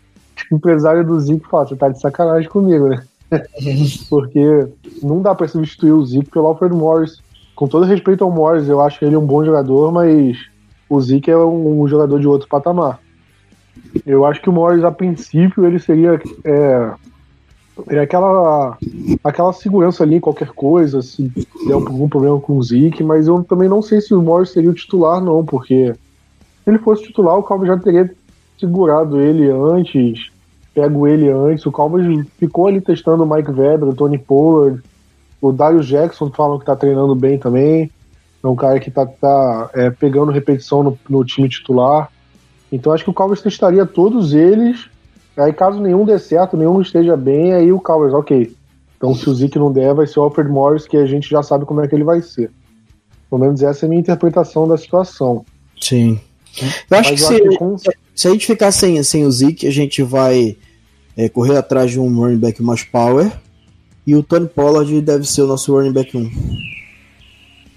o 0.49 0.55
empresário 0.55 1.05
do 1.05 1.19
Zeke 1.19 1.45
fala, 1.49 1.67
você 1.67 1.75
tá 1.75 1.89
de 1.89 1.99
sacanagem 1.99 2.49
comigo, 2.49 2.87
né? 2.87 3.03
Porque 4.09 4.69
não 5.03 5.21
dá 5.21 5.35
para 5.35 5.47
substituir 5.47 5.91
o 5.91 6.05
Zeke 6.05 6.31
pelo 6.31 6.47
Alfred 6.47 6.73
Morris. 6.73 7.17
Com 7.53 7.67
todo 7.67 7.85
respeito 7.85 8.23
ao 8.23 8.31
Morris, 8.31 8.69
eu 8.69 8.79
acho 8.79 9.03
ele 9.03 9.17
um 9.17 9.25
bom 9.25 9.43
jogador, 9.43 9.91
mas 9.91 10.37
o 10.89 11.01
Zeke 11.01 11.29
é 11.29 11.37
um, 11.37 11.81
um, 11.81 11.87
jogador 11.87 12.19
de 12.19 12.27
outro 12.27 12.47
patamar. 12.47 12.99
Eu 14.05 14.25
acho 14.25 14.41
que 14.41 14.49
o 14.49 14.53
Morris, 14.53 14.83
a 14.83 14.91
princípio, 14.91 15.65
ele 15.65 15.79
seria 15.79 16.19
é, 16.45 16.91
é 17.89 17.99
aquela, 17.99 18.77
aquela 19.23 19.53
segurança 19.53 20.03
ali 20.03 20.15
em 20.15 20.19
qualquer 20.19 20.49
coisa, 20.49 21.01
se 21.01 21.31
der 21.67 21.73
algum 21.73 22.07
problema 22.07 22.39
com 22.39 22.57
o 22.57 22.63
Zeke, 22.63 23.03
mas 23.03 23.27
eu 23.27 23.43
também 23.43 23.67
não 23.67 23.81
sei 23.81 24.01
se 24.01 24.13
o 24.13 24.21
Morris 24.21 24.51
seria 24.51 24.69
o 24.69 24.73
titular, 24.73 25.21
não, 25.21 25.43
porque 25.45 25.93
se 25.93 26.69
ele 26.69 26.79
fosse 26.79 27.03
titular, 27.03 27.37
o 27.37 27.43
Calvin 27.43 27.67
já 27.67 27.77
teria 27.77 28.11
segurado 28.59 29.19
ele 29.19 29.49
antes, 29.49 30.31
pego 30.73 31.07
ele 31.07 31.29
antes. 31.29 31.65
O 31.65 31.71
Calvin 31.71 32.23
ficou 32.37 32.67
ali 32.67 32.81
testando 32.81 33.23
o 33.23 33.29
Mike 33.29 33.51
Weber, 33.51 33.89
o 33.89 33.95
Tony 33.95 34.17
Pollard, 34.17 34.81
o 35.41 35.51
Darius 35.51 35.85
Jackson 35.87 36.31
falam 36.31 36.57
que 36.59 36.65
tá 36.65 36.75
treinando 36.75 37.13
bem 37.13 37.37
também. 37.37 37.91
É 38.43 38.47
um 38.47 38.55
cara 38.55 38.79
que 38.79 38.91
tá, 38.91 39.05
tá 39.05 39.69
é, 39.73 39.89
pegando 39.89 40.31
repetição 40.31 40.83
no, 40.83 40.99
no, 41.09 41.25
time 41.25 41.49
titular. 41.49 42.11
Então 42.71 42.91
acho 42.93 43.03
que 43.03 43.09
o 43.09 43.13
Cowboys 43.13 43.41
testaria 43.41 43.85
todos 43.85 44.33
eles. 44.33 44.87
Aí 45.37 45.51
caso 45.51 45.79
nenhum 45.81 46.05
dê 46.05 46.17
certo, 46.17 46.55
nenhum 46.55 46.81
esteja 46.81 47.17
bem, 47.17 47.53
aí 47.53 47.71
o 47.71 47.79
Cowboys, 47.79 48.13
ok. 48.13 48.55
Então 48.97 49.13
se 49.13 49.29
o 49.29 49.33
Zeke 49.33 49.59
não 49.59 49.71
der, 49.71 49.93
vai 49.93 50.07
ser 50.07 50.19
o 50.19 50.23
Alfred 50.23 50.49
Morris, 50.49 50.87
que 50.87 50.97
a 50.97 51.05
gente 51.05 51.29
já 51.29 51.43
sabe 51.43 51.65
como 51.65 51.81
é 51.81 51.87
que 51.87 51.95
ele 51.95 52.03
vai 52.03 52.21
ser. 52.21 52.51
Pelo 53.29 53.41
menos 53.41 53.61
essa 53.61 53.85
é 53.85 53.87
a 53.87 53.89
minha 53.89 53.99
interpretação 53.99 54.67
da 54.67 54.77
situação. 54.77 55.45
Sim. 55.79 56.19
Eu 56.89 56.97
acho, 56.97 57.09
que, 57.09 57.21
eu 57.21 57.27
se, 57.27 57.33
acho 57.33 57.43
que 57.43 57.57
com... 57.57 57.77
se, 57.77 58.27
a 58.27 58.31
gente 58.31 58.45
ficar 58.45 58.71
sem, 58.71 59.01
sem 59.03 59.25
o 59.25 59.31
Zeke, 59.31 59.67
a 59.67 59.71
gente 59.71 60.01
vai 60.01 60.55
é, 61.17 61.27
correr 61.27 61.57
atrás 61.57 61.91
de 61.91 61.99
um 61.99 62.15
running 62.15 62.37
back 62.37 62.63
mais 62.63 62.83
power. 62.83 63.29
E 64.07 64.15
o 64.15 64.23
Tony 64.23 64.47
Pollard 64.47 65.01
deve 65.01 65.25
ser 65.25 65.41
o 65.41 65.47
nosso 65.47 65.75
running 65.75 65.91
back 65.91 66.15
1. 66.15 66.29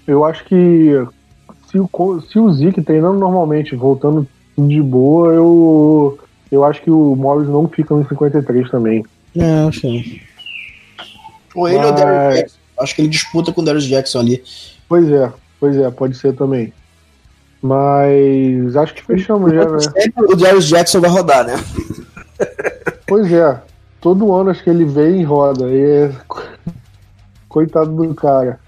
Eu 0.07 0.23
acho 0.23 0.45
que 0.45 1.05
se 1.69 1.79
o, 1.79 1.89
se 2.21 2.39
o 2.39 2.53
Zeke 2.53 2.81
treinando 2.81 3.19
normalmente, 3.19 3.75
voltando 3.75 4.27
de 4.57 4.81
boa, 4.81 5.33
eu, 5.33 6.19
eu 6.51 6.63
acho 6.63 6.81
que 6.81 6.91
o 6.91 7.15
Morris 7.15 7.47
não 7.47 7.67
fica 7.67 7.93
no 7.93 8.07
53 8.07 8.69
também. 8.69 9.05
É, 9.35 9.67
acho 9.67 9.81
que 9.81 10.21
Ou 11.55 11.67
ele 11.67 11.77
Mas... 11.77 11.87
ou 11.87 11.93
o 11.93 11.95
Darius 11.95 12.35
Jackson. 12.35 12.57
Acho 12.79 12.95
que 12.95 13.01
ele 13.01 13.09
disputa 13.09 13.51
com 13.51 13.61
o 13.61 13.65
Darius 13.65 13.85
Jackson 13.85 14.19
ali. 14.19 14.43
Pois 14.87 15.11
é, 15.11 15.31
pois 15.59 15.77
é, 15.77 15.91
pode 15.91 16.17
ser 16.17 16.33
também. 16.33 16.73
Mas 17.61 18.75
acho 18.75 18.93
que 18.93 19.03
fechamos 19.03 19.51
já, 19.53 19.69
né? 19.69 19.79
Sempre 19.79 20.25
o 20.25 20.35
Darius 20.35 20.67
Jackson 20.67 21.01
vai 21.01 21.09
rodar, 21.09 21.45
né? 21.45 21.53
Pois 23.05 23.31
é, 23.33 23.61
todo 23.99 24.33
ano 24.33 24.51
acho 24.51 24.63
que 24.63 24.69
ele 24.69 24.85
vem 24.85 25.21
e 25.21 25.23
roda. 25.23 25.67
E 25.67 25.81
é... 25.81 26.11
Coitado 27.49 27.91
do 27.91 28.13
cara. 28.13 28.59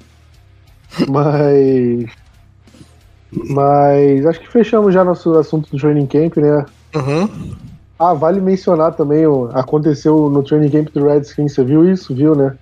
Mas. 1.07 2.09
Mas 3.31 4.25
acho 4.25 4.39
que 4.41 4.49
fechamos 4.49 4.93
já 4.93 5.03
nosso 5.03 5.37
assunto 5.37 5.69
do 5.69 5.77
training 5.77 6.07
camp, 6.07 6.37
né? 6.37 6.65
Uhum. 6.95 7.55
Ah, 8.01 8.15
vale 8.15 8.41
mencionar 8.41 8.95
também, 8.95 9.25
aconteceu 9.53 10.27
no 10.27 10.41
training 10.41 10.71
camp 10.71 10.87
do 10.91 11.05
Redskins, 11.05 11.53
você 11.53 11.63
viu 11.63 11.87
isso? 11.87 12.15
Viu, 12.15 12.33
né? 12.33 12.57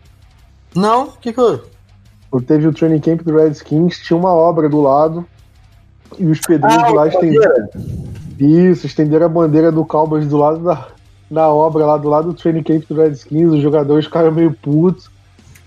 Não, 0.76 1.06
o 1.06 1.12
que 1.14 1.32
que 1.32 1.40
eu... 1.40 1.64
Teve 2.46 2.68
o 2.68 2.74
training 2.74 3.00
camp 3.00 3.22
do 3.22 3.38
Redskins, 3.38 4.00
tinha 4.00 4.18
uma 4.18 4.34
obra 4.34 4.68
do 4.68 4.82
lado, 4.82 5.26
e 6.18 6.26
os 6.26 6.42
pedreiros 6.42 6.84
Ah, 6.84 6.90
lá 6.90 7.04
o 7.04 7.08
estenderam. 7.08 7.70
Isso, 8.38 8.86
estenderam 8.86 9.28
a 9.28 9.30
bandeira 9.30 9.72
do 9.72 9.86
Cowboys 9.86 10.28
do 10.28 10.36
lado 10.36 10.60
da, 10.60 10.90
da 11.32 11.48
obra, 11.48 11.86
lá 11.86 11.96
do 11.96 12.10
lado 12.10 12.28
do 12.28 12.34
training 12.34 12.64
camp 12.64 12.84
do 12.90 12.96
Redskins, 12.96 13.54
os 13.54 13.62
jogadores 13.62 14.06
ficaram 14.06 14.34
meio 14.34 14.52
putos. 14.52 15.10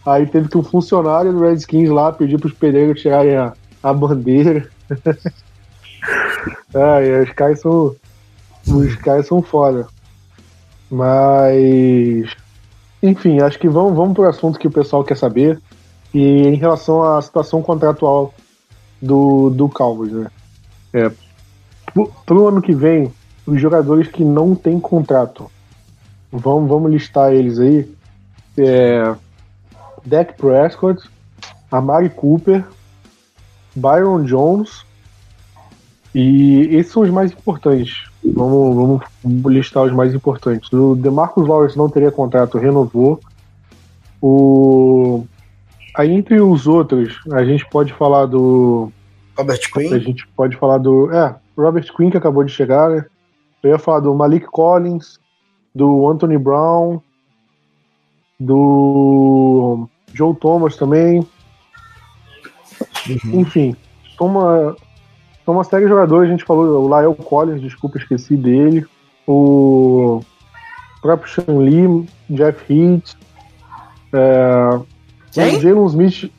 Aí 0.05 0.27
teve 0.27 0.51
que 0.51 0.59
um 0.59 0.63
funcionário 0.63 1.33
do 1.33 1.41
Redskins 1.41 1.89
lá 1.89 2.13
pedir 2.13 2.39
pros 2.39 2.53
pedreiros 2.53 3.01
tirarem 3.01 3.37
a, 3.39 3.55
a 3.83 3.93
bandeira. 3.95 4.69
é, 6.75 7.23
os 7.23 7.33
caras 7.33 7.61
são. 7.61 7.97
Os 8.67 8.97
caras 8.97 9.27
são 9.27 9.43
foda. 9.43 9.87
Mas. 10.91 12.31
Enfim, 13.03 13.41
acho 13.41 13.59
que 13.59 13.69
vamos, 13.69 13.95
vamos 13.95 14.15
pro 14.15 14.29
assunto 14.29 14.59
que 14.59 14.69
o 14.69 14.73
pessoal 14.73 15.03
quer 15.03 15.17
saber. 15.17 15.61
E 16.15 16.21
em 16.21 16.55
relação 16.55 17.03
à 17.03 17.21
situação 17.21 17.63
contratual 17.63 18.35
do, 19.01 19.51
do 19.51 19.69
Cowboys, 19.69 20.13
né? 20.13 20.31
É, 20.93 21.11
pro, 21.93 22.13
pro 22.25 22.49
ano 22.49 22.61
que 22.61 22.75
vem, 22.75 23.13
os 23.47 23.61
jogadores 23.61 24.09
que 24.09 24.25
não 24.25 24.55
têm 24.55 24.79
contrato, 24.79 25.51
vamos, 26.31 26.69
vamos 26.69 26.93
listar 26.93 27.33
eles 27.33 27.59
aí. 27.59 27.93
É, 28.59 29.15
Dak 30.05 30.35
Prescott, 30.35 31.03
Amari 31.71 32.11
Cooper, 32.11 32.65
Byron 33.75 34.25
Jones 34.25 34.85
e 36.15 36.69
esses 36.77 36.93
são 36.93 37.03
os 37.03 37.11
mais 37.11 37.33
importantes. 37.33 38.12
Vamos, 38.25 38.77
vamos 39.23 39.53
listar 39.53 39.85
os 39.85 39.93
mais 39.93 40.15
importantes. 40.15 40.73
O 40.73 40.95
DeMarcus 40.95 41.47
Lawrence 41.47 41.77
não 41.77 41.89
teria 41.89 42.11
contrato, 42.13 42.59
renovou. 42.59 43.21
O 44.21 45.25
aí 45.95 46.11
entre 46.13 46.41
os 46.41 46.67
outros, 46.67 47.21
a 47.33 47.45
gente 47.45 47.69
pode 47.69 47.93
falar 47.93 48.27
do 48.27 48.91
Robert 49.37 49.61
a 49.65 49.79
Quinn? 49.79 50.01
gente 50.01 50.27
pode 50.29 50.57
falar 50.57 50.79
do. 50.79 51.13
É, 51.13 51.35
Robert 51.57 51.87
Quinn, 51.95 52.11
que 52.11 52.17
acabou 52.17 52.45
de 52.45 52.53
chegar, 52.53 52.91
né? 52.91 53.05
Eu 53.63 53.71
ia 53.71 53.79
falar 53.79 54.01
do 54.01 54.15
Malik 54.15 54.47
Collins, 54.47 55.19
do 55.75 56.09
Anthony 56.09 56.39
Brown, 56.39 57.01
do 58.39 59.89
Joe 60.13 60.35
Thomas 60.35 60.77
também. 60.77 61.27
Enfim, 63.33 63.77
são 64.17 64.77
são 65.45 65.55
uma 65.55 65.65
série 65.65 65.85
de 65.85 65.91
jogadores. 65.91 66.29
A 66.29 66.33
gente 66.33 66.45
falou 66.45 66.85
o 66.85 67.01
Lyle 67.01 67.15
Collins, 67.15 67.61
desculpa, 67.61 67.99
esqueci 67.99 68.37
dele. 68.37 68.87
O 69.27 70.21
próprio 71.01 71.33
Sean 71.33 71.59
Lee, 71.59 72.07
Jeff 72.31 72.73
Heath. 72.73 73.17
É, 74.13 74.81
Quem? 75.33 75.57
O 75.57 75.61
Jalen 75.61 75.87
Smith, 75.87 76.33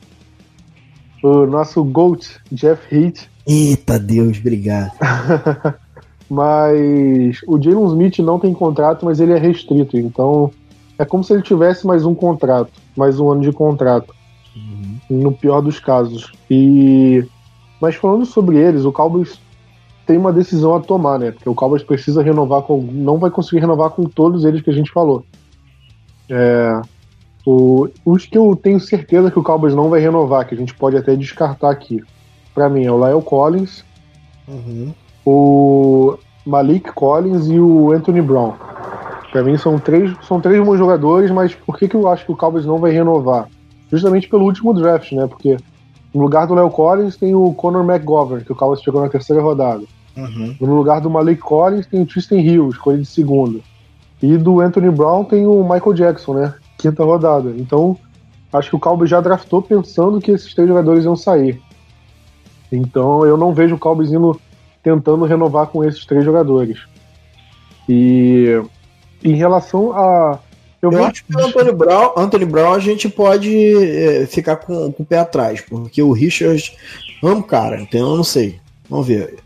o 1.22 1.46
nosso 1.46 1.82
GOAT, 1.84 2.40
Jeff 2.52 2.94
Heath. 2.94 3.28
Eita 3.46 3.98
Deus, 3.98 4.38
obrigado. 4.38 4.92
Mas 6.30 7.40
o 7.46 7.60
Jalen 7.60 7.86
Smith 7.86 8.18
não 8.20 8.38
tem 8.38 8.54
contrato, 8.54 9.04
mas 9.04 9.20
ele 9.20 9.34
é 9.34 9.38
restrito. 9.38 9.98
Então 9.98 10.50
é 10.98 11.04
como 11.04 11.22
se 11.22 11.34
ele 11.34 11.42
tivesse 11.42 11.86
mais 11.86 12.04
um 12.06 12.14
contrato, 12.14 12.72
mais 12.96 13.20
um 13.20 13.30
ano 13.30 13.42
de 13.42 13.52
contrato. 13.52 14.14
No 15.10 15.32
pior 15.32 15.60
dos 15.60 15.78
casos. 15.78 16.32
E 16.50 17.24
mas 17.80 17.94
falando 17.96 18.24
sobre 18.26 18.56
eles, 18.58 18.84
o 18.84 18.92
Cowboys 18.92 19.40
tem 20.06 20.16
uma 20.18 20.32
decisão 20.32 20.74
a 20.74 20.80
tomar, 20.80 21.18
né? 21.18 21.30
Porque 21.30 21.48
o 21.48 21.54
Cowboys 21.54 21.82
precisa 21.82 22.22
renovar 22.22 22.62
com, 22.62 22.80
não 22.80 23.18
vai 23.18 23.30
conseguir 23.30 23.60
renovar 23.60 23.90
com 23.90 24.04
todos 24.04 24.44
eles 24.44 24.60
que 24.62 24.70
a 24.70 24.74
gente 24.74 24.92
falou. 24.92 25.24
É, 26.28 26.80
o, 27.46 27.88
os 28.04 28.26
que 28.26 28.36
eu 28.38 28.54
tenho 28.56 28.80
certeza 28.80 29.30
que 29.30 29.38
o 29.38 29.42
Cowboys 29.42 29.74
não 29.74 29.88
vai 29.90 30.00
renovar, 30.00 30.46
que 30.46 30.54
a 30.54 30.58
gente 30.58 30.74
pode 30.74 30.96
até 30.96 31.14
descartar 31.16 31.70
aqui. 31.70 32.02
Pra 32.54 32.68
mim 32.68 32.84
é 32.84 32.92
o 32.92 33.04
Lyle 33.04 33.22
Collins, 33.22 33.84
Uhum. 34.46 34.92
o 35.24 36.18
Malik 36.46 36.92
Collins 36.92 37.48
e 37.48 37.58
o 37.58 37.92
Anthony 37.92 38.20
Brown. 38.20 38.52
Pra 39.32 39.42
mim 39.42 39.56
são 39.56 39.78
três, 39.78 40.14
são 40.22 40.40
três 40.40 40.64
bons 40.64 40.76
jogadores, 40.78 41.30
mas 41.30 41.54
por 41.54 41.76
que, 41.78 41.88
que 41.88 41.96
eu 41.96 42.06
acho 42.08 42.24
que 42.24 42.32
o 42.32 42.36
Cowboys 42.36 42.66
não 42.66 42.78
vai 42.78 42.92
renovar? 42.92 43.48
Justamente 43.90 44.28
pelo 44.28 44.44
último 44.44 44.72
draft, 44.74 45.12
né? 45.12 45.26
Porque 45.26 45.56
no 46.14 46.22
lugar 46.22 46.46
do 46.46 46.54
Léo 46.54 46.70
Collins 46.70 47.16
tem 47.16 47.34
o 47.34 47.52
Conor 47.54 47.84
McGovern, 47.84 48.44
que 48.44 48.52
o 48.52 48.54
Cowboys 48.54 48.82
pegou 48.82 49.02
na 49.02 49.08
terceira 49.08 49.42
rodada. 49.42 49.82
Uhum. 50.16 50.56
No 50.60 50.76
lugar 50.76 51.00
do 51.00 51.10
Malik 51.10 51.40
Collins 51.40 51.86
tem 51.86 52.02
o 52.02 52.06
Tristan 52.06 52.36
Hill, 52.36 52.68
escolha 52.68 52.98
de 52.98 53.04
segunda. 53.06 53.58
E 54.22 54.36
do 54.38 54.60
Anthony 54.60 54.90
Brown 54.90 55.24
tem 55.24 55.46
o 55.46 55.62
Michael 55.62 55.92
Jackson, 55.92 56.34
né? 56.34 56.54
Quinta 56.78 57.02
rodada. 57.04 57.52
Então, 57.58 57.98
acho 58.52 58.70
que 58.70 58.76
o 58.76 58.80
Cowboys 58.80 59.10
já 59.10 59.20
draftou 59.20 59.60
pensando 59.60 60.20
que 60.20 60.30
esses 60.30 60.54
três 60.54 60.68
jogadores 60.68 61.04
iam 61.04 61.16
sair. 61.16 61.60
Então, 62.70 63.26
eu 63.26 63.36
não 63.36 63.52
vejo 63.52 63.74
o 63.74 63.78
Cowboys 63.78 64.12
indo 64.12 64.40
tentando 64.82 65.24
renovar 65.24 65.66
com 65.66 65.82
esses 65.82 66.06
três 66.06 66.24
jogadores. 66.24 66.78
E 67.88 68.62
em 69.22 69.34
relação 69.34 69.92
a. 69.92 70.38
Eu, 70.84 70.92
Eu 70.92 71.04
acho 71.04 71.24
que 71.24 71.34
o 71.34 71.38
Anthony 71.38 71.72
Brown, 71.72 72.12
Anthony 72.16 72.44
Brown 72.44 72.72
a 72.74 72.78
gente 72.78 73.08
pode 73.08 73.74
é, 73.76 74.26
ficar 74.26 74.56
com, 74.56 74.92
com 74.92 75.02
o 75.02 75.06
pé 75.06 75.18
atrás, 75.18 75.60
porque 75.60 76.02
o 76.02 76.12
Richard 76.12 76.72
amo 77.22 77.42
cara, 77.42 77.80
então 77.80 78.00
eu 78.00 78.16
não 78.16 78.24
sei. 78.24 78.60
Vamos 78.88 79.06
ver. 79.06 79.38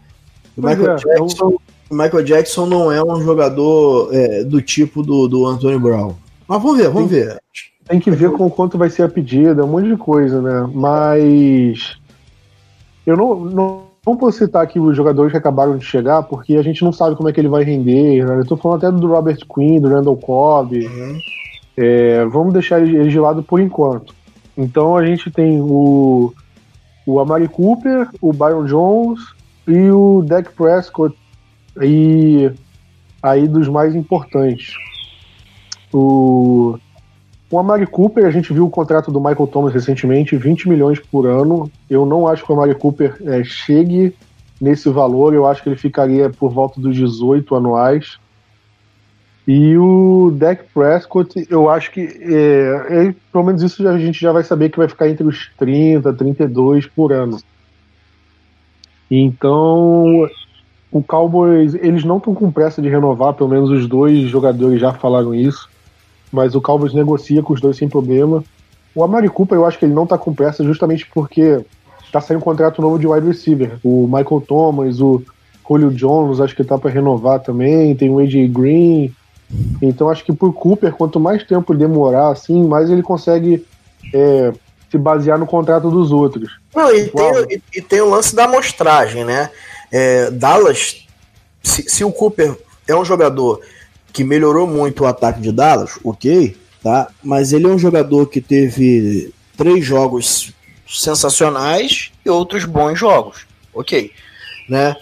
O 0.57 0.63
Pois 0.63 0.77
Michael, 0.77 0.97
é, 0.97 0.97
Jackson, 0.97 1.57
Michael 1.91 2.25
Jackson 2.25 2.67
não 2.67 2.93
é 2.93 3.03
um 3.03 3.23
jogador 3.23 4.13
é, 4.13 4.43
do 4.43 4.61
tipo 4.61 5.03
do, 5.03 5.29
do 5.29 5.47
Anthony 5.47 5.79
Brown. 5.79 6.15
Mas 6.47 6.63
vamos 6.63 6.79
ver, 6.79 6.91
vamos 6.91 7.11
ver. 7.11 7.41
Tem 7.87 8.01
que 8.01 8.11
ver 8.11 8.31
com 8.33 8.51
quanto 8.51 8.77
vai 8.77 8.91
ser 8.91 9.05
a 9.05 9.09
pedida, 9.09 9.65
um 9.65 9.69
monte 9.69 9.89
de 9.89 9.97
coisa, 9.97 10.43
né? 10.43 10.69
Mas 10.75 11.97
eu 13.07 13.17
não, 13.17 13.37
não, 13.37 13.88
posso 14.17 14.39
citar 14.39 14.63
aqui 14.63 14.79
os 14.79 14.97
jogadores 14.97 15.33
que 15.33 15.39
acabaram 15.39 15.77
de 15.77 15.85
chegar, 15.85 16.23
porque 16.23 16.57
a 16.57 16.63
gente 16.63 16.85
não 16.85 16.93
sabe 16.93 17.17
como 17.17 17.29
é 17.29 17.33
que 17.33 17.41
ele 17.41 17.49
vai 17.49 17.65
render. 17.65 18.25
Né? 18.25 18.39
Eu 18.39 18.47
tô 18.47 18.57
falando 18.57 18.87
até 18.87 18.97
do 18.97 19.07
Robert 19.07 19.39
Quinn, 19.53 19.81
do 19.81 19.89
Randall 19.89 20.17
Cobb. 20.17 20.87
Uhum. 20.87 21.19
É, 21.77 22.25
vamos 22.27 22.53
deixar 22.53 22.81
eles 22.81 23.11
de 23.13 23.19
lado 23.19 23.43
por 23.43 23.61
enquanto. 23.61 24.15
Então 24.57 24.97
a 24.97 25.07
gente 25.07 25.31
tem 25.31 25.61
o, 25.61 26.33
o 27.07 27.21
Amari 27.21 27.49
Cooper, 27.49 28.09
o 28.21 28.33
Byron 28.33 28.65
Jones 28.65 29.21
e 29.67 29.91
o 29.91 30.23
Dak 30.27 30.53
Prescott 30.53 31.17
e 31.81 32.51
aí 33.23 33.47
dos 33.47 33.69
mais 33.69 33.95
importantes. 33.95 34.75
O, 35.93 36.79
o 37.51 37.59
Amari 37.59 37.87
Cooper, 37.87 38.27
a 38.27 38.31
gente 38.31 38.53
viu 38.53 38.67
o 38.67 38.71
contrato 38.71 39.11
do 39.11 39.21
Michael 39.21 39.47
Thomas 39.47 39.73
recentemente, 39.73 40.37
20 40.37 40.69
milhões 40.69 40.99
por 41.01 41.27
ano. 41.27 41.71
Eu 41.89 42.05
não 42.05 42.29
acho 42.29 42.45
que 42.45 42.53
o 42.53 42.55
Amari 42.55 42.75
Cooper 42.75 43.17
é, 43.25 43.43
chegue 43.43 44.15
nesse 44.61 44.89
valor, 44.91 45.33
eu 45.33 45.47
acho 45.47 45.63
que 45.63 45.69
ele 45.69 45.77
ficaria 45.77 46.29
por 46.29 46.51
volta 46.53 46.81
dos 46.81 46.95
18 46.95 47.55
anuais. 47.55 48.19
E 49.47 49.79
o 49.79 50.31
Dak 50.37 50.65
Prescott, 50.75 51.47
eu 51.49 51.71
acho 51.71 51.91
que 51.91 52.01
é, 52.01 52.87
ele- 52.91 53.17
pelo 53.33 53.45
menos 53.45 53.63
isso 53.63 53.87
a 53.89 53.99
gente 53.99 54.21
já 54.21 54.31
vai 54.31 54.45
saber 54.45 54.69
que 54.69 54.77
vai 54.77 54.89
ficar 54.89 55.09
entre 55.09 55.27
os 55.27 55.51
30, 55.57 56.13
32 56.13 56.87
por 56.87 57.13
ano. 57.13 57.39
Então, 59.11 60.29
o 60.93 61.03
Cowboys, 61.03 61.75
eles 61.75 62.05
não 62.05 62.19
estão 62.19 62.35
com 62.35 62.53
pressa 62.53 62.83
de 62.83 62.89
renovar, 62.91 63.33
pelo 63.33 63.49
menos 63.49 63.71
os 63.71 63.87
dois 63.89 64.29
jogadores 64.29 64.81
já 64.81 64.93
falaram 64.93 65.35
isso, 65.35 65.69
mas 66.33 66.55
o 66.55 66.61
Cowboys 66.61 66.95
negocia 66.95 67.43
com 67.43 67.53
os 67.53 67.61
dois 67.61 67.77
sem 67.77 67.89
problema. 67.89 68.45
O 68.95 69.05
Amari 69.05 69.29
Cooper, 69.29 69.57
eu 69.57 69.65
acho 69.65 69.79
que 69.79 69.85
ele 69.85 69.95
não 69.95 70.05
está 70.05 70.19
com 70.19 70.35
pressa 70.35 70.65
justamente 70.65 71.07
porque 71.13 71.65
está 72.05 72.21
saindo 72.21 72.41
um 72.41 72.45
contrato 72.45 72.83
novo 72.83 72.99
de 72.99 73.07
wide 73.07 73.27
receiver. 73.27 73.79
O 73.85 74.07
Michael 74.07 74.43
Thomas, 74.47 75.01
o 75.01 75.23
Julio 75.69 75.91
Jones, 75.91 76.41
acho 76.41 76.57
que 76.57 76.65
tá 76.65 76.79
para 76.79 76.91
renovar 76.91 77.41
também, 77.41 77.95
tem 77.95 78.11
o 78.11 78.19
AJ 78.19 78.49
Green. 78.51 79.15
Então 79.81 80.09
acho 80.09 80.25
que 80.25 80.33
por 80.33 80.53
Cooper, 80.53 80.93
quanto 80.93 81.21
mais 81.21 81.45
tempo 81.45 81.75
demorar, 81.75 82.31
assim, 82.31 82.67
mais 82.67 82.91
ele 82.91 83.03
consegue 83.03 83.65
é, 84.13 84.53
se 84.91 84.99
basear 84.99 85.39
no 85.39 85.47
contrato 85.47 85.91
dos 85.91 86.11
outros. 86.11 86.59
Não, 86.75 86.95
e, 86.95 87.09
tem, 87.09 87.33
e, 87.51 87.63
e 87.79 87.83
tem 87.83 88.01
o 88.01 88.11
lance 88.11 88.35
da 88.35 88.45
amostragem, 88.45 89.25
né? 89.25 89.51
É, 89.91 90.31
Dallas, 90.31 91.07
se, 91.63 91.83
se 91.89 92.05
o 92.05 92.13
Cooper 92.13 92.57
é 92.87 92.97
um 92.97 93.05
jogador 93.05 93.61
que 94.13 94.25
melhorou 94.25 94.67
muito 94.67 95.05
o 95.05 95.07
ataque 95.07 95.41
de 95.41 95.53
Dallas, 95.53 95.99
ok, 96.05 96.57
tá? 96.83 97.09
Mas 97.23 97.53
ele 97.53 97.67
é 97.67 97.69
um 97.69 97.79
jogador 97.79 98.27
que 98.27 98.41
teve 98.41 99.33
três 99.57 99.85
jogos 99.85 100.53
sensacionais 100.89 102.11
e 102.25 102.31
outros 102.31 102.65
bons 102.65 102.99
jogos, 102.99 103.47
ok. 103.75 104.11
né? 104.69 104.97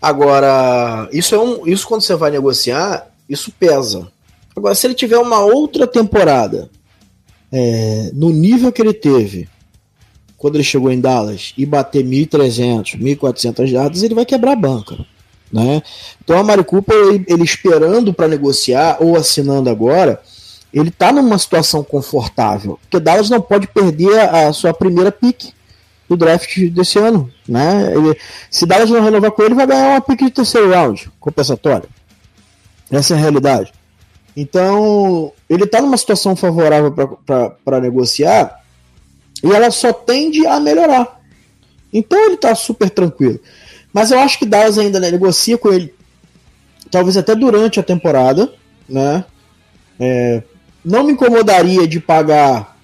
Agora, 0.00 1.08
isso 1.12 1.34
é 1.34 1.38
um, 1.38 1.66
isso 1.66 1.86
quando 1.86 2.02
você 2.02 2.14
vai 2.14 2.30
negociar, 2.30 3.08
isso 3.28 3.52
pesa. 3.58 4.06
Agora, 4.54 4.74
se 4.74 4.86
ele 4.86 4.94
tiver 4.94 5.18
uma 5.18 5.40
outra 5.40 5.86
temporada 5.86 6.70
é, 7.50 8.10
no 8.14 8.30
nível 8.30 8.70
que 8.70 8.80
ele 8.80 8.92
teve 8.92 9.48
quando 10.36 10.56
ele 10.56 10.64
chegou 10.64 10.92
em 10.92 11.00
Dallas 11.00 11.54
e 11.56 11.64
bater 11.64 12.04
1.300, 12.04 12.98
1.400 12.98 13.66
jardas, 13.66 14.02
ele 14.02 14.14
vai 14.14 14.24
quebrar 14.24 14.52
a 14.52 14.56
banca. 14.56 14.96
Né? 15.52 15.82
Então, 16.22 16.38
a 16.38 16.42
Mari 16.42 16.64
Cooper, 16.64 16.94
ele, 16.94 17.24
ele 17.28 17.44
esperando 17.44 18.12
para 18.12 18.28
negociar 18.28 18.98
ou 19.00 19.16
assinando 19.16 19.70
agora, 19.70 20.20
ele 20.72 20.88
está 20.88 21.12
numa 21.12 21.38
situação 21.38 21.82
confortável. 21.82 22.78
Porque 22.82 23.00
Dallas 23.00 23.30
não 23.30 23.40
pode 23.40 23.66
perder 23.66 24.18
a, 24.20 24.48
a 24.48 24.52
sua 24.52 24.74
primeira 24.74 25.12
pick 25.12 25.52
do 26.08 26.16
draft 26.16 26.58
desse 26.70 26.98
ano. 26.98 27.30
Né? 27.48 27.92
Ele, 27.94 28.16
se 28.50 28.66
Dallas 28.66 28.90
não 28.90 29.02
renovar 29.02 29.30
com 29.30 29.42
ele, 29.42 29.54
vai 29.54 29.66
ganhar 29.66 29.90
uma 29.90 30.00
pick 30.00 30.20
de 30.20 30.30
terceiro 30.30 30.70
round 30.70 31.10
compensatória. 31.20 31.88
Essa 32.90 33.14
é 33.14 33.16
a 33.16 33.20
realidade. 33.20 33.72
Então, 34.36 35.32
ele 35.48 35.64
está 35.64 35.80
numa 35.80 35.96
situação 35.96 36.36
favorável 36.36 36.92
para 37.64 37.80
negociar 37.80 38.60
e 39.42 39.50
ela 39.50 39.70
só 39.70 39.92
tende 39.92 40.46
a 40.46 40.60
melhorar. 40.60 41.20
Então 41.92 42.18
ele 42.26 42.34
está 42.34 42.54
super 42.54 42.90
tranquilo. 42.90 43.40
Mas 43.96 44.10
eu 44.10 44.18
acho 44.18 44.38
que 44.38 44.44
Dallas 44.44 44.76
ainda 44.76 45.00
né, 45.00 45.10
negocia 45.10 45.56
com 45.56 45.72
ele, 45.72 45.94
talvez 46.90 47.16
até 47.16 47.34
durante 47.34 47.80
a 47.80 47.82
temporada, 47.82 48.52
né? 48.86 49.24
É, 49.98 50.42
não 50.84 51.02
me 51.02 51.14
incomodaria 51.14 51.88
de 51.88 51.98
pagar 51.98 52.76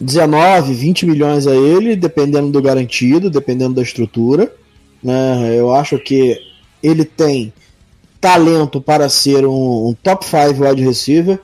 19, 0.00 0.74
20 0.74 1.06
milhões 1.06 1.48
a 1.48 1.56
ele, 1.56 1.96
dependendo 1.96 2.52
do 2.52 2.62
garantido, 2.62 3.28
dependendo 3.28 3.74
da 3.74 3.82
estrutura. 3.82 4.54
Né? 5.02 5.56
Eu 5.56 5.74
acho 5.74 5.98
que 5.98 6.40
ele 6.80 7.04
tem 7.04 7.52
talento 8.20 8.80
para 8.80 9.08
ser 9.08 9.44
um, 9.44 9.88
um 9.88 9.92
top 10.04 10.24
5 10.24 10.64
wide 10.64 10.84
receiver. 10.84 11.40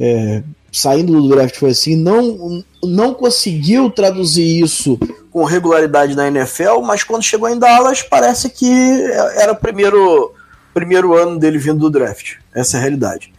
É, 0.00 0.42
saindo 0.72 1.12
do 1.12 1.28
draft 1.28 1.56
foi 1.56 1.70
assim, 1.70 1.94
não, 1.94 2.64
não 2.82 3.12
conseguiu 3.12 3.90
traduzir 3.90 4.62
isso 4.62 4.98
com 5.30 5.44
regularidade 5.44 6.16
na 6.16 6.28
NFL, 6.28 6.80
mas 6.82 7.04
quando 7.04 7.22
chegou 7.22 7.48
em 7.48 7.58
Dallas 7.58 8.02
parece 8.02 8.48
que 8.48 9.02
era 9.36 9.52
o 9.52 9.56
primeiro, 9.56 10.34
primeiro 10.72 11.14
ano 11.14 11.38
dele 11.38 11.58
vindo 11.58 11.78
do 11.78 11.90
draft. 11.90 12.36
Essa 12.54 12.76
é 12.76 12.78
a 12.78 12.80
realidade. 12.80 13.32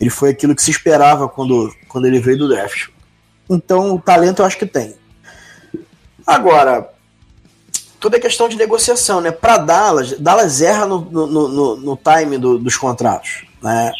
Ele 0.00 0.10
foi 0.10 0.30
aquilo 0.30 0.54
que 0.54 0.62
se 0.62 0.70
esperava 0.70 1.28
quando, 1.28 1.74
quando 1.88 2.06
ele 2.06 2.20
veio 2.20 2.38
do 2.38 2.48
draft. 2.48 2.88
Então, 3.50 3.94
o 3.94 4.00
talento 4.00 4.42
eu 4.42 4.46
acho 4.46 4.58
que 4.58 4.66
tem. 4.66 4.94
Agora, 6.26 6.90
tudo 7.98 8.16
é 8.16 8.20
questão 8.20 8.48
de 8.48 8.56
negociação, 8.56 9.20
né? 9.20 9.30
Para 9.30 9.58
Dallas, 9.58 10.12
Dallas 10.18 10.60
erra 10.60 10.86
no, 10.86 11.00
no, 11.00 11.26
no, 11.26 11.76
no 11.76 11.96
time 11.98 12.38
do, 12.38 12.58
dos 12.58 12.76
contratos, 12.76 13.44
né? 13.62 13.92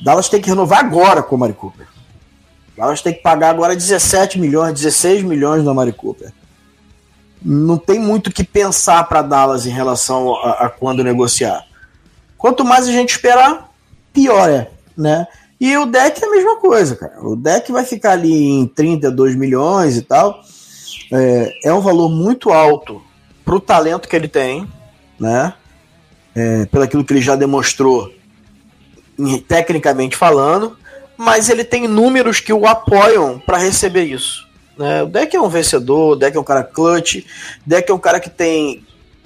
Dallas 0.00 0.28
tem 0.28 0.40
que 0.40 0.48
renovar 0.48 0.80
agora 0.80 1.22
com 1.22 1.34
o 1.34 1.38
Mari 1.38 1.52
Cooper. 1.52 1.86
Dallas 2.76 3.02
tem 3.02 3.12
que 3.12 3.20
pagar 3.20 3.50
agora 3.50 3.74
17 3.74 4.38
milhões, 4.38 4.72
16 4.72 5.22
milhões 5.22 5.64
da 5.64 5.74
Mari 5.74 5.92
Cooper. 5.92 6.32
Não 7.42 7.76
tem 7.76 7.98
muito 7.98 8.28
o 8.28 8.32
que 8.32 8.44
pensar 8.44 9.02
para 9.08 9.22
Dallas 9.22 9.66
em 9.66 9.70
relação 9.70 10.34
a, 10.36 10.66
a, 10.66 10.68
quando 10.68 11.04
negociar. 11.04 11.64
Quanto 12.36 12.64
mais 12.64 12.86
a 12.86 12.92
gente 12.92 13.10
esperar, 13.10 13.70
pior 14.12 14.48
é, 14.48 14.70
né? 14.96 15.26
E 15.60 15.76
o 15.76 15.86
deck 15.86 16.22
é 16.22 16.26
a 16.26 16.30
mesma 16.30 16.56
coisa, 16.56 16.94
cara. 16.94 17.20
O 17.20 17.34
deck 17.34 17.72
vai 17.72 17.84
ficar 17.84 18.12
ali 18.12 18.32
em 18.32 18.66
32 18.66 19.34
milhões 19.34 19.96
e 19.96 20.02
tal. 20.02 20.40
É, 21.12 21.52
é 21.64 21.72
um 21.72 21.80
valor 21.80 22.08
muito 22.08 22.50
alto 22.50 23.02
para 23.44 23.56
o 23.56 23.60
talento 23.60 24.08
que 24.08 24.14
ele 24.14 24.28
tem, 24.28 24.68
né? 25.18 25.52
É, 26.34 26.66
pelo 26.66 26.84
aquilo 26.84 27.04
que 27.04 27.12
ele 27.12 27.20
já 27.20 27.34
demonstrou 27.34 28.12
tecnicamente 29.46 30.16
falando, 30.16 30.76
mas 31.16 31.48
ele 31.48 31.64
tem 31.64 31.88
números 31.88 32.40
que 32.40 32.52
o 32.52 32.66
apoiam 32.66 33.38
para 33.38 33.58
receber 33.58 34.04
isso. 34.04 34.46
Né? 34.76 35.02
O 35.02 35.06
Deck 35.06 35.34
é 35.34 35.40
um 35.40 35.48
vencedor, 35.48 36.12
o 36.12 36.16
Deck 36.16 36.36
é 36.36 36.40
um 36.40 36.44
cara 36.44 36.62
clutch, 36.62 37.16
o 37.16 37.24
Deck 37.66 37.90
é 37.90 37.94
um 37.94 37.98
cara 37.98 38.20
que 38.20 38.30
tem 38.30 38.84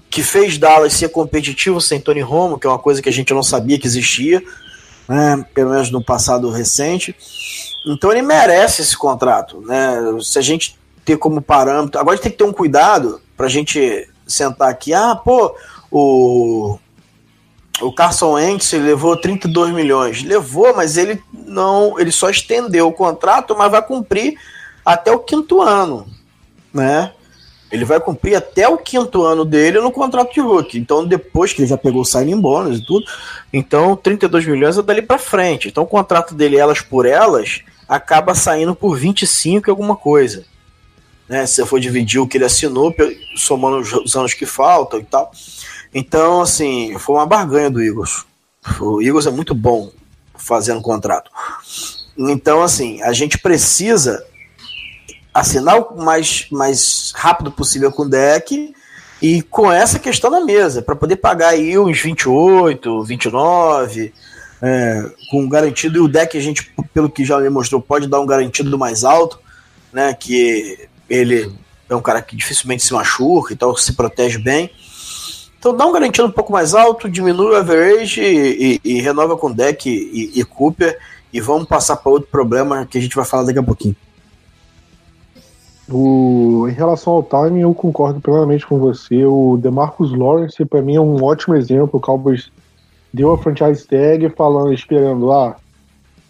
que 0.08 0.22
fez 0.22 0.58
Dallas 0.58 0.92
ser 0.92 1.08
competitivo 1.08 1.80
sem 1.80 1.98
Tony 1.98 2.20
Romo, 2.20 2.58
que 2.58 2.66
é 2.66 2.70
uma 2.70 2.78
coisa 2.78 3.00
que 3.00 3.08
a 3.08 3.12
gente 3.12 3.32
não 3.32 3.42
sabia 3.42 3.78
que 3.78 3.86
existia, 3.86 4.42
né? 5.08 5.42
pelo 5.54 5.70
menos 5.70 5.90
no 5.90 6.04
passado 6.04 6.50
recente. 6.50 7.16
Então 7.86 8.12
ele 8.12 8.20
merece 8.20 8.82
esse 8.82 8.94
contrato. 8.94 9.62
Né? 9.62 9.96
Se 10.20 10.38
a 10.38 10.42
gente 10.42 10.78
ter 11.04 11.16
como 11.16 11.40
parâmetro. 11.40 12.00
Agora 12.00 12.14
a 12.14 12.16
gente 12.16 12.22
tem 12.24 12.32
que 12.32 12.38
ter 12.38 12.44
um 12.44 12.52
cuidado 12.52 13.20
para 13.36 13.46
a 13.46 13.48
gente 13.48 14.08
sentar 14.26 14.68
aqui. 14.68 14.94
Ah, 14.94 15.16
pô, 15.16 15.54
o 15.90 16.78
o 17.80 17.92
Carson 17.92 18.32
Wentz 18.32 18.72
levou 18.72 19.16
32 19.16 19.72
milhões. 19.72 20.22
Levou, 20.22 20.74
mas 20.74 20.96
ele 20.96 21.22
não, 21.32 21.98
ele 21.98 22.12
só 22.12 22.28
estendeu 22.28 22.88
o 22.88 22.92
contrato, 22.92 23.56
mas 23.56 23.70
vai 23.70 23.82
cumprir 23.82 24.38
até 24.84 25.10
o 25.10 25.18
quinto 25.18 25.62
ano, 25.62 26.06
né? 26.72 27.12
Ele 27.70 27.86
vai 27.86 27.98
cumprir 27.98 28.34
até 28.34 28.68
o 28.68 28.76
quinto 28.76 29.22
ano 29.22 29.46
dele 29.46 29.80
no 29.80 29.90
contrato 29.90 30.34
de 30.34 30.40
rookie. 30.40 30.78
Então, 30.78 31.06
depois 31.06 31.54
que 31.54 31.62
ele 31.62 31.68
já 31.68 31.78
pegou 31.78 32.02
o 32.02 32.04
signing 32.04 32.38
bônus 32.38 32.78
e 32.78 32.84
tudo, 32.84 33.06
então 33.50 33.96
32 33.96 34.46
milhões 34.46 34.76
é 34.76 34.82
dali 34.82 35.00
para 35.00 35.18
frente. 35.18 35.68
Então, 35.68 35.84
o 35.84 35.86
contrato 35.86 36.34
dele, 36.34 36.58
elas 36.58 36.82
por 36.82 37.06
elas, 37.06 37.62
acaba 37.88 38.34
saindo 38.34 38.74
por 38.74 38.98
25 38.98 39.68
e 39.68 39.70
alguma 39.70 39.96
coisa. 39.96 40.44
Né? 41.26 41.46
Se 41.46 41.54
você 41.54 41.66
for 41.66 41.80
dividir 41.80 42.20
o 42.20 42.28
que 42.28 42.36
ele 42.36 42.44
assinou, 42.44 42.94
somando 43.36 43.78
os 43.78 44.14
anos 44.16 44.34
que 44.34 44.44
faltam 44.44 45.00
e 45.00 45.04
tal. 45.04 45.32
Então, 45.94 46.40
assim, 46.40 46.96
foi 46.98 47.16
uma 47.16 47.26
barganha 47.26 47.70
do 47.70 47.82
Eagles. 47.82 48.24
O 48.80 49.02
Eagles 49.02 49.26
é 49.26 49.30
muito 49.30 49.54
bom 49.54 49.90
fazendo 50.36 50.80
contrato. 50.80 51.30
Então, 52.16 52.62
assim, 52.62 53.02
a 53.02 53.12
gente 53.12 53.38
precisa 53.38 54.24
assinar 55.32 55.78
o 55.80 56.02
mais, 56.02 56.46
mais 56.50 57.12
rápido 57.14 57.50
possível 57.50 57.90
com 57.90 58.02
o 58.02 58.08
deck 58.08 58.74
e 59.20 59.40
com 59.42 59.70
essa 59.70 59.98
questão 59.98 60.30
na 60.30 60.40
mesa, 60.40 60.82
para 60.82 60.96
poder 60.96 61.16
pagar 61.16 61.50
aí 61.50 61.78
uns 61.78 62.00
28, 62.00 63.04
29, 63.04 64.12
é, 64.60 65.10
com 65.30 65.48
garantido, 65.48 65.98
e 65.98 66.00
o 66.00 66.08
deck 66.08 66.36
a 66.36 66.40
gente, 66.40 66.74
pelo 66.92 67.08
que 67.08 67.24
já 67.24 67.38
me 67.38 67.48
mostrou, 67.48 67.80
pode 67.80 68.06
dar 68.06 68.20
um 68.20 68.26
garantido 68.26 68.76
mais 68.78 69.04
alto, 69.04 69.38
né? 69.92 70.12
Que 70.12 70.88
ele 71.08 71.52
é 71.88 71.94
um 71.94 72.02
cara 72.02 72.20
que 72.20 72.36
dificilmente 72.36 72.82
se 72.82 72.92
machuca 72.92 73.52
e 73.52 73.56
tal, 73.56 73.76
se 73.76 73.92
protege 73.92 74.38
bem. 74.38 74.70
Então 75.62 75.76
dá 75.76 75.86
um 75.86 75.92
garantido 75.92 76.26
um 76.26 76.30
pouco 76.32 76.52
mais 76.52 76.74
alto, 76.74 77.08
diminui 77.08 77.52
o 77.52 77.54
average 77.54 78.20
e, 78.20 78.80
e, 78.84 78.96
e 78.96 79.00
renova 79.00 79.36
com 79.36 79.48
deck 79.48 79.88
e, 79.88 80.40
e, 80.40 80.44
Cooper. 80.44 80.98
E 81.32 81.40
vamos 81.40 81.68
passar 81.68 81.94
para 81.98 82.10
outro 82.10 82.28
problema 82.28 82.84
que 82.84 82.98
a 82.98 83.00
gente 83.00 83.14
vai 83.14 83.24
falar 83.24 83.44
daqui 83.44 83.60
a 83.60 83.62
pouquinho. 83.62 83.94
O, 85.88 86.66
em 86.68 86.72
relação 86.72 87.12
ao 87.12 87.22
timing, 87.22 87.60
eu 87.60 87.72
concordo 87.72 88.20
plenamente 88.20 88.66
com 88.66 88.76
você. 88.76 89.24
O 89.24 89.56
DeMarcus 89.56 90.12
Lawrence, 90.12 90.64
para 90.64 90.82
mim, 90.82 90.96
é 90.96 91.00
um 91.00 91.22
ótimo 91.22 91.54
exemplo. 91.54 91.90
O 91.92 92.00
Cowboys 92.00 92.50
deu 93.14 93.32
a 93.32 93.38
franchise 93.38 93.86
tag 93.86 94.30
falando, 94.30 94.74
esperando 94.74 95.26
lá. 95.26 95.50
Ah, 95.50 95.56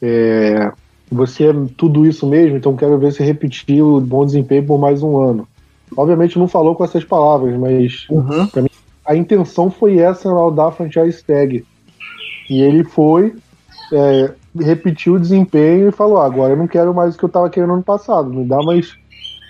é, 0.02 0.72
você 1.10 1.46
é 1.46 1.54
tudo 1.78 2.04
isso 2.04 2.26
mesmo, 2.26 2.58
então 2.58 2.76
quero 2.76 2.98
ver 2.98 3.12
se 3.12 3.22
repetir 3.22 3.82
o 3.82 3.98
bom 3.98 4.26
desempenho 4.26 4.66
por 4.66 4.78
mais 4.78 5.02
um 5.02 5.16
ano. 5.16 5.48
Obviamente 5.96 6.38
não 6.38 6.48
falou 6.48 6.74
com 6.74 6.84
essas 6.84 7.04
palavras, 7.04 7.58
mas 7.58 8.06
uhum. 8.10 8.46
para 8.46 8.60
mim 8.60 8.68
a 9.04 9.16
intenção 9.16 9.70
foi 9.70 9.98
essa 9.98 10.28
ao 10.30 10.50
dar 10.50 10.68
a 10.68 10.72
franchise 10.72 11.22
tag. 11.24 11.64
E 12.48 12.60
ele 12.60 12.84
foi, 12.84 13.34
é, 13.92 14.32
repetiu 14.58 15.14
o 15.14 15.20
desempenho 15.20 15.88
e 15.88 15.92
falou: 15.92 16.18
ah, 16.18 16.26
agora 16.26 16.52
eu 16.52 16.56
não 16.56 16.66
quero 16.66 16.94
mais 16.94 17.14
o 17.14 17.18
que 17.18 17.24
eu 17.24 17.28
estava 17.28 17.50
querendo 17.50 17.72
ano 17.72 17.82
passado, 17.82 18.30
me 18.30 18.44
dá 18.44 18.58
mais 18.62 18.96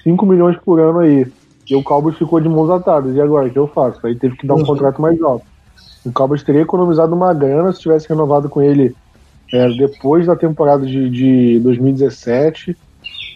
5 0.05 0.25
milhões 0.27 0.57
por 0.59 0.81
ano 0.81 1.01
aí. 1.01 1.27
E 1.69 1.77
o 1.77 1.83
Cowboys 1.83 2.19
ficou 2.19 2.41
de 2.41 2.49
mãos 2.49 2.71
atadas. 2.71 3.15
E 3.15 3.21
agora, 3.21 3.47
o 3.47 3.51
que 3.51 3.59
eu 3.59 3.69
faço? 3.69 4.05
Aí 4.07 4.17
teve 4.17 4.37
que 4.37 4.47
dar 4.47 4.55
um 4.55 4.59
uhum. 4.59 4.67
contrato 4.67 5.01
mais 5.01 5.21
alto. 5.23 5.47
O 6.05 6.13
Cowboys 6.13 6.43
teria 6.43 6.63
economizado 6.63 7.15
uma 7.15 7.33
grana 7.33 7.73
se 7.73 7.81
tivesse 7.81 8.09
renovado 8.09 8.49
com 8.49 8.61
ele 8.61 8.95
é, 9.53 9.69
depois 9.69 10.27
da 10.27 10.35
temporada 10.35 10.85
de, 10.85 11.09
de 11.09 11.61
2017 11.61 12.77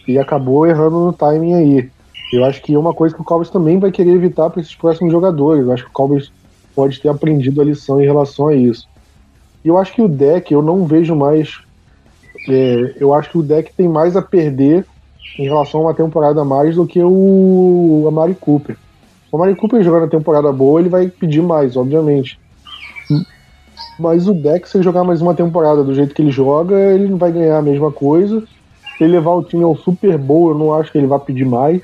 e 0.07 0.17
acabou 0.17 0.65
errando 0.65 0.99
no 0.99 1.13
timing 1.13 1.53
aí. 1.53 1.89
Eu 2.31 2.43
acho 2.43 2.61
que 2.61 2.73
é 2.73 2.79
uma 2.79 2.93
coisa 2.93 3.15
que 3.15 3.21
o 3.21 3.25
Cowboys 3.25 3.49
também 3.49 3.79
vai 3.79 3.91
querer 3.91 4.11
evitar 4.11 4.49
para 4.49 4.61
esses 4.61 4.75
próximos 4.75 5.11
jogadores. 5.11 5.65
Eu 5.65 5.71
acho 5.71 5.83
que 5.83 5.89
o 5.89 5.93
Cowboys 5.93 6.31
pode 6.75 6.99
ter 6.99 7.09
aprendido 7.09 7.61
a 7.61 7.65
lição 7.65 8.01
em 8.01 8.05
relação 8.05 8.47
a 8.47 8.55
isso. 8.55 8.87
E 9.63 9.67
eu 9.67 9.77
acho 9.77 9.93
que 9.93 10.01
o 10.01 10.07
deck, 10.07 10.53
eu 10.53 10.61
não 10.61 10.85
vejo 10.85 11.15
mais. 11.15 11.59
É, 12.47 12.95
eu 12.99 13.13
acho 13.13 13.29
que 13.31 13.37
o 13.37 13.43
deck 13.43 13.73
tem 13.75 13.87
mais 13.87 14.15
a 14.15 14.21
perder 14.21 14.85
em 15.39 15.43
relação 15.43 15.81
a 15.81 15.83
uma 15.83 15.93
temporada 15.93 16.41
a 16.41 16.45
mais 16.45 16.75
do 16.75 16.85
que 16.85 17.01
o 17.01 18.05
Amari 18.07 18.35
Cooper. 18.35 18.77
O 19.31 19.37
Amari 19.37 19.55
Cooper 19.55 19.83
jogando 19.83 20.05
a 20.05 20.09
temporada 20.09 20.51
boa, 20.51 20.79
ele 20.79 20.89
vai 20.89 21.07
pedir 21.07 21.41
mais, 21.41 21.75
obviamente. 21.75 22.39
Mas 23.99 24.27
o 24.27 24.33
deck, 24.33 24.67
se 24.69 24.77
ele 24.77 24.83
jogar 24.83 25.03
mais 25.03 25.21
uma 25.21 25.33
temporada 25.33 25.83
do 25.83 25.93
jeito 25.93 26.13
que 26.13 26.21
ele 26.21 26.31
joga, 26.31 26.75
ele 26.75 27.07
não 27.07 27.17
vai 27.17 27.31
ganhar 27.31 27.57
a 27.57 27.61
mesma 27.61 27.91
coisa. 27.91 28.41
Se 28.97 29.03
ele 29.03 29.13
levar 29.13 29.31
o 29.31 29.43
time 29.43 29.63
ao 29.63 29.75
Super 29.75 30.17
Bowl, 30.17 30.49
eu 30.49 30.57
não 30.57 30.73
acho 30.73 30.91
que 30.91 30.97
ele 30.97 31.07
vai 31.07 31.19
pedir 31.19 31.45
mais. 31.45 31.81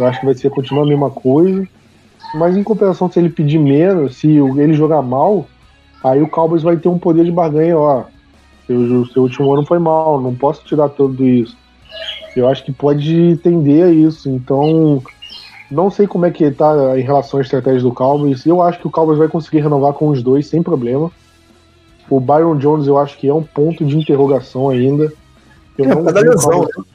Eu 0.00 0.06
acho 0.08 0.20
que 0.20 0.26
vai 0.26 0.34
ser 0.34 0.50
continuar 0.50 0.84
a 0.84 0.88
mesma 0.88 1.10
coisa. 1.10 1.66
mas 2.34 2.56
em 2.56 2.62
compensação, 2.62 3.10
se 3.10 3.18
ele 3.18 3.28
pedir 3.30 3.58
menos, 3.58 4.16
se 4.16 4.28
ele 4.28 4.72
jogar 4.74 5.02
mal, 5.02 5.46
aí 6.04 6.22
o 6.22 6.28
Cowboys 6.28 6.62
vai 6.62 6.76
ter 6.76 6.88
um 6.88 6.98
poder 6.98 7.24
de 7.24 7.32
barganha, 7.32 7.76
ó. 7.76 8.04
Seu, 8.66 9.04
seu 9.06 9.22
último 9.22 9.52
ano 9.52 9.66
foi 9.66 9.78
mal, 9.80 10.20
não 10.20 10.34
posso 10.34 10.64
tirar 10.64 10.88
tudo 10.90 11.26
isso. 11.26 11.56
Eu 12.36 12.48
acho 12.48 12.64
que 12.64 12.72
pode 12.72 13.36
tender 13.42 13.84
a 13.84 13.90
isso. 13.90 14.30
Então, 14.30 15.02
não 15.70 15.90
sei 15.90 16.06
como 16.06 16.24
é 16.24 16.30
que 16.30 16.48
tá 16.52 16.96
em 16.96 17.02
relação 17.02 17.40
à 17.40 17.42
estratégia 17.42 17.80
do 17.82 17.92
Cowboys. 17.92 18.46
Eu 18.46 18.62
acho 18.62 18.78
que 18.78 18.86
o 18.86 18.90
Cowboys 18.90 19.18
vai 19.18 19.26
conseguir 19.28 19.60
renovar 19.60 19.92
com 19.94 20.08
os 20.08 20.22
dois 20.22 20.46
sem 20.46 20.62
problema. 20.62 21.10
O 22.08 22.20
Byron 22.20 22.56
Jones 22.58 22.86
eu 22.86 22.96
acho 22.98 23.18
que 23.18 23.26
é 23.28 23.34
um 23.34 23.42
ponto 23.42 23.84
de 23.84 23.96
interrogação 23.98 24.68
ainda. 24.68 25.12
Eu 25.76 25.84
É, 25.84 25.88
por 25.88 26.04
causa 26.04 26.12
da 26.12 26.20
lesão, 26.20 26.50
Cowboys- 26.50 26.89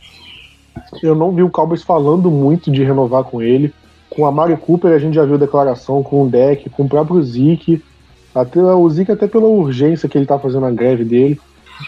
eu 1.01 1.15
não 1.15 1.31
vi 1.31 1.43
o 1.43 1.49
Cowboys 1.49 1.83
falando 1.83 2.29
muito 2.29 2.71
de 2.71 2.83
renovar 2.83 3.23
com 3.23 3.41
ele. 3.41 3.73
Com 4.09 4.25
a 4.25 4.31
Mari 4.31 4.55
Cooper 4.57 4.91
a 4.91 4.99
gente 4.99 5.15
já 5.15 5.25
viu 5.25 5.37
declaração 5.37 6.01
com 6.03 6.23
o 6.23 6.29
Deck, 6.29 6.69
com 6.69 6.83
o 6.83 6.89
próprio 6.89 7.21
Zeke. 7.23 7.83
Até, 8.33 8.61
o 8.61 8.89
Zeke 8.89 9.11
até 9.11 9.27
pela 9.27 9.47
urgência 9.47 10.09
que 10.09 10.17
ele 10.17 10.25
tá 10.25 10.37
fazendo 10.37 10.65
a 10.65 10.71
greve 10.71 11.03
dele. 11.03 11.39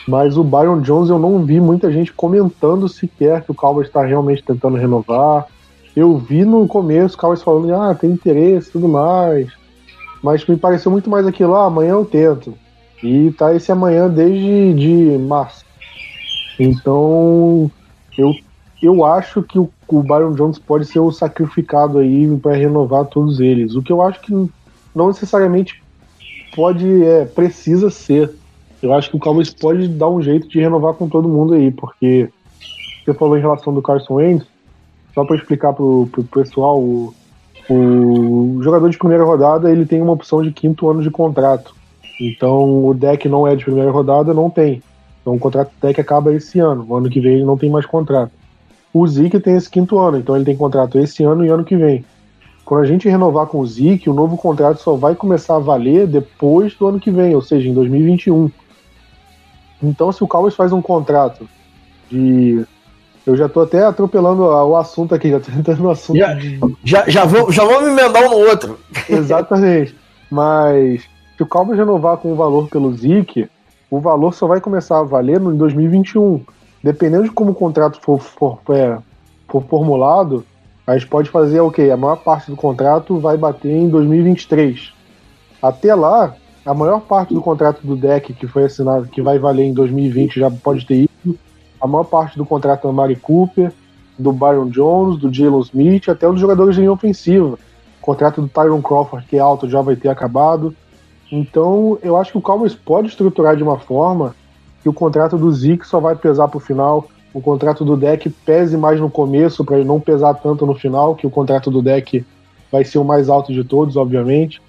Mas 0.07 0.37
o 0.37 0.43
Byron 0.43 0.81
Jones 0.81 1.09
eu 1.09 1.19
não 1.19 1.43
vi 1.43 1.59
muita 1.59 1.91
gente 1.91 2.11
comentando 2.11 2.89
sequer 2.89 3.43
que 3.43 3.51
o 3.51 3.55
Cowboys 3.55 3.87
está 3.87 4.03
realmente 4.03 4.43
tentando 4.43 4.77
renovar. 4.77 5.45
Eu 5.95 6.17
vi 6.17 6.45
no 6.45 6.67
começo 6.67 7.15
o 7.15 7.17
Cowboys 7.17 7.41
falando, 7.41 7.73
ah, 7.73 7.95
tem 7.95 8.11
interesse 8.11 8.69
e 8.69 8.71
tudo 8.71 8.87
mais. 8.87 9.49
Mas 10.21 10.45
me 10.45 10.57
pareceu 10.57 10.91
muito 10.91 11.09
mais 11.09 11.25
aquilo, 11.25 11.55
ah, 11.55 11.65
amanhã 11.65 11.91
eu 11.91 12.05
tento. 12.05 12.53
E 13.03 13.31
tá 13.31 13.53
esse 13.55 13.71
amanhã 13.71 14.09
desde 14.09 14.73
de 14.73 15.17
março. 15.17 15.65
Então, 16.59 17.69
eu, 18.17 18.33
eu 18.81 19.03
acho 19.03 19.41
que 19.41 19.57
o, 19.57 19.69
o 19.87 20.03
Byron 20.03 20.33
Jones 20.33 20.59
pode 20.59 20.85
ser 20.85 20.99
o 20.99 21.11
sacrificado 21.11 21.99
aí 21.99 22.27
para 22.37 22.55
renovar 22.55 23.05
todos 23.05 23.39
eles. 23.39 23.75
O 23.75 23.81
que 23.81 23.91
eu 23.91 24.01
acho 24.01 24.21
que 24.21 24.31
não 24.95 25.07
necessariamente 25.07 25.81
pode, 26.55 27.03
é, 27.03 27.25
precisa 27.25 27.89
ser. 27.89 28.31
Eu 28.81 28.93
acho 28.93 29.09
que 29.09 29.17
o 29.17 29.19
Cowboys 29.19 29.49
pode 29.53 29.87
dar 29.87 30.09
um 30.09 30.21
jeito 30.21 30.47
de 30.47 30.59
renovar 30.59 30.93
com 30.93 31.09
todo 31.09 31.27
mundo 31.27 31.55
aí, 31.55 31.71
porque 31.71 32.29
você 33.03 33.13
falou 33.13 33.37
em 33.37 33.41
relação 33.41 33.73
do 33.73 33.81
Carson 33.81 34.15
Wentz, 34.15 34.45
só 35.13 35.25
para 35.25 35.35
explicar 35.35 35.73
pro, 35.73 36.07
pro 36.11 36.23
pessoal, 36.23 36.79
o, 36.79 37.13
o 37.69 38.59
jogador 38.61 38.89
de 38.89 38.97
primeira 38.97 39.23
rodada 39.23 39.71
ele 39.71 39.85
tem 39.85 40.01
uma 40.01 40.13
opção 40.13 40.43
de 40.43 40.51
quinto 40.51 40.87
ano 40.89 41.01
de 41.01 41.09
contrato. 41.09 41.75
Então 42.19 42.85
o 42.85 42.93
deck 42.93 43.27
não 43.27 43.47
é 43.47 43.55
de 43.55 43.63
primeira 43.63 43.91
rodada, 43.91 44.33
não 44.33 44.49
tem. 44.49 44.81
Então 45.21 45.35
o 45.35 45.39
contrato 45.39 45.69
do 45.69 45.87
deck 45.87 45.99
acaba 45.99 46.33
esse 46.33 46.59
ano. 46.59 46.85
O 46.87 46.95
ano 46.95 47.09
que 47.09 47.19
vem 47.19 47.35
ele 47.35 47.45
não 47.45 47.57
tem 47.57 47.69
mais 47.69 47.85
contrato. 47.85 48.31
O 48.99 49.07
Zeke 49.07 49.39
tem 49.39 49.55
esse 49.55 49.69
quinto 49.69 49.97
ano, 49.99 50.17
então 50.17 50.35
ele 50.35 50.45
tem 50.45 50.55
contrato 50.55 50.97
esse 50.97 51.23
ano 51.23 51.45
e 51.45 51.49
ano 51.49 51.63
que 51.63 51.75
vem. 51.75 52.03
Quando 52.65 52.81
a 52.81 52.85
gente 52.85 53.07
renovar 53.07 53.45
com 53.47 53.59
o 53.59 53.67
Zeke, 53.67 54.09
o 54.09 54.13
novo 54.13 54.35
contrato 54.37 54.81
só 54.81 54.95
vai 54.95 55.15
começar 55.15 55.55
a 55.55 55.59
valer 55.59 56.07
depois 56.07 56.73
do 56.75 56.87
ano 56.87 56.99
que 56.99 57.11
vem, 57.11 57.33
ou 57.33 57.41
seja, 57.41 57.69
em 57.69 57.73
2021. 57.73 58.51
Então, 59.81 60.11
se 60.11 60.23
o 60.23 60.27
Cowboys 60.27 60.55
faz 60.55 60.73
um 60.73 60.81
contrato 60.81 61.47
de. 62.09 62.65
Eu 63.25 63.35
já 63.35 63.47
tô 63.47 63.61
até 63.61 63.83
atropelando 63.85 64.43
o 64.43 64.75
assunto 64.75 65.13
aqui, 65.13 65.29
já 65.31 65.39
tô 65.39 65.51
entrando 65.51 65.83
no 65.83 65.89
assunto 65.91 66.17
Já- 66.17 66.33
de. 66.33 66.59
Já, 66.83 67.07
já, 67.07 67.25
vou, 67.25 67.51
já 67.51 67.63
vamos 67.63 67.89
emendar 67.89 68.23
um 68.23 68.31
no 68.31 68.49
outro. 68.49 68.79
Exatamente. 69.07 69.95
Mas 70.29 71.01
se 71.35 71.43
o 71.43 71.47
Cowboys 71.47 71.77
renovar 71.77 72.17
com 72.17 72.33
o 72.33 72.35
valor 72.35 72.67
pelo 72.67 72.93
Zeke, 72.95 73.47
o 73.89 73.99
valor 73.99 74.33
só 74.33 74.47
vai 74.47 74.59
começar 74.59 74.99
a 74.99 75.03
valer 75.03 75.39
no 75.39 75.53
em 75.53 75.57
2021. 75.57 76.41
Dependendo 76.83 77.23
de 77.23 77.31
como 77.31 77.51
o 77.51 77.55
contrato 77.55 77.99
for, 78.01 78.19
for, 78.19 78.59
é, 78.69 78.97
for 79.47 79.63
formulado, 79.63 80.45
a 80.85 80.97
gente 80.97 81.07
pode 81.07 81.29
fazer 81.29 81.59
o 81.59 81.71
quê? 81.71 81.89
A 81.91 81.97
maior 81.97 82.17
parte 82.17 82.49
do 82.49 82.55
contrato 82.55 83.19
vai 83.19 83.35
bater 83.35 83.71
em 83.71 83.89
2023. 83.89 84.93
Até 85.61 85.93
lá, 85.93 86.35
a 86.65 86.73
maior 86.73 87.01
parte 87.01 87.33
do 87.33 87.41
contrato 87.41 87.85
do 87.85 87.95
deck 87.95 88.33
que 88.33 88.47
foi 88.47 88.65
assinado, 88.65 89.07
que 89.07 89.21
vai 89.21 89.39
valer 89.39 89.65
em 89.65 89.73
2020, 89.73 90.39
já 90.39 90.51
pode 90.51 90.85
ter 90.85 91.09
ido. 91.25 91.37
A 91.79 91.87
maior 91.87 92.05
parte 92.05 92.37
do 92.37 92.45
contrato 92.45 92.87
da 92.87 92.93
Mari 92.93 93.15
Cooper, 93.15 93.71
do 94.17 94.31
Byron 94.31 94.69
Jones, 94.69 95.19
do 95.19 95.33
Jalen 95.33 95.61
Smith, 95.61 96.09
até 96.09 96.27
dos 96.27 96.39
jogadores 96.39 96.75
de 96.75 96.81
linha 96.81 96.91
ofensiva. 96.91 97.57
O 98.01 98.01
contrato 98.01 98.41
do 98.41 98.47
Tyron 98.47 98.81
Crawford, 98.81 99.27
que 99.27 99.35
é 99.35 99.39
alto, 99.39 99.69
já 99.69 99.81
vai 99.81 99.95
ter 99.95 100.09
acabado. 100.09 100.75
Então, 101.31 101.99
eu 102.01 102.15
acho 102.15 102.31
que 102.31 102.37
o 102.37 102.41
Cowboys 102.41 102.73
pode 102.73 103.09
estruturar 103.09 103.55
de 103.55 103.63
uma 103.63 103.77
forma 103.77 104.35
que 104.87 104.89
o 104.89 104.93
contrato 104.93 105.37
do 105.37 105.51
Zeke 105.51 105.85
só 105.85 105.99
vai 105.99 106.15
pesar 106.15 106.47
pro 106.47 106.61
final, 106.61 107.09
o 107.33 107.41
contrato 107.41 107.83
do 107.83 107.97
deck 107.97 108.29
pese 108.29 108.77
mais 108.77 109.01
no 109.01 109.09
começo, 109.09 109.65
para 109.65 109.77
ele 109.77 109.85
não 109.85 109.99
pesar 109.99 110.33
tanto 110.35 110.65
no 110.65 110.73
final, 110.73 111.13
que 111.13 111.27
o 111.27 111.29
contrato 111.29 111.69
do 111.69 111.81
deck 111.81 112.25
vai 112.71 112.85
ser 112.85 112.97
o 112.97 113.03
mais 113.03 113.27
alto 113.27 113.51
de 113.51 113.65
todos, 113.65 113.97
obviamente. 113.97 114.61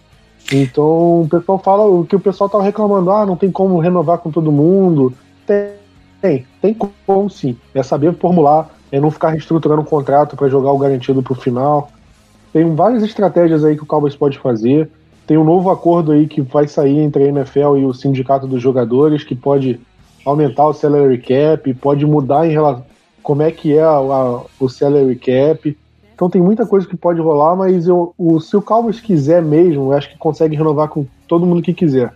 Então, 0.53 1.23
o 1.23 1.29
pessoal 1.31 1.59
fala 1.59 1.87
o 1.87 2.05
que 2.05 2.17
o 2.17 2.21
pessoal 2.21 2.51
tava 2.51 2.65
reclamando, 2.65 3.13
ah, 3.13 3.25
não 3.25 3.37
tem 3.37 3.51
como 3.51 3.79
renovar 3.79 4.19
com 4.19 4.31
todo 4.31 4.51
mundo. 4.51 5.13
Tem, 5.47 6.45
tem, 6.61 6.75
como 6.75 7.31
sim. 7.31 7.57
É 7.73 7.83
saber 7.83 8.13
formular, 8.15 8.69
é 8.91 8.99
não 8.99 9.13
ficar 9.13 9.31
reestruturando 9.31 9.83
o 9.83 9.85
contrato 9.85 10.37
para 10.37 10.49
jogar 10.49 10.73
o 10.73 10.79
garantido 10.79 11.23
pro 11.23 11.37
final. 11.37 11.91
Tem 12.53 12.75
várias 12.75 13.05
estratégias 13.05 13.65
aí 13.65 13.77
que 13.77 13.85
o 13.85 13.87
Cowboys 13.87 14.17
pode 14.17 14.37
fazer. 14.39 14.91
Tem 15.29 15.39
um 15.39 15.45
novo 15.45 15.71
acordo 15.71 16.11
aí 16.11 16.27
que 16.27 16.41
vai 16.41 16.67
sair 16.67 16.99
entre 16.99 17.23
a 17.23 17.29
NFL 17.29 17.77
e 17.77 17.85
o 17.85 17.95
sindicato 17.95 18.49
dos 18.49 18.61
jogadores, 18.61 19.23
que 19.23 19.37
pode 19.37 19.79
aumentar 20.25 20.67
o 20.67 20.73
salary 20.73 21.19
cap, 21.19 21.73
pode 21.75 22.05
mudar 22.07 22.47
em 22.47 22.53
relação 22.53 22.87
como 23.23 23.43
é 23.43 23.51
que 23.51 23.77
é 23.77 23.83
a- 23.83 23.91
a- 23.99 24.43
o 24.59 24.69
salary 24.69 25.17
cap. 25.17 25.77
Então 26.15 26.31
tem 26.31 26.41
muita 26.41 26.67
coisa 26.67 26.87
que 26.87 26.97
pode 26.97 27.21
rolar, 27.21 27.55
mas 27.55 27.87
eu, 27.87 28.15
o, 28.17 28.41
se 28.41 28.57
o 28.57 28.63
Cowboys 28.63 29.01
quiser 29.01 29.43
mesmo, 29.43 29.85
eu 29.85 29.93
acho 29.93 30.11
que 30.11 30.19
consegue 30.19 30.57
renovar 30.57 30.89
com 30.89 31.07
todo 31.27 31.45
mundo 31.45 31.63
que 31.63 31.75
quiser. 31.75 32.13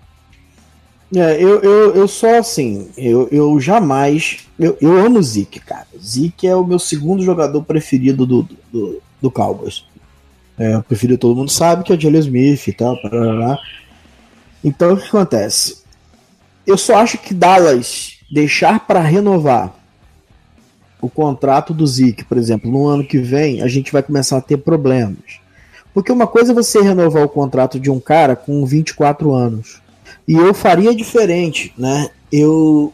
É, 1.14 1.36
eu, 1.42 1.60
eu, 1.60 1.94
eu 1.94 2.08
só 2.08 2.38
assim, 2.38 2.88
eu, 2.96 3.28
eu 3.30 3.60
jamais. 3.60 4.46
Eu, 4.58 4.78
eu 4.80 4.96
amo 4.96 5.18
o 5.18 5.22
Zeke, 5.22 5.60
cara. 5.60 5.86
Zeke 6.02 6.46
é 6.46 6.56
o 6.56 6.64
meu 6.64 6.78
segundo 6.78 7.22
jogador 7.22 7.62
preferido 7.62 8.24
do, 8.24 8.48
do, 8.72 8.98
do 9.20 9.30
Cowboys. 9.30 9.84
É, 10.58 10.80
preferido 10.80 11.18
todo 11.18 11.36
mundo 11.36 11.50
sabe 11.50 11.84
que 11.84 11.92
é 11.92 11.96
o 11.96 12.00
Jalen 12.00 12.20
Smith 12.20 12.68
e 12.68 12.72
tal. 12.72 12.96
Então 14.64 14.94
o 14.94 14.96
que 14.96 15.08
acontece? 15.08 15.81
Eu 16.66 16.78
só 16.78 16.96
acho 16.96 17.18
que 17.18 17.34
Dallas 17.34 18.18
deixar 18.30 18.86
para 18.86 19.00
renovar 19.00 19.74
o 21.00 21.10
contrato 21.10 21.74
do 21.74 21.86
Zeke, 21.86 22.24
por 22.24 22.38
exemplo, 22.38 22.70
no 22.70 22.86
ano 22.86 23.04
que 23.04 23.18
vem, 23.18 23.60
a 23.60 23.66
gente 23.66 23.92
vai 23.92 24.02
começar 24.02 24.36
a 24.36 24.40
ter 24.40 24.56
problemas. 24.56 25.40
Porque 25.92 26.12
uma 26.12 26.26
coisa 26.26 26.52
é 26.52 26.54
você 26.54 26.80
renovar 26.80 27.24
o 27.24 27.28
contrato 27.28 27.78
de 27.78 27.90
um 27.90 28.00
cara 28.00 28.36
com 28.36 28.64
24 28.64 29.34
anos. 29.34 29.82
E 30.26 30.34
eu 30.34 30.54
faria 30.54 30.94
diferente, 30.94 31.74
né? 31.76 32.08
Eu, 32.30 32.92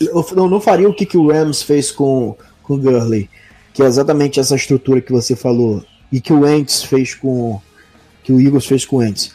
eu 0.00 0.26
não, 0.34 0.48
não 0.48 0.60
faria 0.60 0.88
o 0.88 0.94
que, 0.94 1.06
que 1.06 1.18
o 1.18 1.30
Rams 1.30 1.62
fez 1.62 1.92
com, 1.92 2.34
com 2.62 2.74
o 2.74 2.78
Gurley, 2.78 3.28
que 3.72 3.82
é 3.82 3.86
exatamente 3.86 4.40
essa 4.40 4.56
estrutura 4.56 5.00
que 5.00 5.12
você 5.12 5.36
falou, 5.36 5.84
e 6.10 6.20
que 6.20 6.32
o 6.32 6.40
Wentz 6.40 6.82
fez 6.82 7.14
com. 7.14 7.60
que 8.24 8.32
o 8.32 8.40
Eagles 8.40 8.66
fez 8.66 8.84
com 8.84 8.96
o 8.96 8.98
Wentz. 9.00 9.32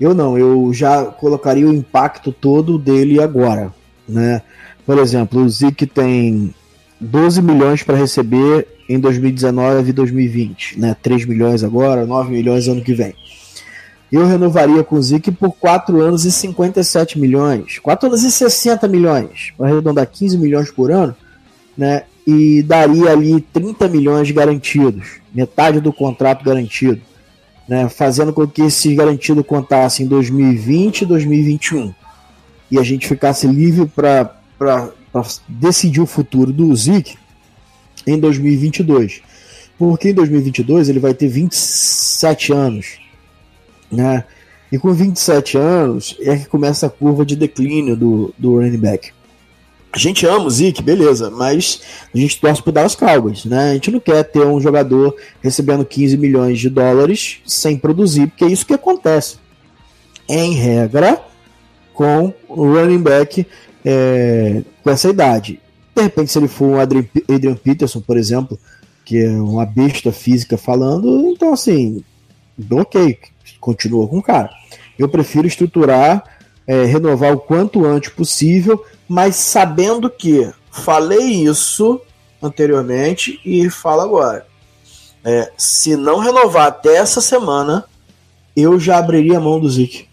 Eu 0.00 0.14
não, 0.14 0.38
eu 0.38 0.72
já 0.72 1.04
colocaria 1.04 1.66
o 1.66 1.74
impacto 1.74 2.32
todo 2.32 2.78
dele 2.78 3.22
agora, 3.22 3.72
né? 4.08 4.42
Por 4.84 4.98
exemplo, 4.98 5.42
o 5.42 5.48
Zeke 5.48 5.86
tem 5.86 6.54
12 7.00 7.42
milhões 7.42 7.82
para 7.82 7.96
receber 7.96 8.68
em 8.88 9.00
2019 9.00 9.90
e 9.90 9.92
2020, 9.92 10.78
né? 10.78 10.96
3 11.02 11.26
milhões 11.26 11.64
agora, 11.64 12.06
9 12.06 12.30
milhões 12.30 12.68
ano 12.68 12.82
que 12.82 12.94
vem. 12.94 13.14
Eu 14.10 14.24
renovaria 14.26 14.84
com 14.84 14.96
o 14.96 15.02
Zeke 15.02 15.32
por 15.32 15.52
4 15.52 16.00
anos 16.00 16.24
e 16.24 16.30
57 16.30 17.18
milhões. 17.18 17.78
4 17.80 18.08
anos 18.08 18.22
e 18.22 18.30
60 18.30 18.86
milhões. 18.86 19.52
Para 19.56 19.68
arredondar 19.68 20.06
15 20.06 20.38
milhões 20.38 20.70
por 20.70 20.92
ano, 20.92 21.16
né? 21.76 22.04
E 22.24 22.62
daria 22.62 23.10
ali 23.10 23.40
30 23.40 23.88
milhões 23.88 24.30
garantidos. 24.30 25.20
Metade 25.34 25.80
do 25.80 25.92
contrato 25.92 26.44
garantido. 26.44 27.00
Né, 27.68 27.88
fazendo 27.88 28.32
com 28.32 28.46
que 28.46 28.62
esse 28.62 28.94
garantido 28.94 29.42
contasse 29.42 30.02
em 30.02 30.06
2020 30.06 31.02
e 31.02 31.06
2021. 31.06 31.92
E 32.70 32.78
a 32.78 32.82
gente 32.82 33.08
ficasse 33.08 33.46
livre 33.46 33.86
para 33.86 34.32
decidir 35.48 36.00
o 36.00 36.06
futuro 36.06 36.52
do 36.52 36.74
Zeke 36.76 37.16
em 38.06 38.18
2022. 38.20 39.20
Porque 39.78 40.10
em 40.10 40.14
2022 40.14 40.88
ele 40.88 41.00
vai 41.00 41.12
ter 41.12 41.28
27 41.28 42.52
anos. 42.52 42.98
Né? 43.90 44.24
E 44.70 44.78
com 44.78 44.92
27 44.92 45.58
anos 45.58 46.16
é 46.20 46.36
que 46.36 46.46
começa 46.46 46.86
a 46.86 46.90
curva 46.90 47.24
de 47.24 47.36
declínio 47.36 47.96
do, 47.96 48.34
do 48.38 48.56
running 48.56 48.78
back. 48.78 49.10
A 49.96 49.98
gente 49.98 50.26
ama 50.26 50.44
o 50.44 50.50
Zeke, 50.50 50.82
beleza, 50.82 51.30
mas 51.30 51.80
a 52.14 52.18
gente 52.18 52.38
torce 52.38 52.62
pro 52.62 52.70
Dallas 52.70 52.94
Cowboys, 52.94 53.46
né? 53.46 53.70
A 53.70 53.72
gente 53.72 53.90
não 53.90 53.98
quer 53.98 54.22
ter 54.24 54.44
um 54.44 54.60
jogador 54.60 55.16
recebendo 55.40 55.86
15 55.86 56.18
milhões 56.18 56.58
de 56.60 56.68
dólares 56.68 57.38
sem 57.46 57.78
produzir, 57.78 58.26
porque 58.26 58.44
é 58.44 58.48
isso 58.48 58.66
que 58.66 58.74
acontece. 58.74 59.38
Em 60.28 60.52
regra, 60.52 61.18
com 61.94 62.30
o 62.46 62.74
running 62.74 63.00
back 63.00 63.46
é, 63.82 64.62
com 64.84 64.90
essa 64.90 65.08
idade. 65.08 65.58
De 65.94 66.02
repente, 66.02 66.30
se 66.30 66.38
ele 66.38 66.48
for 66.48 66.66
um 66.66 66.78
Adrian, 66.78 67.54
Peterson, 67.64 68.02
por 68.02 68.18
exemplo, 68.18 68.58
que 69.02 69.16
é 69.16 69.30
uma 69.30 69.64
besta 69.64 70.12
física 70.12 70.58
falando, 70.58 71.30
então 71.30 71.54
assim, 71.54 72.04
ok, 72.70 73.18
continua 73.58 74.06
com 74.06 74.18
o 74.18 74.22
cara. 74.22 74.50
Eu 74.98 75.08
prefiro 75.08 75.46
estruturar, 75.46 76.22
é, 76.66 76.84
renovar 76.84 77.32
o 77.32 77.38
quanto 77.38 77.86
antes 77.86 78.10
possível, 78.10 78.84
mas 79.08 79.36
sabendo 79.36 80.10
que 80.10 80.50
falei 80.70 81.44
isso 81.44 82.00
anteriormente 82.42 83.40
e 83.44 83.68
falo 83.70 84.02
agora. 84.02 84.46
É, 85.24 85.52
se 85.56 85.96
não 85.96 86.18
renovar 86.18 86.66
até 86.68 86.96
essa 86.96 87.20
semana, 87.20 87.84
eu 88.54 88.78
já 88.78 88.98
abriria 88.98 89.38
a 89.38 89.40
mão 89.40 89.58
do 89.58 89.68
Zik. 89.68 90.08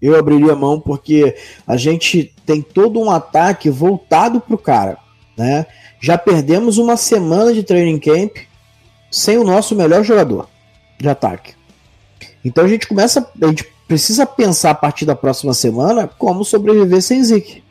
Eu 0.00 0.18
abriria 0.18 0.52
a 0.52 0.56
mão 0.56 0.80
porque 0.80 1.36
a 1.66 1.76
gente 1.76 2.34
tem 2.44 2.60
todo 2.60 3.00
um 3.00 3.10
ataque 3.10 3.70
voltado 3.70 4.40
para 4.40 4.54
o 4.54 4.58
cara. 4.58 4.98
Né? 5.36 5.66
Já 6.00 6.18
perdemos 6.18 6.78
uma 6.78 6.96
semana 6.96 7.54
de 7.54 7.62
training 7.62 8.00
camp 8.00 8.36
sem 9.10 9.38
o 9.38 9.44
nosso 9.44 9.76
melhor 9.76 10.02
jogador 10.02 10.48
de 10.98 11.08
ataque. 11.08 11.54
Então 12.44 12.64
a 12.64 12.68
gente 12.68 12.88
começa, 12.88 13.30
a 13.40 13.46
gente 13.46 13.64
precisa 13.86 14.26
pensar 14.26 14.70
a 14.70 14.74
partir 14.74 15.04
da 15.04 15.14
próxima 15.14 15.54
semana 15.54 16.08
como 16.08 16.44
sobreviver 16.44 17.02
sem 17.02 17.22
Zeke, 17.22 17.62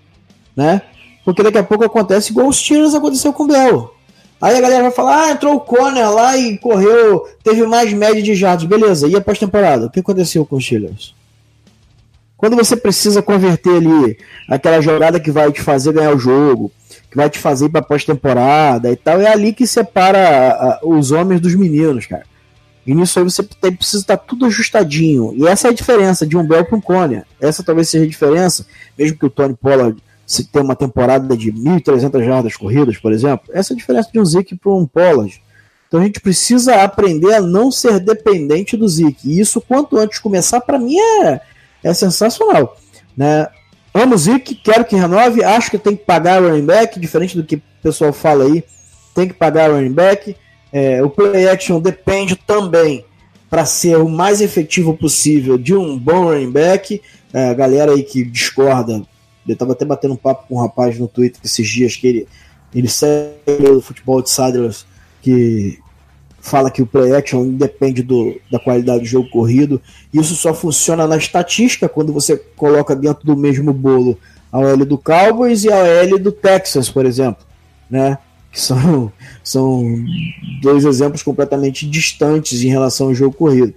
né? 0.56 0.82
Porque 1.24 1.44
daqui 1.44 1.58
a 1.58 1.64
pouco 1.64 1.84
acontece 1.84 2.32
igual 2.32 2.48
os 2.48 2.58
Steelers 2.58 2.96
aconteceu 2.96 3.32
com 3.32 3.44
o 3.44 3.48
Bell. 3.48 3.94
Aí 4.42 4.58
a 4.58 4.62
galera 4.62 4.84
vai 4.84 4.92
falar, 4.92 5.26
ah, 5.26 5.32
entrou 5.32 5.56
o 5.56 5.60
Conner 5.60 6.10
lá 6.12 6.36
e 6.36 6.58
correu, 6.58 7.28
teve 7.44 7.62
mais 7.68 7.94
média 7.94 8.24
de 8.24 8.34
jardas, 8.34 8.66
beleza. 8.66 9.08
E 9.08 9.16
a 9.16 9.22
pós-temporada? 9.22 9.86
O 9.86 9.90
que 9.90 10.00
aconteceu 10.00 10.44
com 10.46 10.56
os 10.56 10.66
Steelers? 10.66 11.14
Quando 12.36 12.56
você 12.56 12.76
precisa 12.76 13.22
converter 13.22 13.76
ali 13.76 14.18
aquela 14.50 14.82
jogada 14.82 15.20
que 15.20 15.30
vai 15.30 15.52
te 15.52 15.62
fazer 15.62 15.94
ganhar 15.94 16.16
o 16.16 16.18
jogo, 16.18 16.72
que 17.12 17.16
vai 17.16 17.30
te 17.30 17.38
fazer 17.38 17.70
para 17.70 17.84
pós-temporada 17.84 18.92
e 18.92 18.96
tal, 18.96 19.22
é 19.22 19.32
ali 19.32 19.54
que 19.54 19.68
separa 19.68 20.80
os 20.82 21.12
homens 21.12 21.40
dos 21.40 21.54
meninos, 21.54 22.08
cara. 22.08 22.24
E 22.86 22.96
nisso 22.96 23.20
aí 23.20 23.26
você 23.26 23.44
tem, 23.44 23.72
precisa 23.72 24.02
estar 24.02 24.18
tudo 24.18 24.48
ajustadinho. 24.48 25.36
E 25.36 25.46
essa 25.46 25.68
é 25.68 25.70
a 25.70 25.74
diferença 25.74 26.26
de 26.26 26.36
um 26.36 26.44
Bell 26.44 26.66
para 26.66 26.76
um 26.76 26.82
Conner. 26.82 27.26
Essa 27.40 27.62
talvez 27.62 27.90
seja 27.90 28.06
a 28.06 28.10
diferença, 28.10 28.66
mesmo 28.98 29.20
que 29.20 29.26
o 29.28 29.30
Tony 29.30 29.54
Pollard 29.54 30.02
se 30.32 30.46
tenha 30.46 30.64
uma 30.64 30.78
temporada 30.78 31.36
de 31.36 31.52
1.300 31.52 32.24
jardas 32.24 32.56
corridas, 32.56 32.98
por 32.98 33.12
exemplo. 33.12 33.50
Essa 33.54 33.74
é 33.74 33.76
a 33.76 33.78
diferença 33.78 34.10
de 34.14 34.18
um 34.18 34.24
Zeke 34.24 34.56
para 34.56 34.72
um 34.72 34.88
Pollard. 34.88 35.42
Então 35.88 36.00
a 36.00 36.04
gente 36.06 36.22
precisa 36.22 36.84
aprender 36.84 37.34
a 37.34 37.42
não 37.42 37.70
ser 37.70 38.00
dependente 38.00 38.78
do 38.78 38.88
Zeke. 38.88 39.30
E 39.30 39.42
isso, 39.42 39.60
quanto 39.60 39.98
antes 39.98 40.20
começar, 40.20 40.62
para 40.62 40.80
mim 40.80 40.98
é, 40.98 41.42
é 41.84 41.94
sensacional. 41.94 42.78
Né? 43.16 43.46
Amo 43.94 44.16
o 44.16 44.18
Zeke, 44.18 44.56
quero 44.56 44.86
que 44.86 44.96
renove, 44.96 45.44
acho 45.44 45.70
que 45.70 45.78
tem 45.78 45.98
que 45.98 46.06
pagar 46.06 46.42
o 46.42 46.48
running 46.48 46.66
back, 46.66 46.98
diferente 46.98 47.36
do 47.36 47.44
que 47.44 47.58
o 47.58 47.64
pessoal 47.84 48.14
fala 48.14 48.46
aí, 48.46 48.64
tem 49.14 49.28
que 49.28 49.34
pagar 49.34 49.70
o 49.70 49.74
running 49.74 49.92
back. 49.92 50.34
É, 50.72 51.04
o 51.04 51.10
play 51.10 51.50
action 51.50 51.82
depende 51.82 52.38
também 52.38 53.04
para 53.50 53.66
ser 53.66 53.98
o 53.98 54.08
mais 54.08 54.40
efetivo 54.40 54.96
possível 54.96 55.58
de 55.58 55.76
um 55.76 56.00
bom 56.00 56.24
running 56.24 56.52
back. 56.52 57.02
É, 57.34 57.50
a 57.50 57.54
galera 57.54 57.92
aí 57.92 58.04
que 58.04 58.24
discorda, 58.24 59.04
eu 59.52 59.56
estava 59.56 59.74
até 59.74 59.86
batendo 59.86 60.14
um 60.14 60.18
papo 60.18 60.48
com 60.48 60.56
um 60.56 60.62
rapaz 60.62 60.98
no 60.98 61.08
Twitter 61.08 61.42
esses 61.44 61.68
dias 61.68 61.96
que 61.96 62.08
ele, 62.08 62.28
ele 62.74 62.88
segue 62.88 63.70
o 63.70 63.82
Futebol 63.82 64.18
Outsiders 64.18 64.86
que 65.22 65.80
fala 66.42 66.72
que 66.72 66.82
o 66.82 66.88
play 66.88 67.16
action 67.16 67.50
depende 67.50 68.02
do, 68.02 68.36
da 68.52 68.60
qualidade 68.60 69.02
do 69.02 69.06
jogo 69.06 69.30
corrido. 69.30 69.80
Isso 70.12 70.36
só 70.36 70.54
funciona 70.54 71.08
na 71.08 71.16
estatística 71.16 71.88
quando 71.88 72.12
você 72.12 72.36
coloca 72.56 72.96
dentro 72.96 73.26
do 73.26 73.38
mesmo 73.38 73.72
bolo 73.72 74.18
a 74.52 74.60
OL 74.60 74.86
do 74.86 74.98
Cowboys 74.98 75.64
e 75.64 75.72
a 75.72 75.78
OL 75.78 76.20
do 76.20 76.32
Texas, 76.32 76.90
por 76.90 77.06
exemplo, 77.06 77.46
né? 77.90 78.18
Que 78.52 78.60
são, 78.60 79.12
são 79.44 80.04
dois 80.62 80.84
exemplos 80.84 81.24
completamente 81.24 81.88
distantes 81.88 82.64
em 82.64 82.70
relação 82.70 83.08
ao 83.08 83.16
jogo 83.16 83.36
corrido. 83.36 83.74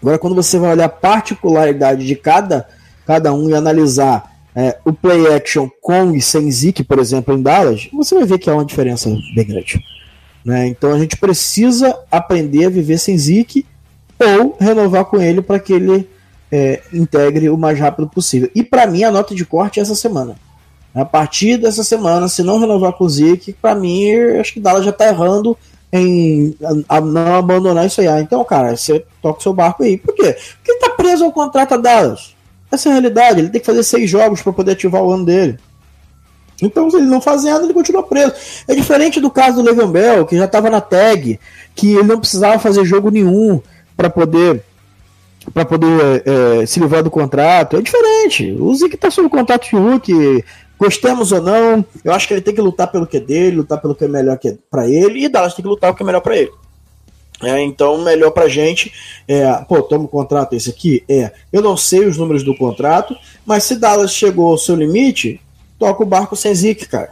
Agora, 0.00 0.18
quando 0.18 0.36
você 0.36 0.58
vai 0.58 0.72
olhar 0.72 0.84
a 0.84 0.90
particularidade 0.90 2.06
de 2.06 2.14
cada, 2.14 2.68
cada 3.06 3.32
um 3.32 3.48
e 3.48 3.54
analisar 3.54 4.35
é, 4.56 4.78
o 4.86 4.92
play 4.92 5.34
action 5.34 5.68
com 5.82 6.14
e 6.14 6.22
sem 6.22 6.50
Zeke, 6.50 6.82
por 6.82 6.98
exemplo, 6.98 7.34
em 7.34 7.42
Dallas, 7.42 7.90
você 7.92 8.14
vai 8.14 8.24
ver 8.24 8.38
que 8.38 8.48
há 8.48 8.54
uma 8.54 8.64
diferença 8.64 9.10
bem 9.34 9.46
grande. 9.46 9.84
Né? 10.42 10.66
Então 10.68 10.92
a 10.92 10.98
gente 10.98 11.18
precisa 11.18 11.94
aprender 12.10 12.64
a 12.64 12.70
viver 12.70 12.96
sem 12.98 13.18
Zeke 13.18 13.66
ou 14.18 14.56
renovar 14.58 15.04
com 15.04 15.20
ele 15.20 15.42
para 15.42 15.60
que 15.60 15.74
ele 15.74 16.08
é, 16.50 16.80
integre 16.90 17.50
o 17.50 17.58
mais 17.58 17.78
rápido 17.78 18.08
possível. 18.08 18.50
E 18.54 18.62
para 18.62 18.86
mim 18.86 19.04
a 19.04 19.10
nota 19.10 19.34
de 19.34 19.44
corte 19.44 19.78
é 19.78 19.82
essa 19.82 19.94
semana. 19.94 20.36
A 20.94 21.04
partir 21.04 21.58
dessa 21.58 21.84
semana, 21.84 22.26
se 22.26 22.42
não 22.42 22.58
renovar 22.58 22.94
com 22.94 23.04
o 23.04 23.10
Zeke, 23.10 23.52
para 23.52 23.74
mim 23.74 24.10
acho 24.40 24.54
que 24.54 24.60
Dallas 24.60 24.86
já 24.86 24.90
está 24.90 25.06
errando 25.06 25.54
em 25.92 26.56
a, 26.88 26.96
a 26.96 27.00
não 27.02 27.34
abandonar 27.34 27.84
isso 27.84 28.00
aí. 28.00 28.08
Ah, 28.08 28.22
então, 28.22 28.42
cara, 28.42 28.74
você 28.74 29.04
toca 29.20 29.38
o 29.38 29.42
seu 29.42 29.52
barco 29.52 29.82
aí. 29.82 29.98
Por 29.98 30.14
quê? 30.14 30.34
Porque 30.56 30.70
ele 30.70 30.80
tá 30.80 30.90
preso 30.90 31.26
ao 31.26 31.32
contrato 31.32 31.74
a 31.74 31.76
Dallas. 31.76 32.35
Essa 32.70 32.88
é 32.88 32.90
a 32.90 32.94
realidade. 32.94 33.40
Ele 33.40 33.48
tem 33.48 33.60
que 33.60 33.66
fazer 33.66 33.82
seis 33.82 34.08
jogos 34.08 34.42
para 34.42 34.52
poder 34.52 34.72
ativar 34.72 35.02
o 35.02 35.12
ano 35.12 35.24
dele. 35.24 35.58
Então, 36.62 36.90
se 36.90 36.96
ele 36.96 37.06
não 37.06 37.20
fazendo, 37.20 37.64
ele 37.64 37.74
continua 37.74 38.02
preso. 38.02 38.32
É 38.66 38.74
diferente 38.74 39.20
do 39.20 39.30
caso 39.30 39.56
do 39.56 39.62
Le'Veon 39.62 39.90
Bell, 39.90 40.26
que 40.26 40.36
já 40.36 40.46
estava 40.46 40.70
na 40.70 40.80
tag, 40.80 41.38
que 41.74 41.94
ele 41.94 42.04
não 42.04 42.18
precisava 42.18 42.58
fazer 42.58 42.84
jogo 42.84 43.10
nenhum 43.10 43.60
para 43.96 44.10
poder 44.10 44.62
para 45.54 45.64
poder 45.64 46.24
é, 46.26 46.66
se 46.66 46.80
livrar 46.80 47.04
do 47.04 47.10
contrato. 47.10 47.76
É 47.76 47.82
diferente. 47.82 48.56
O 48.58 48.74
Zeke 48.74 48.96
está 48.96 49.12
sob 49.12 49.28
contrato 49.28 49.68
de 49.68 49.76
Hulk, 49.76 50.44
gostemos 50.78 51.30
ou 51.30 51.40
não, 51.40 51.84
eu 52.04 52.12
acho 52.12 52.26
que 52.26 52.34
ele 52.34 52.40
tem 52.40 52.54
que 52.54 52.60
lutar 52.60 52.90
pelo 52.90 53.06
que 53.06 53.18
é 53.18 53.20
dele, 53.20 53.56
lutar 53.56 53.80
pelo 53.80 53.94
que 53.94 54.04
é 54.04 54.08
melhor 54.08 54.38
para 54.70 54.88
ele, 54.88 55.24
e 55.24 55.28
Dallas 55.28 55.54
tem 55.54 55.62
que 55.62 55.68
lutar 55.68 55.90
o 55.90 55.94
que 55.94 56.02
é 56.02 56.06
melhor 56.06 56.20
para 56.20 56.36
ele. 56.36 56.50
É, 57.42 57.62
então, 57.62 58.02
melhor 58.02 58.30
pra 58.30 58.48
gente 58.48 58.90
é, 59.28 59.52
pô, 59.68 59.82
toma 59.82 60.04
o 60.04 60.08
contrato 60.08 60.54
esse 60.54 60.70
aqui? 60.70 61.04
É, 61.08 61.32
eu 61.52 61.60
não 61.60 61.76
sei 61.76 62.06
os 62.06 62.16
números 62.16 62.42
do 62.42 62.56
contrato, 62.56 63.14
mas 63.44 63.64
se 63.64 63.76
Dallas 63.76 64.12
chegou 64.12 64.50
ao 64.50 64.58
seu 64.58 64.74
limite, 64.74 65.40
toca 65.78 66.02
o 66.02 66.06
barco 66.06 66.34
sem 66.34 66.54
Zic, 66.54 66.86
cara. 66.86 67.10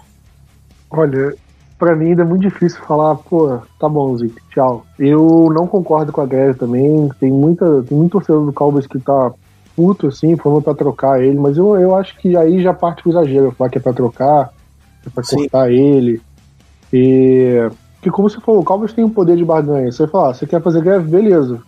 Olha, 0.90 1.34
para 1.78 1.94
mim 1.94 2.10
ainda 2.10 2.22
é 2.22 2.24
muito 2.24 2.42
difícil 2.42 2.80
falar, 2.86 3.16
pô, 3.16 3.58
tá 3.78 3.88
bom, 3.88 4.16
Zic, 4.16 4.34
tchau. 4.50 4.86
Eu 4.98 5.50
não 5.54 5.66
concordo 5.66 6.10
com 6.10 6.20
a 6.20 6.26
greve 6.26 6.58
também. 6.58 7.10
Tem 7.20 7.30
muita, 7.30 7.82
tem 7.82 7.98
muito 7.98 8.12
torcedor 8.12 8.46
do 8.46 8.52
Cowboys 8.52 8.86
que 8.86 8.98
tá 8.98 9.32
puto, 9.76 10.06
assim, 10.06 10.36
falando 10.36 10.62
pra 10.62 10.74
trocar 10.74 11.22
ele, 11.22 11.38
mas 11.38 11.56
eu, 11.56 11.76
eu 11.76 11.96
acho 11.96 12.16
que 12.18 12.36
aí 12.36 12.62
já 12.62 12.72
parte 12.72 13.02
pro 13.02 13.10
exagero, 13.10 13.52
falar 13.52 13.70
que 13.70 13.78
é 13.78 13.80
pra 13.80 13.92
trocar, 13.92 14.52
é 15.04 15.10
pra 15.10 15.24
Sim. 15.24 15.36
cortar 15.36 15.70
ele. 15.70 16.22
E. 16.92 17.68
Que 18.04 18.10
como 18.10 18.28
você 18.28 18.38
falou, 18.38 18.60
o 18.60 18.64
Cowboys 18.64 18.92
tem 18.92 19.02
um 19.02 19.08
poder 19.08 19.34
de 19.34 19.46
barganha. 19.46 19.90
Você 19.90 20.06
fala, 20.06 20.28
ah, 20.28 20.34
você 20.34 20.46
quer 20.46 20.60
fazer 20.60 20.82
greve, 20.82 21.08
beleza. 21.08 21.62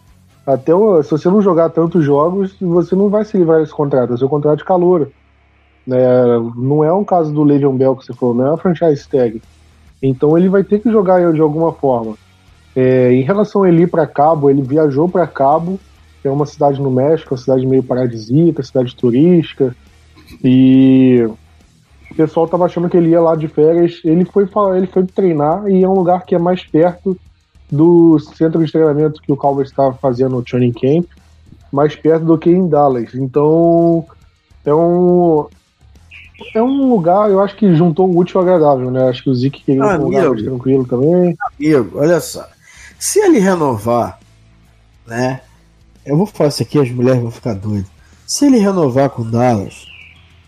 Até 0.47 0.75
o, 0.75 1.03
se 1.03 1.11
você 1.11 1.31
não 1.31 1.41
jogar 1.41 1.71
tantos 1.71 2.05
jogos, 2.05 2.55
você 2.61 2.95
não 2.95 3.09
vai 3.09 3.25
se 3.25 3.39
livrar 3.39 3.61
desse 3.61 3.73
contrato, 3.73 4.13
é 4.13 4.19
seu 4.19 4.29
contrato 4.29 4.59
de 4.59 4.65
calor. 4.67 5.11
É, 5.91 6.39
não 6.55 6.85
é 6.85 6.93
um 6.93 7.05
caso 7.05 7.33
do 7.33 7.43
Le'Veon 7.43 7.75
Bell 7.75 7.97
que 7.97 8.05
você 8.05 8.13
falou, 8.13 8.35
não 8.35 8.47
é 8.49 8.51
uma 8.51 8.59
franchise 8.59 9.09
tag. 9.09 9.41
Então 10.03 10.37
ele 10.37 10.51
vai 10.51 10.63
ter 10.63 10.79
que 10.79 10.93
jogar 10.93 11.33
de 11.33 11.41
alguma 11.41 11.73
forma. 11.73 12.17
É, 12.77 13.15
em 13.15 13.23
relação 13.23 13.63
a 13.63 13.69
ele 13.71 13.85
ir 13.85 13.87
para 13.87 14.07
Cabo, 14.07 14.51
ele 14.51 14.61
viajou 14.61 15.09
para 15.09 15.27
Cabo, 15.27 15.81
que 16.21 16.29
é 16.29 16.31
uma 16.31 16.45
cidade 16.45 16.83
no 16.83 16.91
México, 16.91 17.33
uma 17.33 17.41
cidade 17.41 17.67
meio 17.67 17.83
paradisíaca, 17.83 18.63
cidade 18.63 18.95
turística, 18.95 19.75
e 20.45 21.27
o 22.17 22.27
pessoal 22.27 22.49
tava 22.49 22.65
achando 22.65 22.89
que 22.89 22.97
ele 22.97 23.11
ia 23.11 23.21
lá 23.21 23.37
de 23.37 23.47
férias. 23.47 24.01
Ele 24.03 24.25
foi, 24.25 24.49
ele 24.75 24.87
foi 24.87 25.05
treinar 25.05 25.69
e 25.69 25.85
é 25.85 25.89
um 25.89 25.95
lugar 25.95 26.25
que 26.25 26.35
é 26.35 26.39
mais 26.39 26.65
perto 26.65 27.17
do 27.71 28.19
centro 28.19 28.65
de 28.65 28.73
treinamento 28.73 29.21
que 29.21 29.31
o 29.31 29.37
Cowboys 29.37 29.69
estava 29.69 29.93
fazendo 29.95 30.37
no 30.37 30.43
training 30.43 30.73
camp, 30.73 31.07
mais 31.71 31.95
perto 31.95 32.25
do 32.25 32.39
que 32.39 32.49
em 32.49 32.67
Dallas. 32.69 33.15
Então 33.15 34.07
é 34.65 34.75
um, 34.75 35.47
é 36.55 36.63
um 36.63 36.89
lugar, 36.89 37.31
eu 37.31 37.41
acho 37.41 37.55
que 37.57 37.75
juntou 37.75 38.09
o 38.09 38.17
útil 38.17 38.41
ao 38.41 38.47
agradável, 38.47 38.91
né? 38.91 39.09
Acho 39.09 39.25
que 39.25 39.31
o 39.31 39.35
Zeke 39.35 39.63
queria 39.63 39.85
um 39.85 40.05
lugar 40.05 40.31
mais 40.31 40.43
tranquilo 40.43 40.87
também. 40.87 41.37
Amigo, 41.59 41.99
olha 41.99 42.21
só. 42.21 42.47
Se 42.99 43.19
ele 43.19 43.39
renovar, 43.39 44.19
né? 45.07 45.43
Eu 46.05 46.17
vou 46.17 46.25
falar 46.25 46.49
isso 46.49 46.63
aqui, 46.63 46.79
as 46.79 46.91
mulheres 46.91 47.21
vão 47.21 47.31
ficar 47.31 47.55
doidas. 47.55 47.91
Se 48.27 48.47
ele 48.47 48.59
renovar 48.59 49.11
com 49.11 49.29
Dallas, 49.29 49.87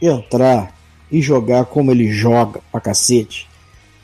entrar 0.00 0.72
e 1.10 1.20
jogar 1.20 1.64
como 1.66 1.90
ele 1.90 2.10
joga 2.10 2.60
pra 2.70 2.80
cacete, 2.80 3.48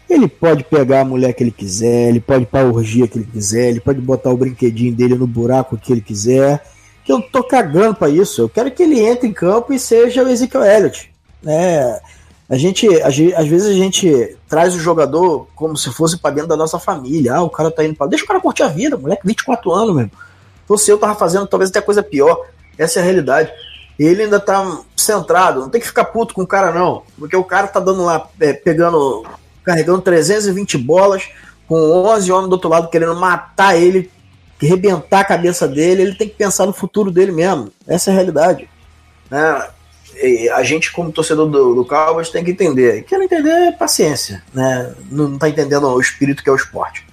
ele 0.09 0.28
pode 0.28 0.64
pegar 0.64 1.00
a 1.00 1.05
mulher 1.05 1.32
que 1.32 1.42
ele 1.42 1.50
quiser, 1.50 2.09
ele 2.09 2.20
pode 2.20 2.44
ir 2.44 2.46
pra 2.46 2.64
orgia 2.64 3.09
que 3.09 3.18
ele 3.18 3.28
quiser, 3.30 3.70
ele 3.70 3.80
pode 3.80 4.00
botar 4.00 4.30
o 4.30 4.36
brinquedinho 4.36 4.94
dele 4.94 5.14
no 5.14 5.26
buraco 5.26 5.76
que 5.76 5.92
ele 5.92 6.00
quiser. 6.00 6.62
Que 7.05 7.12
eu 7.12 7.20
tô 7.20 7.42
cagando 7.42 7.94
pra 7.94 8.09
isso. 8.09 8.40
Eu 8.40 8.48
quero 8.48 8.70
que 8.70 8.82
ele 8.82 8.98
entre 8.98 9.28
em 9.28 9.32
campo 9.32 9.72
e 9.72 9.78
seja 9.78 10.22
o 10.22 10.28
Ezekiel 10.28 10.64
Elliott 10.64 11.14
né? 11.44 12.00
A 12.48 12.57
gente, 12.57 12.86
às 13.02 13.16
vezes 13.16 13.66
a 13.66 13.72
gente 13.72 14.36
traz 14.48 14.74
o 14.74 14.78
jogador 14.78 15.46
como 15.55 15.76
se 15.76 15.90
fosse 15.90 16.18
para 16.18 16.34
dentro 16.34 16.48
da 16.48 16.57
nossa 16.57 16.78
família. 16.78 17.34
Ah, 17.34 17.42
o 17.42 17.50
cara 17.50 17.70
tá 17.70 17.84
indo 17.84 17.94
para. 17.94 18.09
Deixa 18.09 18.24
o 18.24 18.28
cara 18.28 18.40
curtir 18.40 18.62
a 18.62 18.68
vida, 18.68 18.96
moleque, 18.96 19.26
24 19.26 19.72
anos 19.72 19.94
mesmo. 19.94 20.11
Você 20.66 20.92
eu 20.92 20.98
tava 20.98 21.14
fazendo 21.14 21.46
talvez 21.46 21.70
até 21.70 21.80
coisa 21.80 22.02
pior. 22.02 22.46
Essa 22.76 22.98
é 22.98 23.02
a 23.02 23.05
realidade. 23.05 23.50
Ele 23.99 24.24
ainda 24.24 24.40
tá 24.40 24.80
centrado, 24.97 25.61
não 25.61 25.70
tem 25.70 25.80
que 25.80 25.86
ficar 25.86 26.07
puto 26.07 26.34
com 26.34 26.42
o 26.42 26.47
cara, 26.47 26.72
não. 26.72 27.03
Porque 27.18 27.36
o 27.36 27.45
cara 27.45 27.68
tá 27.68 27.78
dando 27.78 28.05
lá, 28.05 28.28
é, 28.40 28.53
pegando, 28.53 29.24
carregando 29.62 30.03
320 30.03 30.78
bolas, 30.78 31.28
com 31.68 31.76
11 31.76 32.32
homens 32.32 32.49
do 32.49 32.55
outro 32.55 32.70
lado 32.70 32.90
querendo 32.90 33.14
matar 33.14 33.76
ele, 33.76 34.11
rebentar 34.61 35.20
a 35.20 35.24
cabeça 35.24 35.68
dele, 35.68 36.03
ele 36.03 36.14
tem 36.14 36.28
que 36.28 36.34
pensar 36.34 36.66
no 36.66 36.72
futuro 36.72 37.11
dele 37.11 37.32
mesmo. 37.32 37.70
Essa 37.86 38.11
é 38.11 38.12
a 38.12 38.14
realidade. 38.14 38.68
Né? 39.30 39.68
E 40.22 40.49
a 40.51 40.62
gente, 40.62 40.92
como 40.92 41.12
torcedor 41.12 41.49
do, 41.49 41.74
do 41.74 41.84
Cowboys, 41.84 42.30
tem 42.30 42.45
que 42.45 42.53
entender. 42.53 43.03
Quer 43.03 43.20
entender, 43.20 43.51
é 43.51 43.72
paciência. 43.72 44.42
Né? 44.53 44.95
Não 45.11 45.34
está 45.34 45.49
entendendo 45.49 45.88
o 45.88 46.01
espírito 46.01 46.42
que 46.42 46.49
é 46.49 46.53
o 46.53 46.57
esporte. 46.57 47.05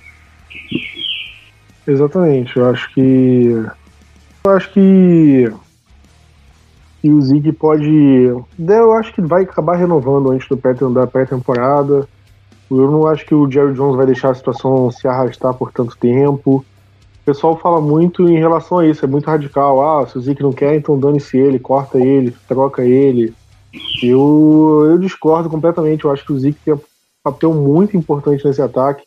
Exatamente. 1.88 2.56
Eu 2.56 2.70
acho 2.70 2.94
que. 2.94 3.66
Eu 4.44 4.52
acho 4.52 4.72
que. 4.72 5.52
E 7.04 7.12
o 7.12 7.22
Zig 7.22 7.52
pode. 7.54 7.90
Eu 8.60 8.94
acho 8.94 9.14
que 9.14 9.22
vai 9.22 9.44
acabar 9.44 9.76
renovando 9.76 10.32
antes 10.32 10.48
do 10.48 10.58
pré 10.58 10.74
da 10.74 11.08
pré-temporada. 11.08 12.08
Eu 12.70 12.90
não 12.90 13.08
acho 13.08 13.26
que 13.26 13.36
o 13.36 13.50
Jerry 13.50 13.74
Jones 13.74 13.98
vai 13.98 14.06
deixar 14.06 14.30
a 14.30 14.36
situação 14.36 14.90
se 14.92 15.08
arrastar 15.08 15.54
por 15.54 15.72
tanto 15.72 15.98
tempo. 15.98 16.64
O 17.22 17.26
pessoal 17.26 17.58
fala 17.58 17.82
muito 17.82 18.28
em 18.28 18.38
relação 18.38 18.80
a 18.80 18.88
isso, 18.88 19.04
é 19.04 19.08
muito 19.08 19.26
radical. 19.26 19.82
Ah, 19.82 20.08
se 20.08 20.18
o 20.18 20.22
Zeke 20.22 20.42
não 20.42 20.54
quer, 20.54 20.76
então 20.76 20.98
dane-se 20.98 21.38
ele, 21.38 21.60
corta 21.60 22.00
ele, 22.00 22.36
troca 22.48 22.84
ele. 22.84 23.34
Eu, 24.02 24.88
eu 24.90 24.98
discordo 24.98 25.50
completamente. 25.50 26.06
Eu 26.06 26.12
acho 26.12 26.26
que 26.26 26.34
o 26.34 26.40
Zeke 26.40 26.60
tem 26.64 26.74
um 26.74 26.80
papel 27.24 27.54
muito 27.54 27.98
importante 27.98 28.46
nesse 28.46 28.62
ataque. 28.62 29.04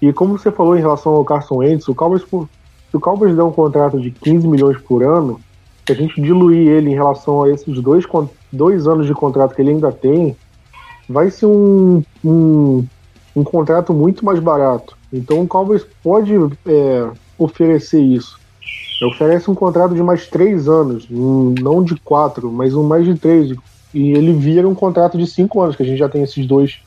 E 0.00 0.12
como 0.12 0.38
você 0.38 0.50
falou 0.50 0.76
em 0.76 0.80
relação 0.80 1.12
ao 1.12 1.24
Carson 1.24 1.56
Wentz, 1.56 1.88
o 1.88 1.94
Cowboys, 1.94 2.22
se 2.22 2.96
o 2.96 3.00
Cowboys 3.00 3.36
der 3.36 3.42
um 3.42 3.52
contrato 3.52 4.00
de 4.00 4.10
15 4.10 4.48
milhões 4.48 4.80
por 4.80 5.02
ano, 5.02 5.38
se 5.90 5.92
a 5.92 5.94
gente 5.94 6.20
diluir 6.20 6.68
ele 6.68 6.90
em 6.90 6.94
relação 6.94 7.42
a 7.42 7.50
esses 7.50 7.80
dois, 7.80 8.04
dois 8.52 8.86
anos 8.86 9.06
de 9.06 9.12
contrato 9.12 9.54
que 9.54 9.60
ele 9.60 9.70
ainda 9.70 9.90
tem, 9.90 10.36
vai 11.08 11.30
ser 11.30 11.46
um, 11.46 12.02
um, 12.24 12.86
um 13.34 13.42
contrato 13.42 13.92
muito 13.92 14.24
mais 14.24 14.38
barato. 14.38 14.96
Então 15.12 15.42
o 15.42 15.48
Cowboys 15.48 15.84
pode 16.02 16.32
é, 16.64 17.10
oferecer 17.36 18.00
isso. 18.00 18.38
Oferece 19.04 19.50
um 19.50 19.54
contrato 19.54 19.94
de 19.94 20.02
mais 20.02 20.28
três 20.28 20.68
anos, 20.68 21.08
um, 21.10 21.54
não 21.60 21.82
de 21.82 21.96
quatro, 21.96 22.52
mas 22.52 22.74
um 22.74 22.84
mais 22.84 23.04
de 23.04 23.16
três. 23.16 23.50
E 23.92 24.12
ele 24.12 24.32
vira 24.32 24.68
um 24.68 24.74
contrato 24.74 25.18
de 25.18 25.26
cinco 25.26 25.60
anos, 25.60 25.74
que 25.74 25.82
a 25.82 25.86
gente 25.86 25.98
já 25.98 26.08
tem 26.08 26.22
esses 26.22 26.46
dois 26.46 26.78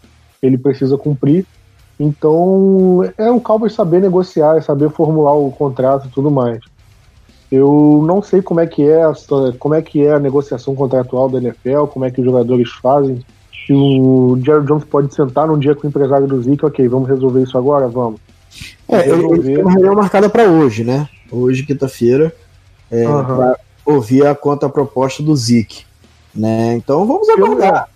ele 0.41 0.58
precisa 0.58 0.97
cumprir. 0.97 1.45
Então 1.99 3.01
é 3.18 3.30
o 3.30 3.41
Cowboys 3.41 3.74
saber 3.74 3.99
negociar, 3.99 4.62
saber 4.62 4.89
formular 4.89 5.34
o 5.34 5.51
contrato 5.51 6.08
e 6.08 6.12
tudo 6.12 6.32
mais. 6.32 6.60
Eu 7.54 8.04
não 8.04 8.20
sei 8.20 8.41
como 8.41 8.60
é 8.60 8.66
que 8.66 8.82
é 8.82 9.04
a, 9.04 9.14
como 9.60 9.76
é 9.76 9.82
que 9.84 10.04
é 10.04 10.12
a 10.12 10.20
negociação 10.20 10.74
contratual 10.74 11.30
da 11.30 11.38
NFL, 11.38 11.86
como 11.86 12.04
é 12.04 12.10
que 12.10 12.20
os 12.20 12.26
jogadores 12.26 12.72
fazem. 12.82 13.24
Se 13.64 13.72
o 13.72 14.36
Jerry 14.43 14.66
Jones 14.66 14.84
pode 14.84 15.14
sentar 15.14 15.45
num 15.45 15.60
dia 15.60 15.76
com 15.76 15.86
o 15.86 15.89
empresário 15.89 16.26
do 16.26 16.41
Zeke, 16.41 16.66
ok, 16.66 16.88
vamos 16.88 17.08
resolver 17.08 17.43
isso 17.43 17.56
agora, 17.56 17.88
vamos. 17.88 18.20
É, 18.89 19.08
eu, 19.08 19.36
eu 19.36 19.62
uma 19.62 19.72
reunião 19.72 19.93
marcada 19.93 20.28
para 20.28 20.45
hoje, 20.45 20.84
né? 20.84 21.08
Hoje, 21.32 21.62
quinta-feira, 21.62 22.34
é, 22.89 23.08
uhum. 23.08 23.24
para 23.24 23.60
ouvir 23.86 24.26
a 24.26 24.34
conta 24.34 24.68
proposta 24.68 25.22
do 25.22 25.36
Zeke. 25.36 25.86
Né? 26.34 26.74
Então 26.74 27.06
vamos 27.06 27.30
aguardar. 27.30 27.88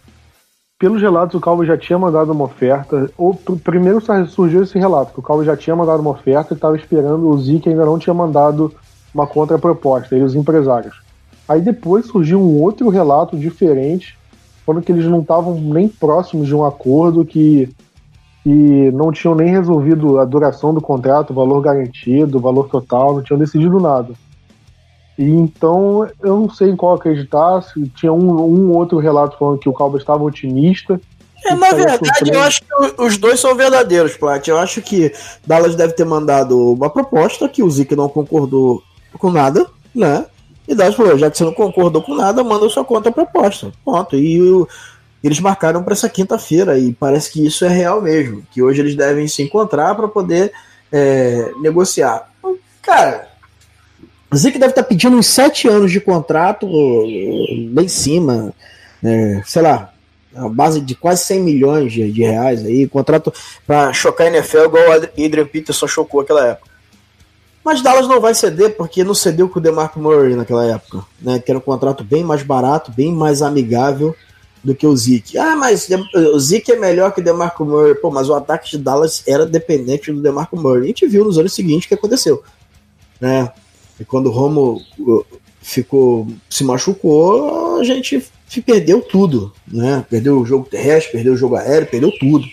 Pelos 0.78 1.02
relatos, 1.02 1.34
o 1.34 1.42
Calvo 1.42 1.66
já 1.66 1.76
tinha 1.76 1.98
mandado 1.98 2.32
uma 2.32 2.46
oferta. 2.46 3.10
Ou, 3.18 3.34
primeiro 3.64 4.00
surgiu 4.28 4.62
esse 4.62 4.78
relato, 4.78 5.14
que 5.14 5.20
o 5.20 5.24
Calvo 5.24 5.44
já 5.44 5.58
tinha 5.58 5.76
mandado 5.76 6.02
uma 6.02 6.12
oferta 6.12 6.54
e 6.54 6.56
estava 6.56 6.78
esperando, 6.78 7.28
o 7.28 7.40
Zeke 7.40 7.68
ainda 7.68 7.88
não 7.88 7.98
tinha 7.98 8.14
mandado 8.14 8.72
uma 9.14 9.28
contraproposta, 9.28 10.16
ele 10.16 10.24
os 10.24 10.36
empresários. 10.36 10.96
Aí 11.48 11.62
depois 11.62 12.08
surgiu 12.08 12.42
um 12.42 12.62
outro 12.62 12.90
relato 12.90 13.38
diferente, 13.38 14.18
falando 14.66 14.84
que 14.84 14.92
eles 14.92 15.06
não 15.06 15.22
estavam 15.22 15.56
nem 15.56 15.88
próximos 15.88 16.48
de 16.48 16.56
um 16.56 16.66
acordo, 16.66 17.24
que, 17.24 17.70
que 18.44 18.92
não 18.92 19.12
tinham 19.12 19.34
nem 19.34 19.50
resolvido 19.50 20.20
a 20.20 20.26
duração 20.26 20.74
do 20.74 20.82
contrato, 20.82 21.32
o 21.32 21.36
valor 21.36 21.62
garantido, 21.62 22.38
o 22.38 22.42
valor 22.42 22.68
total, 22.68 23.16
não 23.16 23.24
tinham 23.24 23.40
decidido 23.40 23.80
nada. 23.80 24.14
E 25.18 25.24
então 25.24 26.08
eu 26.22 26.38
não 26.42 26.50
sei 26.50 26.70
em 26.70 26.76
qual 26.76 26.96
acreditar, 26.96 27.62
se 27.62 27.88
tinha 27.90 28.14
um, 28.14 28.30
um 28.42 28.72
outro 28.76 29.00
relato 29.00 29.38
falando 29.38 29.58
que 29.58 29.70
o 29.70 29.74
Calvo 29.74 29.98
estava 29.98 30.24
otimista, 30.24 31.00
é, 31.46 31.56
na 31.56 31.72
verdade, 31.72 32.32
eu 32.34 32.42
acho 32.42 32.62
que 32.62 33.02
os 33.02 33.18
dois 33.18 33.40
são 33.40 33.56
verdadeiros, 33.56 34.18
Plat. 34.18 34.46
Eu 34.48 34.58
acho 34.58 34.82
que 34.82 35.14
Dallas 35.46 35.76
deve 35.76 35.94
ter 35.94 36.06
mandado 36.06 36.74
uma 36.74 36.90
proposta 36.90 37.48
que 37.48 37.64
o 37.64 37.70
Zeke 37.70 37.96
não 37.96 38.10
concordou 38.10 38.82
com 39.18 39.32
nada, 39.32 39.66
né? 39.94 40.26
E 40.68 40.76
Dallas 40.76 40.96
falou, 40.96 41.18
já 41.18 41.32
que 41.32 41.38
você 41.38 41.46
não 41.46 41.54
concordou 41.54 42.02
com 42.02 42.16
nada, 42.16 42.44
manda 42.44 42.68
sua 42.70 42.84
conta 42.84 43.12
proposta. 43.12 43.72
Ponto. 43.86 44.16
E 44.18 44.42
o, 44.42 44.68
eles 45.24 45.40
marcaram 45.40 45.84
para 45.84 45.94
essa 45.94 46.10
quinta-feira 46.10 46.78
e 46.78 46.94
parece 46.94 47.32
que 47.32 47.46
isso 47.46 47.66
é 47.66 47.70
real 47.70 48.02
mesmo, 48.02 48.44
que 48.52 48.62
hoje 48.62 48.82
eles 48.82 48.96
devem 48.96 49.28
se 49.28 49.42
encontrar 49.42 49.96
para 49.96 50.08
poder 50.08 50.52
é, 50.92 51.52
negociar. 51.62 52.30
Cara, 52.82 53.28
o 54.32 54.36
Zeke 54.36 54.60
deve 54.60 54.72
estar 54.72 54.84
tá 54.84 54.88
pedindo 54.88 55.16
uns 55.16 55.28
sete 55.28 55.68
anos 55.68 55.92
de 55.92 56.02
contrato 56.02 56.68
lá 56.68 57.82
em 57.82 57.88
cima, 57.88 58.54
é, 59.04 59.42
sei 59.46 59.62
lá, 59.62 59.94
a 60.36 60.48
base 60.50 60.82
de 60.82 60.96
quase 60.96 61.24
100 61.24 61.42
milhões 61.42 61.92
de, 61.92 62.12
de 62.12 62.22
reais 62.22 62.64
aí, 62.64 62.88
contrato 62.88 63.34
para 63.66 63.92
chocar 63.94 64.28
a 64.28 64.30
NFL 64.30 64.66
igual 64.66 64.90
o 64.90 64.92
Adrian 64.94 65.46
Peterson 65.46 65.88
chocou 65.88 66.22
aquela 66.22 66.46
época. 66.46 66.70
Mas 67.68 67.82
Dallas 67.82 68.08
não 68.08 68.22
vai 68.22 68.34
ceder 68.34 68.78
porque 68.78 69.04
não 69.04 69.14
cedeu 69.14 69.50
com 69.50 69.60
o 69.60 69.62
DeMarco 69.62 70.00
Murray 70.00 70.38
naquela 70.38 70.66
época, 70.66 71.04
né? 71.22 71.38
Que 71.38 71.52
era 71.52 71.60
um 71.60 71.62
contrato 71.62 72.02
bem 72.02 72.24
mais 72.24 72.42
barato, 72.42 72.94
bem 72.94 73.12
mais 73.12 73.42
amigável 73.42 74.16
do 74.64 74.74
que 74.74 74.88
o 74.88 74.96
Zeke. 74.96 75.38
Ah, 75.38 75.54
mas 75.54 75.90
o 76.16 76.40
Zeke 76.40 76.72
é 76.72 76.78
melhor 76.78 77.12
que 77.12 77.20
o 77.20 77.24
DeMarco 77.24 77.66
Murray. 77.66 77.94
Pô, 77.96 78.10
mas 78.10 78.30
o 78.30 78.34
ataque 78.34 78.72
de 78.72 78.78
Dallas 78.78 79.22
era 79.28 79.46
dependente 79.46 80.14
do 80.14 80.22
DeMarco 80.22 80.56
Murray. 80.56 80.84
A 80.84 80.88
gente 80.88 81.08
viu 81.08 81.26
nos 81.26 81.38
anos 81.38 81.54
seguintes 81.54 81.88
o 81.88 81.90
que 81.90 81.96
aconteceu, 81.96 82.42
né? 83.20 83.52
E 84.00 84.06
quando 84.06 84.28
o 84.28 84.32
Romo 84.32 84.82
ficou 85.62 86.26
se 86.50 86.64
machucou, 86.64 87.82
a 87.82 87.84
gente 87.84 88.26
perdeu 88.66 89.02
tudo, 89.02 89.52
né? 89.68 90.06
Perdeu 90.10 90.40
o 90.40 90.46
jogo 90.46 90.70
terrestre, 90.70 91.12
perdeu 91.12 91.34
o 91.34 91.38
jogo 91.38 91.58
aéreo, 91.58 91.90
perdeu 91.90 92.14
tudo 92.18 92.48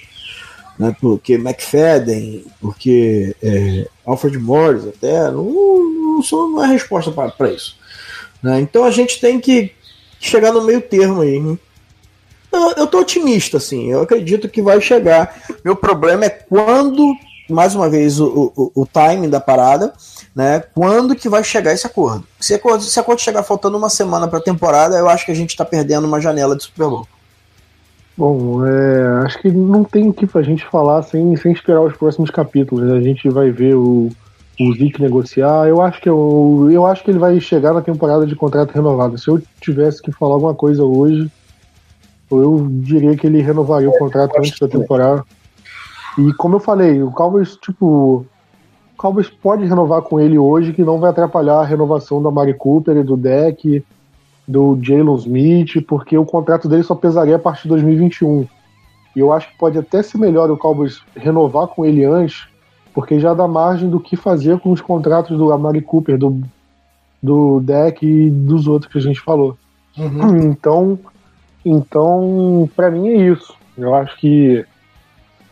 né, 0.79 0.95
porque 1.01 1.35
McFadden, 1.35 2.45
porque 2.61 3.35
é, 3.43 3.89
Alfred 4.05 4.39
Morris 4.39 4.87
até, 4.87 5.31
não, 5.31 5.45
não, 5.45 6.21
não 6.51 6.65
é 6.65 6.69
resposta 6.69 7.11
para 7.11 7.51
isso. 7.51 7.77
Né? 8.43 8.61
Então 8.61 8.85
a 8.85 8.91
gente 8.91 9.21
tem 9.21 9.41
que 9.41 9.73
chegar 10.21 10.53
no 10.53 10.65
meio 10.65 10.81
termo 10.81 11.21
aí. 11.23 11.37
Eu, 12.53 12.71
eu 12.77 12.87
tô 12.87 13.01
otimista, 13.01 13.57
assim, 13.57 13.91
eu 13.91 14.03
acredito 14.03 14.49
que 14.49 14.63
vai 14.63 14.81
chegar. 14.81 15.43
Meu 15.65 15.75
problema 15.75 16.25
é 16.25 16.31
quando, 16.31 17.15
mais 17.49 17.75
uma 17.75 17.89
vez, 17.89 18.21
o, 18.21 18.53
o, 18.57 18.83
o 18.83 18.87
timing 18.87 19.29
da 19.29 19.41
parada, 19.41 19.93
né? 20.35 20.63
Quando 20.75 21.15
que 21.15 21.29
vai 21.29 21.45
chegar 21.45 21.73
esse 21.73 21.87
acordo? 21.87 22.27
Se, 22.41 22.55
acordo, 22.55 22.83
se 22.83 22.99
acordo 22.99 23.21
chegar 23.21 23.43
faltando 23.43 23.77
uma 23.77 23.89
semana 23.89 24.27
para 24.29 24.39
a 24.39 24.43
temporada, 24.43 24.97
eu 24.97 25.09
acho 25.09 25.25
que 25.25 25.33
a 25.33 25.37
gente 25.37 25.51
está 25.51 25.65
perdendo 25.65 26.07
uma 26.07 26.21
janela 26.21 26.57
de 26.57 26.65
Super 26.65 26.89
Bowl. 26.89 27.09
Bom, 28.17 28.65
é, 28.65 29.25
acho 29.25 29.41
que 29.41 29.51
não 29.51 29.83
tem 29.83 30.09
o 30.09 30.13
que 30.13 30.29
a 30.39 30.43
gente 30.43 30.65
falar 30.65 31.03
sem, 31.03 31.35
sem 31.37 31.53
esperar 31.53 31.81
os 31.81 31.97
próximos 31.97 32.31
capítulos. 32.31 32.91
A 32.93 33.01
gente 33.01 33.29
vai 33.29 33.51
ver 33.51 33.75
o, 33.75 34.09
o 34.61 34.73
Zic 34.75 35.01
negociar. 35.01 35.67
Eu 35.67 35.83
acho 35.83 36.01
que 36.01 36.09
eu, 36.09 36.69
eu 36.71 36.87
acho 36.87 37.03
que 37.03 37.11
ele 37.11 37.19
vai 37.19 37.41
chegar 37.41 37.73
na 37.73 37.83
temporada 37.83 38.25
de 38.25 38.37
contrato 38.37 38.73
renovado. 38.73 39.19
Se 39.19 39.29
eu 39.29 39.43
tivesse 39.61 40.01
que 40.01 40.13
falar 40.13 40.35
alguma 40.35 40.55
coisa 40.55 40.85
hoje, 40.85 41.29
eu 42.31 42.69
diria 42.71 43.17
que 43.17 43.27
ele 43.27 43.43
renovaria 43.43 43.91
o 43.91 43.99
contrato 43.99 44.39
antes 44.39 44.59
da 44.61 44.69
temporada. 44.69 45.25
E 46.17 46.33
como 46.35 46.57
eu 46.57 46.61
falei, 46.61 47.03
o 47.03 47.11
Cowboys, 47.11 47.57
tipo, 47.57 48.25
o 48.97 49.25
pode 49.43 49.65
renovar 49.65 50.03
com 50.03 50.21
ele 50.21 50.39
hoje, 50.39 50.73
que 50.73 50.85
não 50.85 51.01
vai 51.01 51.11
atrapalhar 51.11 51.57
a 51.57 51.65
renovação 51.65 52.23
da 52.23 52.31
Mari 52.31 52.55
Cooper 52.55 52.97
e 52.97 53.03
do 53.03 53.17
Deck 53.17 53.85
do 54.47 54.79
Jalen 54.81 55.15
Smith, 55.17 55.83
porque 55.87 56.17
o 56.17 56.25
contrato 56.25 56.69
dele 56.69 56.83
só 56.83 56.95
pesaria 56.95 57.37
a 57.37 57.39
partir 57.39 57.63
de 57.65 57.71
2021. 57.71 58.47
E 59.17 59.21
eu 59.21 59.33
acho 59.33 59.49
que 59.49 59.59
pode 59.59 59.79
até 59.79 60.03
ser 60.03 60.19
melhor 60.19 60.51
o 60.51 60.57
Cowboys 60.57 61.01
renovar 61.17 61.69
com 61.69 61.85
ele 61.85 62.05
antes, 62.05 62.47
porque 62.93 63.19
já 63.19 63.33
dá 63.33 63.49
margem 63.49 63.89
do 63.89 64.01
que 64.01 64.17
fazer 64.17 64.59
com 64.59 64.71
os 64.73 64.81
contratos 64.81 65.39
do 65.39 65.53
Amari 65.53 65.81
Cooper, 65.81 66.19
do, 66.19 66.43
do 67.23 67.61
Deck 67.61 68.05
e 68.05 68.31
dos 68.31 68.67
outros 68.67 68.93
que 68.93 68.99
a 68.99 69.03
gente 69.03 69.21
falou. 69.21 69.57
Uhum. 69.97 70.51
Então, 70.53 70.99
então 71.65 72.69
para 72.77 72.91
mim 72.91 73.09
é 73.09 73.17
isso. 73.17 73.55
Eu 73.77 73.95
acho 73.95 74.17
que 74.19 74.65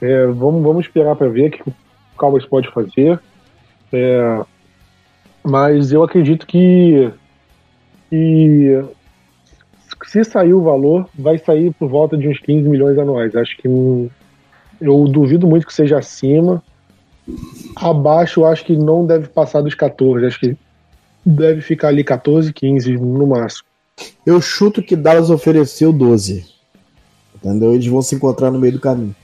é, 0.01 0.27
vamos, 0.27 0.63
vamos 0.63 0.87
esperar 0.87 1.17
para 1.17 1.29
ver 1.29 1.49
o 1.49 1.51
que 1.51 1.69
o 1.69 1.75
Cowboys 2.17 2.45
pode 2.45 2.69
fazer. 2.71 3.21
É, 3.93 4.45
mas 5.45 5.93
eu 5.93 6.03
acredito 6.03 6.47
que 6.47 7.11
e 8.13 8.85
se 10.05 10.23
sair 10.23 10.53
o 10.53 10.63
valor, 10.63 11.09
vai 11.19 11.39
sair 11.39 11.73
por 11.73 11.89
volta 11.89 12.19
de 12.19 12.29
uns 12.29 12.39
15 12.39 12.69
milhões 12.69 12.99
anuais. 12.99 13.35
Acho 13.35 13.57
que 13.57 13.67
eu 13.67 14.11
duvido 15.09 15.47
muito 15.47 15.67
que 15.67 15.73
seja 15.73 15.99
acima. 15.99 16.63
Abaixo, 17.75 18.45
acho 18.45 18.67
que 18.67 18.77
não 18.77 19.07
deve 19.07 19.29
passar 19.29 19.63
dos 19.63 19.75
14. 19.75 20.27
Acho 20.27 20.41
que 20.41 20.57
deve 21.25 21.63
ficar 21.63 21.89
ali 21.89 22.05
14, 22.05 22.53
15 22.53 22.93
no 22.99 23.27
máximo. 23.27 23.67
Eu 24.27 24.41
chuto 24.43 24.83
que 24.83 24.95
Dallas 24.95 25.31
ofereceu 25.31 25.93
12. 25.93 26.45
Entendeu? 27.37 27.73
Eles 27.73 27.87
vão 27.87 28.03
se 28.03 28.15
encontrar 28.15 28.51
no 28.51 28.59
meio 28.59 28.75
do 28.75 28.81
caminho. 28.81 29.17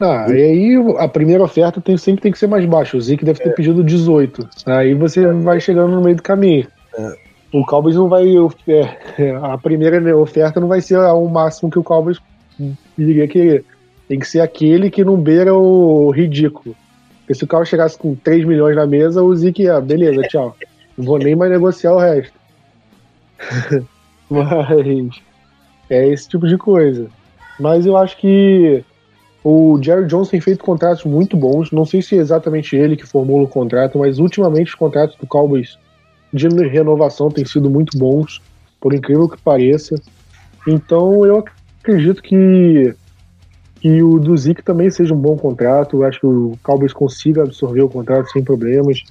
Ah, 0.00 0.26
e 0.28 0.34
aí 0.34 0.94
a 0.98 1.08
primeira 1.08 1.42
oferta 1.42 1.80
tem, 1.80 1.96
sempre 1.96 2.22
tem 2.22 2.30
que 2.30 2.38
ser 2.38 2.46
mais 2.46 2.64
baixa. 2.66 2.96
O 2.96 3.00
Zeke 3.00 3.24
deve 3.24 3.42
ter 3.42 3.54
pedido 3.54 3.82
18. 3.82 4.48
Aí 4.66 4.94
você 4.94 5.26
vai 5.32 5.58
chegando 5.60 5.92
no 5.92 6.02
meio 6.02 6.16
do 6.16 6.22
caminho. 6.22 6.68
O 7.52 7.64
Cowboys 7.64 7.96
não 7.96 8.08
vai. 8.08 8.26
é, 8.68 9.30
a 9.42 9.56
primeira 9.56 10.16
oferta 10.16 10.60
não 10.60 10.68
vai 10.68 10.80
ser 10.80 10.98
o 10.98 11.28
máximo 11.28 11.70
que 11.70 11.78
o 11.78 11.84
Cowboys 11.84 12.18
iria 12.96 13.26
querer. 13.26 13.64
Tem 14.06 14.18
que 14.18 14.28
ser 14.28 14.40
aquele 14.40 14.90
que 14.90 15.04
não 15.04 15.16
beira 15.16 15.54
o 15.54 16.10
ridículo. 16.10 16.74
Porque 17.20 17.34
se 17.34 17.44
o 17.44 17.46
Cowboys 17.46 17.68
chegasse 17.68 17.98
com 17.98 18.14
3 18.14 18.44
milhões 18.44 18.76
na 18.76 18.86
mesa, 18.86 19.22
o 19.22 19.34
Zeke 19.34 19.62
ia, 19.62 19.80
beleza, 19.80 20.22
tchau. 20.22 20.56
Não 20.96 21.04
vou 21.04 21.18
nem 21.18 21.36
mais 21.36 21.50
negociar 21.50 21.94
o 21.94 21.98
resto. 21.98 22.32
Mas 24.30 25.22
é 25.88 26.08
esse 26.08 26.28
tipo 26.28 26.46
de 26.46 26.58
coisa. 26.58 27.08
Mas 27.58 27.86
eu 27.86 27.96
acho 27.96 28.16
que 28.18 28.84
o 29.42 29.78
Jerry 29.82 30.06
Jones 30.06 30.28
tem 30.28 30.40
feito 30.40 30.64
contratos 30.64 31.04
muito 31.04 31.36
bons. 31.36 31.70
Não 31.70 31.84
sei 31.84 32.02
se 32.02 32.16
é 32.16 32.18
exatamente 32.18 32.76
ele 32.76 32.96
que 32.96 33.06
formula 33.06 33.44
o 33.44 33.48
contrato, 33.48 33.98
mas 33.98 34.18
ultimamente 34.18 34.68
os 34.68 34.74
contratos 34.74 35.16
do 35.16 35.26
Cowboys 35.26 35.78
de 36.32 36.48
renovação 36.68 37.30
têm 37.30 37.44
sido 37.44 37.70
muito 37.70 37.96
bons, 37.98 38.42
por 38.80 38.94
incrível 38.94 39.28
que 39.28 39.40
pareça. 39.40 39.94
Então 40.66 41.24
eu 41.24 41.44
acredito 41.80 42.22
que, 42.22 42.94
que 43.80 44.02
o 44.02 44.18
do 44.18 44.36
Zeke 44.36 44.62
também 44.62 44.90
seja 44.90 45.14
um 45.14 45.18
bom 45.18 45.36
contrato. 45.36 45.96
Eu 45.96 46.04
acho 46.04 46.20
que 46.20 46.26
o 46.26 46.58
Cowboys 46.62 46.92
consiga 46.92 47.42
absorver 47.42 47.82
o 47.82 47.88
contrato 47.88 48.30
sem 48.30 48.42
problemas. 48.44 49.02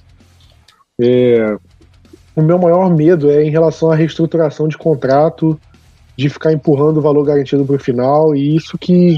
É, 1.00 1.56
o 2.34 2.42
meu 2.42 2.58
maior 2.58 2.94
medo 2.94 3.30
é 3.30 3.42
em 3.42 3.50
relação 3.50 3.90
à 3.90 3.96
reestruturação 3.96 4.68
de 4.68 4.78
contrato, 4.78 5.58
de 6.16 6.28
ficar 6.28 6.52
empurrando 6.52 6.98
o 6.98 7.02
valor 7.02 7.24
garantido 7.24 7.64
para 7.64 7.76
o 7.76 7.80
final, 7.80 8.34
e 8.34 8.56
isso 8.56 8.78
que 8.78 9.16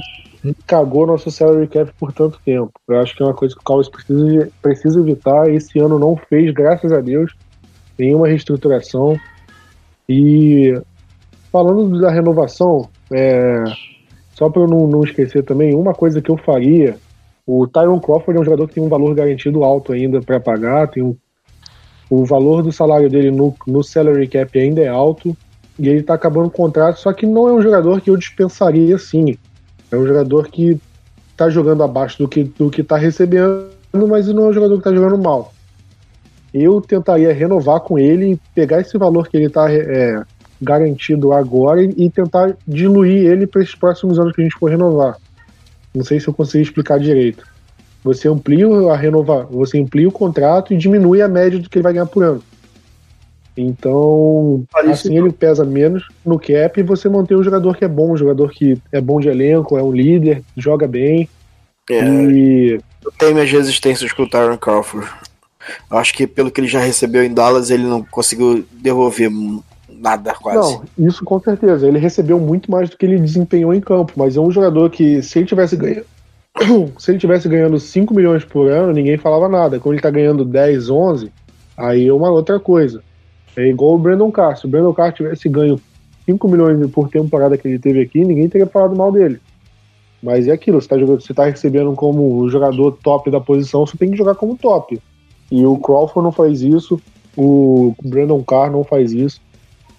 cagou 0.66 1.06
nosso 1.06 1.30
salary 1.30 1.66
cap 1.66 1.92
por 1.98 2.12
tanto 2.12 2.40
tempo. 2.44 2.72
Eu 2.88 2.98
acho 2.98 3.14
que 3.14 3.22
é 3.22 3.26
uma 3.26 3.34
coisa 3.34 3.54
que 3.54 3.60
o 3.60 3.64
Cowboys 3.64 3.88
precisa, 3.88 4.48
precisa 4.62 5.00
evitar. 5.00 5.50
Esse 5.50 5.78
ano 5.78 5.98
não 5.98 6.16
fez, 6.16 6.52
graças 6.52 6.92
a 6.92 7.00
Deus, 7.00 7.34
nenhuma 8.00 8.28
reestruturação. 8.28 9.18
E 10.08 10.80
falando 11.52 12.00
da 12.00 12.10
renovação, 12.10 12.88
é, 13.12 13.64
só 14.34 14.48
para 14.48 14.62
eu 14.62 14.68
não, 14.68 14.86
não, 14.86 15.04
esquecer 15.04 15.44
também, 15.44 15.74
uma 15.74 15.94
coisa 15.94 16.20
que 16.20 16.30
eu 16.30 16.36
faria: 16.36 16.96
o 17.46 17.66
Tyron 17.66 18.00
Crawford 18.00 18.38
é 18.38 18.40
um 18.40 18.44
jogador 18.44 18.68
que 18.68 18.74
tem 18.74 18.82
um 18.82 18.88
valor 18.88 19.14
garantido 19.14 19.62
alto 19.62 19.92
ainda 19.92 20.20
para 20.20 20.40
pagar, 20.40 20.88
tem 20.88 21.02
um, 21.02 21.16
o 22.08 22.24
valor 22.24 22.62
do 22.62 22.72
salário 22.72 23.08
dele 23.08 23.30
no, 23.30 23.54
no 23.66 23.84
salary 23.84 24.26
cap 24.26 24.58
ainda 24.58 24.80
é 24.80 24.88
alto 24.88 25.36
e 25.78 25.88
ele 25.88 26.00
está 26.00 26.14
acabando 26.14 26.48
o 26.48 26.50
contrato, 26.50 26.98
só 26.98 27.12
que 27.12 27.24
não 27.24 27.48
é 27.48 27.52
um 27.52 27.62
jogador 27.62 28.00
que 28.00 28.10
eu 28.10 28.16
dispensaria 28.16 28.96
assim. 28.96 29.38
É 29.90 29.96
um 29.96 30.06
jogador 30.06 30.48
que 30.48 30.78
está 31.30 31.48
jogando 31.48 31.82
abaixo 31.82 32.18
do 32.18 32.28
que 32.28 32.44
do 32.44 32.68
que 32.68 32.80
está 32.80 32.96
recebendo, 32.96 33.70
mas 34.08 34.26
não 34.28 34.46
é 34.46 34.48
um 34.48 34.52
jogador 34.52 34.74
que 34.74 34.88
está 34.88 34.92
jogando 34.92 35.22
mal. 35.22 35.52
Eu 36.52 36.80
tentaria 36.80 37.32
renovar 37.32 37.80
com 37.80 37.98
ele, 37.98 38.40
pegar 38.54 38.80
esse 38.80 38.96
valor 38.98 39.28
que 39.28 39.36
ele 39.36 39.46
está 39.46 39.72
é, 39.72 40.22
garantido 40.60 41.32
agora 41.32 41.82
e 41.82 42.10
tentar 42.10 42.56
diluir 42.66 43.26
ele 43.26 43.46
para 43.46 43.62
esses 43.62 43.74
próximos 43.74 44.18
anos 44.18 44.34
que 44.34 44.40
a 44.40 44.44
gente 44.44 44.58
for 44.58 44.70
renovar. 44.70 45.16
Não 45.94 46.04
sei 46.04 46.20
se 46.20 46.28
eu 46.28 46.34
consegui 46.34 46.64
explicar 46.64 46.98
direito. 46.98 47.46
Você 48.02 48.28
amplia 48.28 48.66
a 48.90 48.96
renovar, 48.96 49.46
você 49.46 49.78
amplia 49.78 50.08
o 50.08 50.12
contrato 50.12 50.72
e 50.72 50.76
diminui 50.76 51.20
a 51.20 51.28
média 51.28 51.58
do 51.58 51.68
que 51.68 51.78
ele 51.78 51.82
vai 51.82 51.92
ganhar 51.92 52.06
por 52.06 52.24
ano. 52.24 52.42
Então, 53.56 54.64
assim 54.74 55.18
ele 55.18 55.32
pesa 55.32 55.64
menos 55.64 56.08
no 56.24 56.38
cap 56.38 56.78
e 56.78 56.82
você 56.82 57.08
mantém 57.08 57.36
um 57.36 57.42
jogador 57.42 57.76
que 57.76 57.84
é 57.84 57.88
bom, 57.88 58.12
um 58.12 58.16
jogador 58.16 58.50
que 58.50 58.78
é 58.92 59.00
bom 59.00 59.20
de 59.20 59.28
elenco, 59.28 59.76
é 59.76 59.82
um 59.82 59.92
líder, 59.92 60.42
joga 60.56 60.86
bem. 60.86 61.28
É, 61.90 62.04
e 62.04 62.80
Eu 63.04 63.12
tenho 63.18 63.34
minhas 63.34 63.50
resistências 63.50 64.12
com 64.12 64.22
o 64.22 64.30
Tyron 64.30 64.56
Crawford. 64.56 65.06
Eu 65.90 65.98
acho 65.98 66.14
que 66.14 66.26
pelo 66.26 66.50
que 66.50 66.60
ele 66.60 66.68
já 66.68 66.80
recebeu 66.80 67.22
em 67.22 67.32
Dallas, 67.32 67.70
ele 67.70 67.84
não 67.84 68.02
conseguiu 68.02 68.64
devolver 68.72 69.30
nada 69.88 70.34
quase. 70.34 70.74
Não, 70.74 71.08
isso 71.08 71.24
com 71.24 71.38
certeza. 71.40 71.86
Ele 71.86 71.98
recebeu 71.98 72.38
muito 72.40 72.70
mais 72.70 72.88
do 72.88 72.96
que 72.96 73.04
ele 73.04 73.18
desempenhou 73.18 73.74
em 73.74 73.80
campo, 73.80 74.12
mas 74.16 74.36
é 74.36 74.40
um 74.40 74.50
jogador 74.50 74.90
que, 74.90 75.22
se 75.22 75.38
ele 75.38 75.46
tivesse 75.46 75.76
ganhando. 75.76 76.06
Se 76.98 77.12
ele 77.12 77.18
tivesse 77.18 77.48
ganhando 77.48 77.78
5 77.78 78.12
milhões 78.12 78.44
por 78.44 78.68
ano, 78.68 78.92
ninguém 78.92 79.16
falava 79.16 79.48
nada. 79.48 79.78
Quando 79.78 79.94
ele 79.94 80.02
tá 80.02 80.10
ganhando 80.10 80.44
10, 80.44 80.90
11, 80.90 81.32
aí 81.76 82.08
é 82.08 82.12
uma 82.12 82.28
outra 82.28 82.58
coisa. 82.58 83.02
É 83.56 83.68
igual 83.68 83.94
o 83.94 83.98
Brandon 83.98 84.30
Carr. 84.32 84.56
Se 84.56 84.66
o 84.66 84.68
Brandon 84.68 84.92
Carr 84.92 85.12
tivesse 85.12 85.48
ganho 85.48 85.80
5 86.26 86.48
milhões 86.48 86.90
por 86.90 87.08
temporada 87.08 87.56
que 87.56 87.68
ele 87.68 87.78
teve 87.78 88.00
aqui, 88.00 88.24
ninguém 88.24 88.48
teria 88.48 88.66
falado 88.66 88.96
mal 88.96 89.12
dele. 89.12 89.40
Mas 90.22 90.48
é 90.48 90.52
aquilo, 90.52 90.80
você 90.80 90.88
tá, 90.88 90.98
jogando, 90.98 91.20
você 91.20 91.32
tá 91.32 91.44
recebendo 91.46 91.94
como 91.94 92.48
jogador 92.50 92.92
top 93.02 93.30
da 93.30 93.40
posição, 93.40 93.86
você 93.86 93.96
tem 93.96 94.10
que 94.10 94.16
jogar 94.16 94.34
como 94.34 94.56
top. 94.56 95.00
E 95.50 95.64
o 95.66 95.76
Crawford 95.76 96.24
não 96.24 96.32
faz 96.32 96.62
isso, 96.62 97.00
o 97.36 97.94
Brandon 98.02 98.42
Carr 98.42 98.70
não 98.70 98.84
faz 98.84 99.12
isso. 99.12 99.40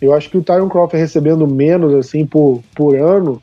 Eu 0.01 0.13
acho 0.13 0.29
que 0.29 0.37
o 0.37 0.41
Tyron 0.41 0.69
Crawford 0.69 0.97
recebendo 0.97 1.47
menos 1.47 1.93
assim 1.93 2.25
por, 2.25 2.61
por 2.75 2.95
ano 2.95 3.41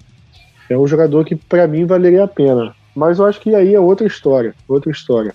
é 0.68 0.76
um 0.76 0.86
jogador 0.86 1.24
que 1.24 1.36
para 1.36 1.66
mim 1.66 1.86
valeria 1.86 2.24
a 2.24 2.28
pena. 2.28 2.74
Mas 2.94 3.18
eu 3.18 3.26
acho 3.26 3.40
que 3.40 3.54
aí 3.54 3.74
é 3.74 3.80
outra 3.80 4.06
história, 4.06 4.54
outra 4.66 4.90
história. 4.90 5.34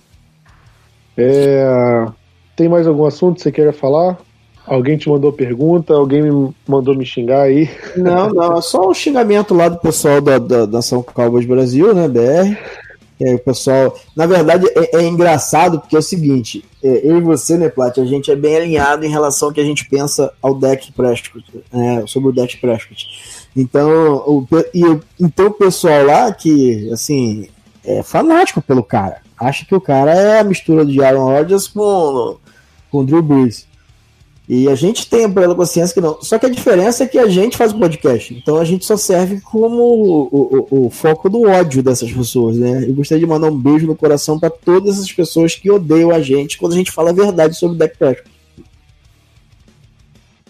É... 1.16 2.06
Tem 2.54 2.68
mais 2.68 2.86
algum 2.86 3.06
assunto 3.06 3.36
que 3.36 3.42
você 3.42 3.52
queira 3.52 3.72
falar? 3.72 4.18
Alguém 4.66 4.96
te 4.96 5.08
mandou 5.08 5.32
pergunta? 5.32 5.94
Alguém 5.94 6.22
me 6.22 6.54
mandou 6.66 6.94
me 6.94 7.04
xingar 7.04 7.42
aí? 7.42 7.68
Não, 7.96 8.30
não, 8.30 8.58
é 8.58 8.62
só 8.62 8.88
o 8.88 8.94
xingamento 8.94 9.54
lá 9.54 9.68
do 9.68 9.78
pessoal 9.78 10.20
da, 10.20 10.38
da, 10.38 10.66
da 10.66 10.82
São 10.82 11.02
Cowboys 11.02 11.46
Brasil, 11.46 11.94
né, 11.94 12.08
BR. 12.08 12.56
É, 13.24 13.34
o 13.36 13.38
pessoal, 13.38 13.98
na 14.14 14.26
verdade, 14.26 14.66
é, 14.76 14.98
é 14.98 15.02
engraçado 15.02 15.80
porque 15.80 15.96
é 15.96 15.98
o 15.98 16.02
seguinte: 16.02 16.62
é, 16.82 17.00
eu 17.02 17.16
e 17.16 17.20
você, 17.22 17.56
né, 17.56 17.70
Plat, 17.70 17.96
a 17.96 18.04
gente 18.04 18.30
é 18.30 18.36
bem 18.36 18.56
alinhado 18.56 19.06
em 19.06 19.08
relação 19.08 19.48
ao 19.48 19.54
que 19.54 19.60
a 19.60 19.64
gente 19.64 19.88
pensa 19.88 20.30
ao 20.42 20.54
deck 20.54 20.92
Prescott, 20.92 21.42
né, 21.72 22.04
sobre 22.06 22.28
o 22.28 22.32
deck 22.32 22.58
Prescott. 22.58 23.08
Então 23.56 24.16
o, 24.26 24.46
e, 24.74 24.82
então 25.18 25.46
o 25.46 25.52
pessoal 25.52 26.04
lá 26.04 26.32
que, 26.32 26.90
assim, 26.92 27.48
é 27.82 28.02
fanático 28.02 28.60
pelo 28.60 28.82
cara, 28.82 29.22
acha 29.40 29.64
que 29.64 29.74
o 29.74 29.80
cara 29.80 30.12
é 30.12 30.40
a 30.40 30.44
mistura 30.44 30.84
de 30.84 31.02
Aaron 31.02 31.24
Rodgers 31.24 31.66
com, 31.66 32.36
com 32.90 33.04
Drew 33.06 33.22
Brees. 33.22 33.66
E 34.46 34.68
a 34.68 34.74
gente 34.74 35.08
tem 35.08 35.24
a 35.24 35.28
plena 35.28 35.54
consciência 35.54 35.94
que 35.94 36.00
não. 36.02 36.20
Só 36.20 36.38
que 36.38 36.44
a 36.44 36.50
diferença 36.50 37.04
é 37.04 37.06
que 37.06 37.18
a 37.18 37.28
gente 37.28 37.56
faz 37.56 37.72
o 37.72 37.78
podcast. 37.78 38.34
Então 38.34 38.58
a 38.58 38.64
gente 38.64 38.84
só 38.84 38.96
serve 38.96 39.40
como 39.40 39.82
o, 39.82 40.68
o, 40.70 40.86
o 40.86 40.90
foco 40.90 41.30
do 41.30 41.42
ódio 41.48 41.82
dessas 41.82 42.12
pessoas, 42.12 42.58
né? 42.58 42.84
Eu 42.86 42.94
gostaria 42.94 43.24
de 43.24 43.30
mandar 43.30 43.48
um 43.48 43.58
beijo 43.58 43.86
no 43.86 43.96
coração 43.96 44.38
para 44.38 44.50
todas 44.50 44.96
essas 44.96 45.10
pessoas 45.10 45.54
que 45.54 45.70
odeiam 45.70 46.10
a 46.10 46.20
gente 46.20 46.58
quando 46.58 46.74
a 46.74 46.76
gente 46.76 46.92
fala 46.92 47.08
a 47.10 47.14
verdade 47.14 47.56
sobre 47.56 47.76
o 47.76 47.78
deck. 47.78 48.22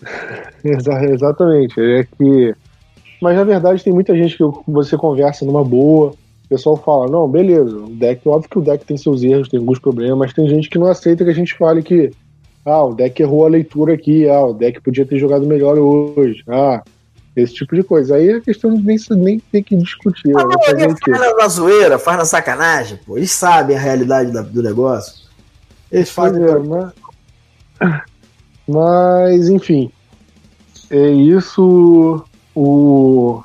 Exatamente. 0.65 1.81
É 1.81 2.05
que. 2.05 2.55
Mas 3.23 3.37
na 3.37 3.45
verdade 3.45 3.85
tem 3.85 3.93
muita 3.93 4.15
gente 4.17 4.37
que 4.37 4.45
você 4.67 4.97
conversa 4.97 5.45
numa 5.45 5.65
boa. 5.65 6.11
O 6.45 6.49
pessoal 6.49 6.77
fala, 6.77 7.07
não, 7.09 7.29
beleza, 7.29 7.75
o 7.75 7.89
deck, 7.89 8.29
óbvio 8.29 8.51
que 8.51 8.59
o 8.59 8.63
deck 8.63 8.85
tem 8.85 8.99
seus 8.99 9.23
erros, 9.23 9.49
tem 9.49 9.59
alguns 9.59 9.79
problemas, 9.79 10.19
mas 10.19 10.33
tem 10.35 10.47
gente 10.47 10.69
que 10.69 10.79
não 10.79 10.89
aceita 10.89 11.25
que 11.25 11.31
a 11.31 11.35
gente 11.35 11.55
fale 11.55 11.83
que 11.83 12.11
ah, 12.65 12.85
o 12.85 12.95
deck 12.95 13.21
errou 13.21 13.45
a 13.45 13.49
leitura 13.49 13.95
aqui, 13.95 14.29
ah, 14.29 14.47
o 14.47 14.55
deck 14.55 14.81
podia 14.81 15.05
ter 15.05 15.19
jogado 15.19 15.47
melhor 15.47 15.79
hoje. 15.79 16.43
Ah, 16.49 16.83
esse 17.37 17.55
tipo 17.55 17.75
de 17.75 17.83
coisa. 17.83 18.17
Aí 18.17 18.31
a 18.31 18.41
questão 18.41 18.71
nem, 18.71 18.97
nem 19.11 19.41
tem 19.41 19.63
que 19.63 19.77
discutir. 19.77 20.33
Fazer 20.33 20.95
quê? 20.95 21.11
faz 21.11 21.37
na 21.37 21.49
zoeira, 21.49 21.99
faz 21.99 22.19
na 22.19 22.25
sacanagem, 22.25 22.99
pô. 23.05 23.17
Eles 23.17 23.33
sabem 23.33 23.77
a 23.77 23.81
realidade 23.81 24.33
da, 24.33 24.41
do 24.41 24.63
negócio. 24.63 25.25
Eles 25.91 26.11
fazem. 26.11 26.43
É, 26.43 26.59
mas... 26.59 26.93
mas, 28.67 29.49
enfim. 29.49 29.91
É 30.91 31.11
isso. 31.11 32.25
O... 32.55 33.43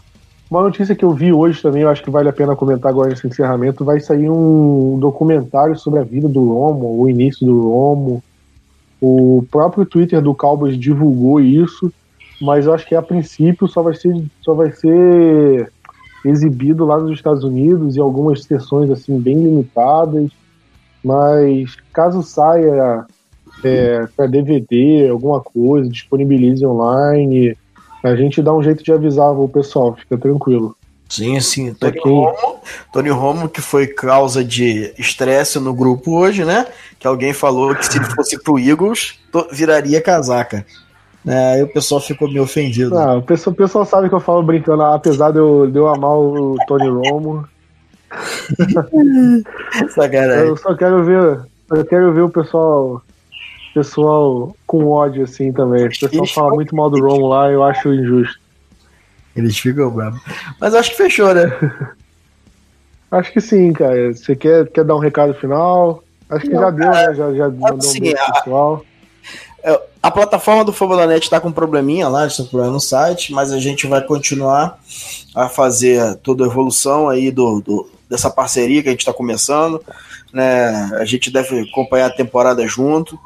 Uma 0.49 0.63
notícia 0.63 0.95
que 0.95 1.05
eu 1.05 1.13
vi 1.13 1.31
hoje 1.31 1.61
também, 1.61 1.83
eu 1.83 1.89
acho 1.89 2.03
que 2.03 2.09
vale 2.09 2.27
a 2.27 2.33
pena 2.33 2.55
comentar 2.55 2.89
agora 2.89 3.09
nesse 3.09 3.27
encerramento, 3.27 3.85
vai 3.85 3.99
sair 3.99 4.29
um 4.29 4.97
documentário 4.97 5.77
sobre 5.77 5.99
a 5.99 6.03
vida 6.03 6.27
do 6.27 6.43
Romo, 6.53 6.99
o 6.99 7.07
início 7.07 7.45
do 7.45 7.69
Romo. 7.69 8.23
O 9.01 9.45
próprio 9.49 9.85
Twitter 9.85 10.21
do 10.21 10.35
Cowboys 10.35 10.77
divulgou 10.77 11.39
isso, 11.39 11.91
mas 12.41 12.65
eu 12.65 12.73
acho 12.73 12.87
que 12.87 12.95
a 12.95 13.01
princípio 13.01 13.67
só 13.67 13.81
vai 13.81 13.93
ser, 13.93 14.13
só 14.41 14.53
vai 14.53 14.71
ser 14.71 15.71
exibido 16.25 16.85
lá 16.85 16.99
nos 16.99 17.13
Estados 17.13 17.43
Unidos 17.43 17.95
e 17.95 17.99
algumas 17.99 18.43
sessões 18.43 18.89
assim 18.91 19.19
bem 19.19 19.35
limitadas. 19.35 20.29
Mas 21.03 21.77
caso 21.93 22.21
saia 22.21 23.05
é, 23.63 24.05
para 24.15 24.27
DVD, 24.27 25.09
alguma 25.09 25.41
coisa, 25.41 25.89
disponibilize 25.89 26.65
online, 26.65 27.57
a 28.03 28.15
gente 28.15 28.41
dá 28.41 28.53
um 28.53 28.63
jeito 28.63 28.83
de 28.83 28.91
avisar 28.91 29.31
o 29.31 29.47
pessoal, 29.47 29.95
fica 29.95 30.17
tranquilo. 30.17 30.75
Sim, 31.09 31.39
sim. 31.39 31.73
Tony. 31.73 31.99
Romo, 31.99 32.61
Tony 32.93 33.09
Romo, 33.09 33.49
que 33.49 33.61
foi 33.61 33.87
causa 33.87 34.43
de 34.43 34.93
estresse 34.97 35.59
no 35.59 35.73
grupo 35.73 36.15
hoje, 36.15 36.45
né? 36.45 36.67
Que 36.99 37.07
alguém 37.07 37.33
falou 37.33 37.73
que 37.75 37.85
se 37.85 37.97
ele 37.97 38.05
fosse 38.05 38.41
pro 38.41 38.59
Eagles, 38.59 39.19
viraria 39.51 39.99
casaca. 39.99 40.63
É, 41.25 41.53
aí 41.53 41.63
o 41.63 41.67
pessoal 41.67 41.99
ficou 41.99 42.27
meio 42.29 42.43
ofendido. 42.43 42.97
Ah, 42.97 43.17
o, 43.17 43.23
pessoal, 43.23 43.53
o 43.53 43.57
pessoal 43.57 43.85
sabe 43.85 44.07
que 44.07 44.15
eu 44.15 44.19
falo 44.19 44.43
brincando, 44.43 44.83
apesar 44.83 45.31
de 45.31 45.39
eu, 45.39 45.69
de 45.69 45.77
eu 45.77 45.87
amar 45.87 46.15
o 46.15 46.55
Tony 46.67 46.87
Romo. 46.87 47.45
Sacanagem. 49.89 50.47
Eu 50.47 50.57
só 50.57 50.75
quero 50.75 51.03
ver. 51.03 51.41
Eu 51.71 51.85
quero 51.85 52.13
ver 52.13 52.21
o 52.21 52.29
pessoal. 52.29 53.01
Pessoal 53.73 54.55
com 54.65 54.87
ódio 54.87 55.23
assim 55.23 55.51
também. 55.51 55.85
O 55.85 55.89
pessoal 55.89 56.27
fala 56.27 56.53
muito 56.55 56.75
mal 56.75 56.89
do 56.89 56.99
Romo 57.01 57.27
lá, 57.27 57.51
eu 57.51 57.63
acho 57.63 57.93
injusto. 57.93 58.39
Eles 59.39 59.57
ficam 59.57 59.89
bravos. 59.89 60.19
Mas 60.59 60.73
acho 60.73 60.91
que 60.91 60.97
fechou, 60.97 61.33
né? 61.33 61.51
Acho 63.11 63.31
que 63.33 63.41
sim, 63.41 63.73
cara. 63.73 64.13
Você 64.13 64.35
quer, 64.35 64.67
quer 64.69 64.83
dar 64.83 64.95
um 64.95 64.99
recado 64.99 65.33
final? 65.33 66.03
Acho 66.29 66.45
que 66.45 66.53
Não, 66.53 66.61
já 66.61 66.69
deu, 66.69 66.89
né? 66.89 67.13
Já, 67.15 67.33
já 67.33 67.49
mandou 67.49 67.75
um 67.75 67.77
assim, 67.79 67.99
beijo 68.01 68.17
a- 68.21 68.31
pessoal. 68.33 68.85
É, 69.63 69.81
A 70.01 70.11
plataforma 70.11 70.63
do 70.63 70.71
Fabulanet 70.71 71.23
está 71.23 71.39
com 71.41 71.49
um 71.49 71.51
probleminha 71.51 72.07
lá, 72.07 72.25
está 72.27 72.43
com 72.43 72.49
problema 72.49 72.71
no 72.73 72.79
site, 72.79 73.33
mas 73.33 73.51
a 73.51 73.59
gente 73.59 73.87
vai 73.87 74.01
continuar 74.03 74.79
a 75.35 75.49
fazer 75.49 76.15
toda 76.17 76.43
a 76.43 76.47
evolução 76.47 77.09
aí 77.09 77.31
do, 77.31 77.59
do- 77.61 77.89
dessa 78.09 78.29
parceria 78.29 78.81
que 78.81 78.87
a 78.89 78.91
gente 78.91 79.01
está 79.01 79.13
começando. 79.13 79.81
Né? 80.31 80.69
A 80.99 81.05
gente 81.05 81.31
deve 81.31 81.61
acompanhar 81.61 82.05
a 82.05 82.15
temporada 82.15 82.65
junto 82.67 83.19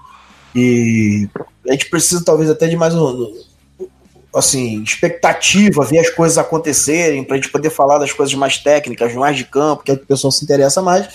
e 0.55 1.28
a 1.68 1.72
gente 1.74 1.89
precisa 1.89 2.24
talvez 2.24 2.49
até 2.49 2.68
de 2.68 2.76
mais 2.78 2.95
um 2.95 2.99
assim, 4.36 4.82
expectativa, 4.84 5.84
ver 5.86 6.00
as 6.00 6.10
coisas 6.10 6.38
acontecerem, 6.38 7.24
para 7.24 7.36
a 7.36 7.40
gente 7.40 7.52
poder 7.52 7.70
falar 7.70 8.00
das 8.00 8.12
coisas 8.12 8.34
mais 8.36 8.58
técnicas, 8.58 9.14
mais 9.14 9.38
de 9.38 9.44
campo, 9.46 9.84
que 9.84 9.92
é 9.92 9.96
que 9.96 10.04
o 10.04 10.08
pessoal 10.08 10.32
se 10.32 10.44
interessa 10.44 10.82
mais. 10.82 11.08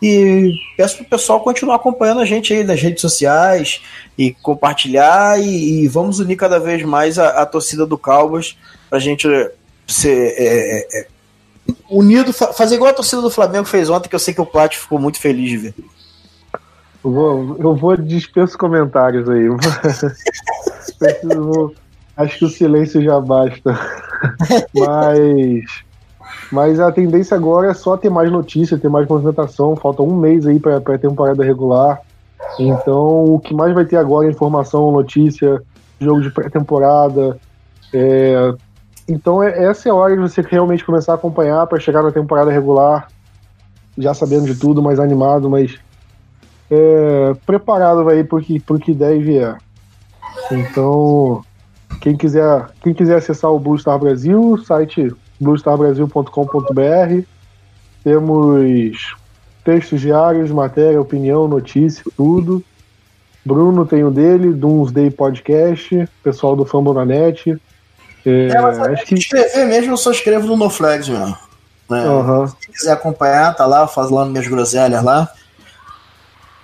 E 0.00 0.52
peço 0.76 0.96
pro 0.96 1.04
pessoal 1.06 1.40
continuar 1.40 1.76
acompanhando 1.76 2.20
a 2.20 2.24
gente 2.24 2.52
aí 2.52 2.64
nas 2.64 2.80
redes 2.80 3.00
sociais 3.00 3.80
e 4.18 4.32
compartilhar 4.42 5.40
e, 5.40 5.84
e 5.84 5.88
vamos 5.88 6.18
unir 6.18 6.36
cada 6.36 6.58
vez 6.58 6.82
mais 6.82 7.18
a, 7.20 7.28
a 7.42 7.46
torcida 7.46 7.86
do 7.86 7.96
Cowboys 7.96 8.56
pra 8.90 8.98
gente 8.98 9.28
ser 9.86 10.34
é, 10.36 10.78
é, 10.98 11.00
é, 11.00 11.06
unido, 11.88 12.32
fa- 12.32 12.52
fazer 12.52 12.74
igual 12.74 12.90
a 12.90 12.94
torcida 12.94 13.22
do 13.22 13.30
Flamengo 13.30 13.64
fez 13.64 13.88
ontem, 13.88 14.08
que 14.08 14.14
eu 14.14 14.18
sei 14.18 14.34
que 14.34 14.40
o 14.40 14.46
Plat 14.46 14.74
ficou 14.76 14.98
muito 14.98 15.20
feliz 15.20 15.48
de 15.48 15.56
ver. 15.56 15.74
Eu 17.04 17.12
vou, 17.12 17.56
eu 17.60 17.76
vou 17.76 17.96
dispenso 17.96 18.58
comentários 18.58 19.28
aí. 19.28 19.46
Preciso- 20.98 21.42
vou- 21.44 21.74
acho 22.22 22.38
que 22.38 22.44
o 22.44 22.48
silêncio 22.48 23.02
já 23.02 23.20
basta. 23.20 23.78
Mas, 24.74 25.64
mas 26.50 26.78
a 26.78 26.92
tendência 26.92 27.36
agora 27.36 27.70
é 27.70 27.74
só 27.74 27.96
ter 27.96 28.08
mais 28.08 28.30
notícia, 28.30 28.78
ter 28.78 28.88
mais 28.88 29.06
movimentação. 29.08 29.74
Falta 29.74 30.02
um 30.02 30.14
mês 30.16 30.46
aí 30.46 30.60
para 30.60 30.76
a 30.76 30.98
temporada 30.98 31.42
regular. 31.44 32.00
Então, 32.58 33.24
o 33.24 33.40
que 33.40 33.52
mais 33.52 33.74
vai 33.74 33.84
ter 33.84 33.96
agora 33.96 34.26
é 34.26 34.30
informação, 34.30 34.92
notícia, 34.92 35.60
jogo 36.00 36.20
de 36.20 36.30
pré-temporada. 36.30 37.38
É, 37.92 38.54
então, 39.08 39.42
é- 39.42 39.64
essa 39.64 39.88
é 39.88 39.92
a 39.92 39.94
hora 39.94 40.14
de 40.14 40.20
você 40.20 40.40
realmente 40.42 40.84
começar 40.84 41.12
a 41.12 41.16
acompanhar 41.16 41.66
para 41.66 41.80
chegar 41.80 42.02
na 42.02 42.12
temporada 42.12 42.50
regular, 42.50 43.08
já 43.98 44.14
sabendo 44.14 44.46
de 44.46 44.54
tudo, 44.54 44.82
mais 44.82 44.98
animado, 45.00 45.50
mas 45.50 45.78
é, 46.70 47.34
preparado 47.44 48.08
aí 48.08 48.24
que, 48.42 48.60
pro 48.60 48.78
que 48.78 48.94
der 48.94 49.16
e 49.16 49.22
vier. 49.22 49.58
Então, 50.50 51.44
quem 52.00 52.16
quiser, 52.16 52.66
quem 52.82 52.92
quiser 52.94 53.16
acessar 53.16 53.50
o 53.52 53.58
Blue 53.58 53.78
Star 53.78 53.98
Brasil, 53.98 54.58
site 54.66 55.12
bluestarbrasil.com.br, 55.40 57.24
temos 58.04 59.14
textos 59.64 60.00
diários, 60.00 60.50
matéria, 60.50 61.00
opinião, 61.00 61.46
notícia, 61.48 62.02
tudo. 62.16 62.62
Bruno 63.44 63.84
tem 63.86 64.04
o 64.04 64.10
dele, 64.10 64.52
Doomsday 64.52 65.10
Podcast, 65.10 66.08
pessoal 66.22 66.54
do 66.54 66.64
Fambonanet. 66.64 67.56
É, 68.24 68.48
É, 68.48 68.60
mas 68.60 68.78
acho 68.78 69.04
que. 69.06 69.14
escrever 69.14 69.66
mesmo, 69.66 69.92
eu 69.92 69.96
só 69.96 70.12
escrevo 70.12 70.46
no 70.46 70.56
NoFlags 70.56 71.08
mesmo. 71.08 71.36
Né? 71.90 72.04
Aham. 72.06 72.46
Se 72.46 72.68
quiser 72.70 72.92
acompanhar, 72.92 73.54
tá 73.56 73.66
lá, 73.66 73.86
faz 73.88 74.10
lá 74.10 74.24
minhas 74.24 74.46
groselhas 74.46 75.02
lá. 75.02 75.28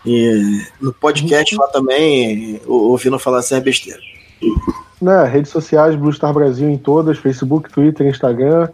E 0.06 0.62
no 0.80 0.92
podcast 0.92 1.54
lá 1.56 1.66
também, 1.68 2.60
ou- 2.66 2.90
ouvindo 2.90 3.18
falar 3.18 3.42
sem 3.42 3.60
besteira. 3.60 3.98
Né, 5.00 5.24
redes 5.24 5.50
sociais, 5.50 5.94
Blue 5.94 6.12
Star 6.12 6.32
Brasil 6.32 6.68
em 6.68 6.78
todas, 6.78 7.18
Facebook, 7.18 7.70
Twitter, 7.70 8.06
Instagram. 8.06 8.68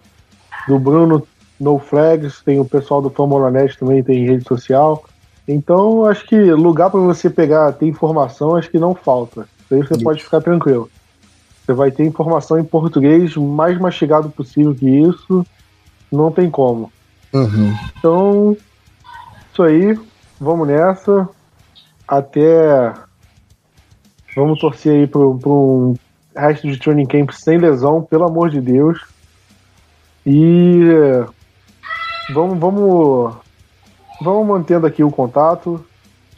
Do 0.66 0.78
Bruno, 0.78 1.26
No 1.60 1.78
Flags, 1.78 2.40
tem 2.42 2.58
o 2.58 2.64
pessoal 2.64 3.02
do 3.02 3.10
Famolanet 3.10 3.78
também 3.78 4.02
tem 4.02 4.26
rede 4.26 4.44
social. 4.44 5.04
Então, 5.46 6.06
acho 6.06 6.26
que 6.26 6.36
lugar 6.52 6.90
para 6.90 7.00
você 7.00 7.28
pegar, 7.28 7.70
ter 7.72 7.86
informação, 7.86 8.56
acho 8.56 8.70
que 8.70 8.78
não 8.78 8.94
falta. 8.94 9.46
Isso 9.64 9.74
aí 9.74 9.82
você 9.82 10.02
pode 10.02 10.24
ficar 10.24 10.40
tranquilo. 10.40 10.90
Você 11.64 11.72
vai 11.72 11.90
ter 11.90 12.04
informação 12.04 12.58
em 12.58 12.64
português 12.64 13.36
mais 13.36 13.78
mastigado 13.78 14.30
possível 14.30 14.74
que 14.74 14.88
isso. 14.88 15.46
Não 16.10 16.30
tem 16.30 16.50
como. 16.50 16.92
Então, 17.98 18.56
isso 19.52 19.62
aí. 19.62 19.98
Vamos 20.40 20.68
nessa. 20.68 21.28
Até. 22.06 22.92
Vamos 24.36 24.58
torcer 24.60 24.92
aí 24.92 25.06
para 25.06 25.20
um 25.20 25.94
resto 26.34 26.68
de 26.68 26.78
training 26.78 27.06
camp 27.06 27.30
sem 27.30 27.58
lesão, 27.58 28.02
pelo 28.02 28.24
amor 28.24 28.50
de 28.50 28.60
Deus. 28.60 28.98
E. 30.26 30.80
Vamos, 32.32 32.58
vamos. 32.58 33.34
Vamos 34.20 34.46
mantendo 34.46 34.86
aqui 34.86 35.02
o 35.02 35.10
contato. 35.10 35.84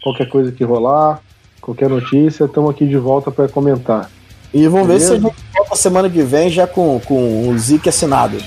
Qualquer 0.02 0.28
coisa 0.28 0.52
que 0.52 0.64
rolar, 0.64 1.20
qualquer 1.60 1.88
notícia, 1.88 2.44
estamos 2.44 2.70
aqui 2.70 2.86
de 2.86 2.96
volta 2.96 3.30
para 3.30 3.48
comentar. 3.48 4.10
E 4.54 4.66
vamos 4.68 4.86
ver 4.86 5.00
se 5.00 5.06
a 5.06 5.08
Beleza. 5.10 5.28
gente 5.28 5.44
volta 5.54 5.76
semana 5.76 6.08
que 6.08 6.22
vem 6.22 6.48
já 6.48 6.66
com, 6.66 7.00
com 7.00 7.48
o 7.48 7.58
Zik 7.58 7.88
assinado. 7.88 8.38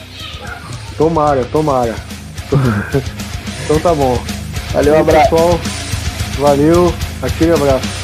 Tomara, 0.97 1.45
tomara. 1.45 1.95
então 3.65 3.79
tá 3.79 3.93
bom. 3.93 4.17
Valeu, 4.71 4.95
aí, 4.95 5.01
abraço. 5.01 5.29
pessoal. 5.29 5.59
Valeu. 6.39 6.93
Aquele 7.21 7.51
abraço. 7.51 7.98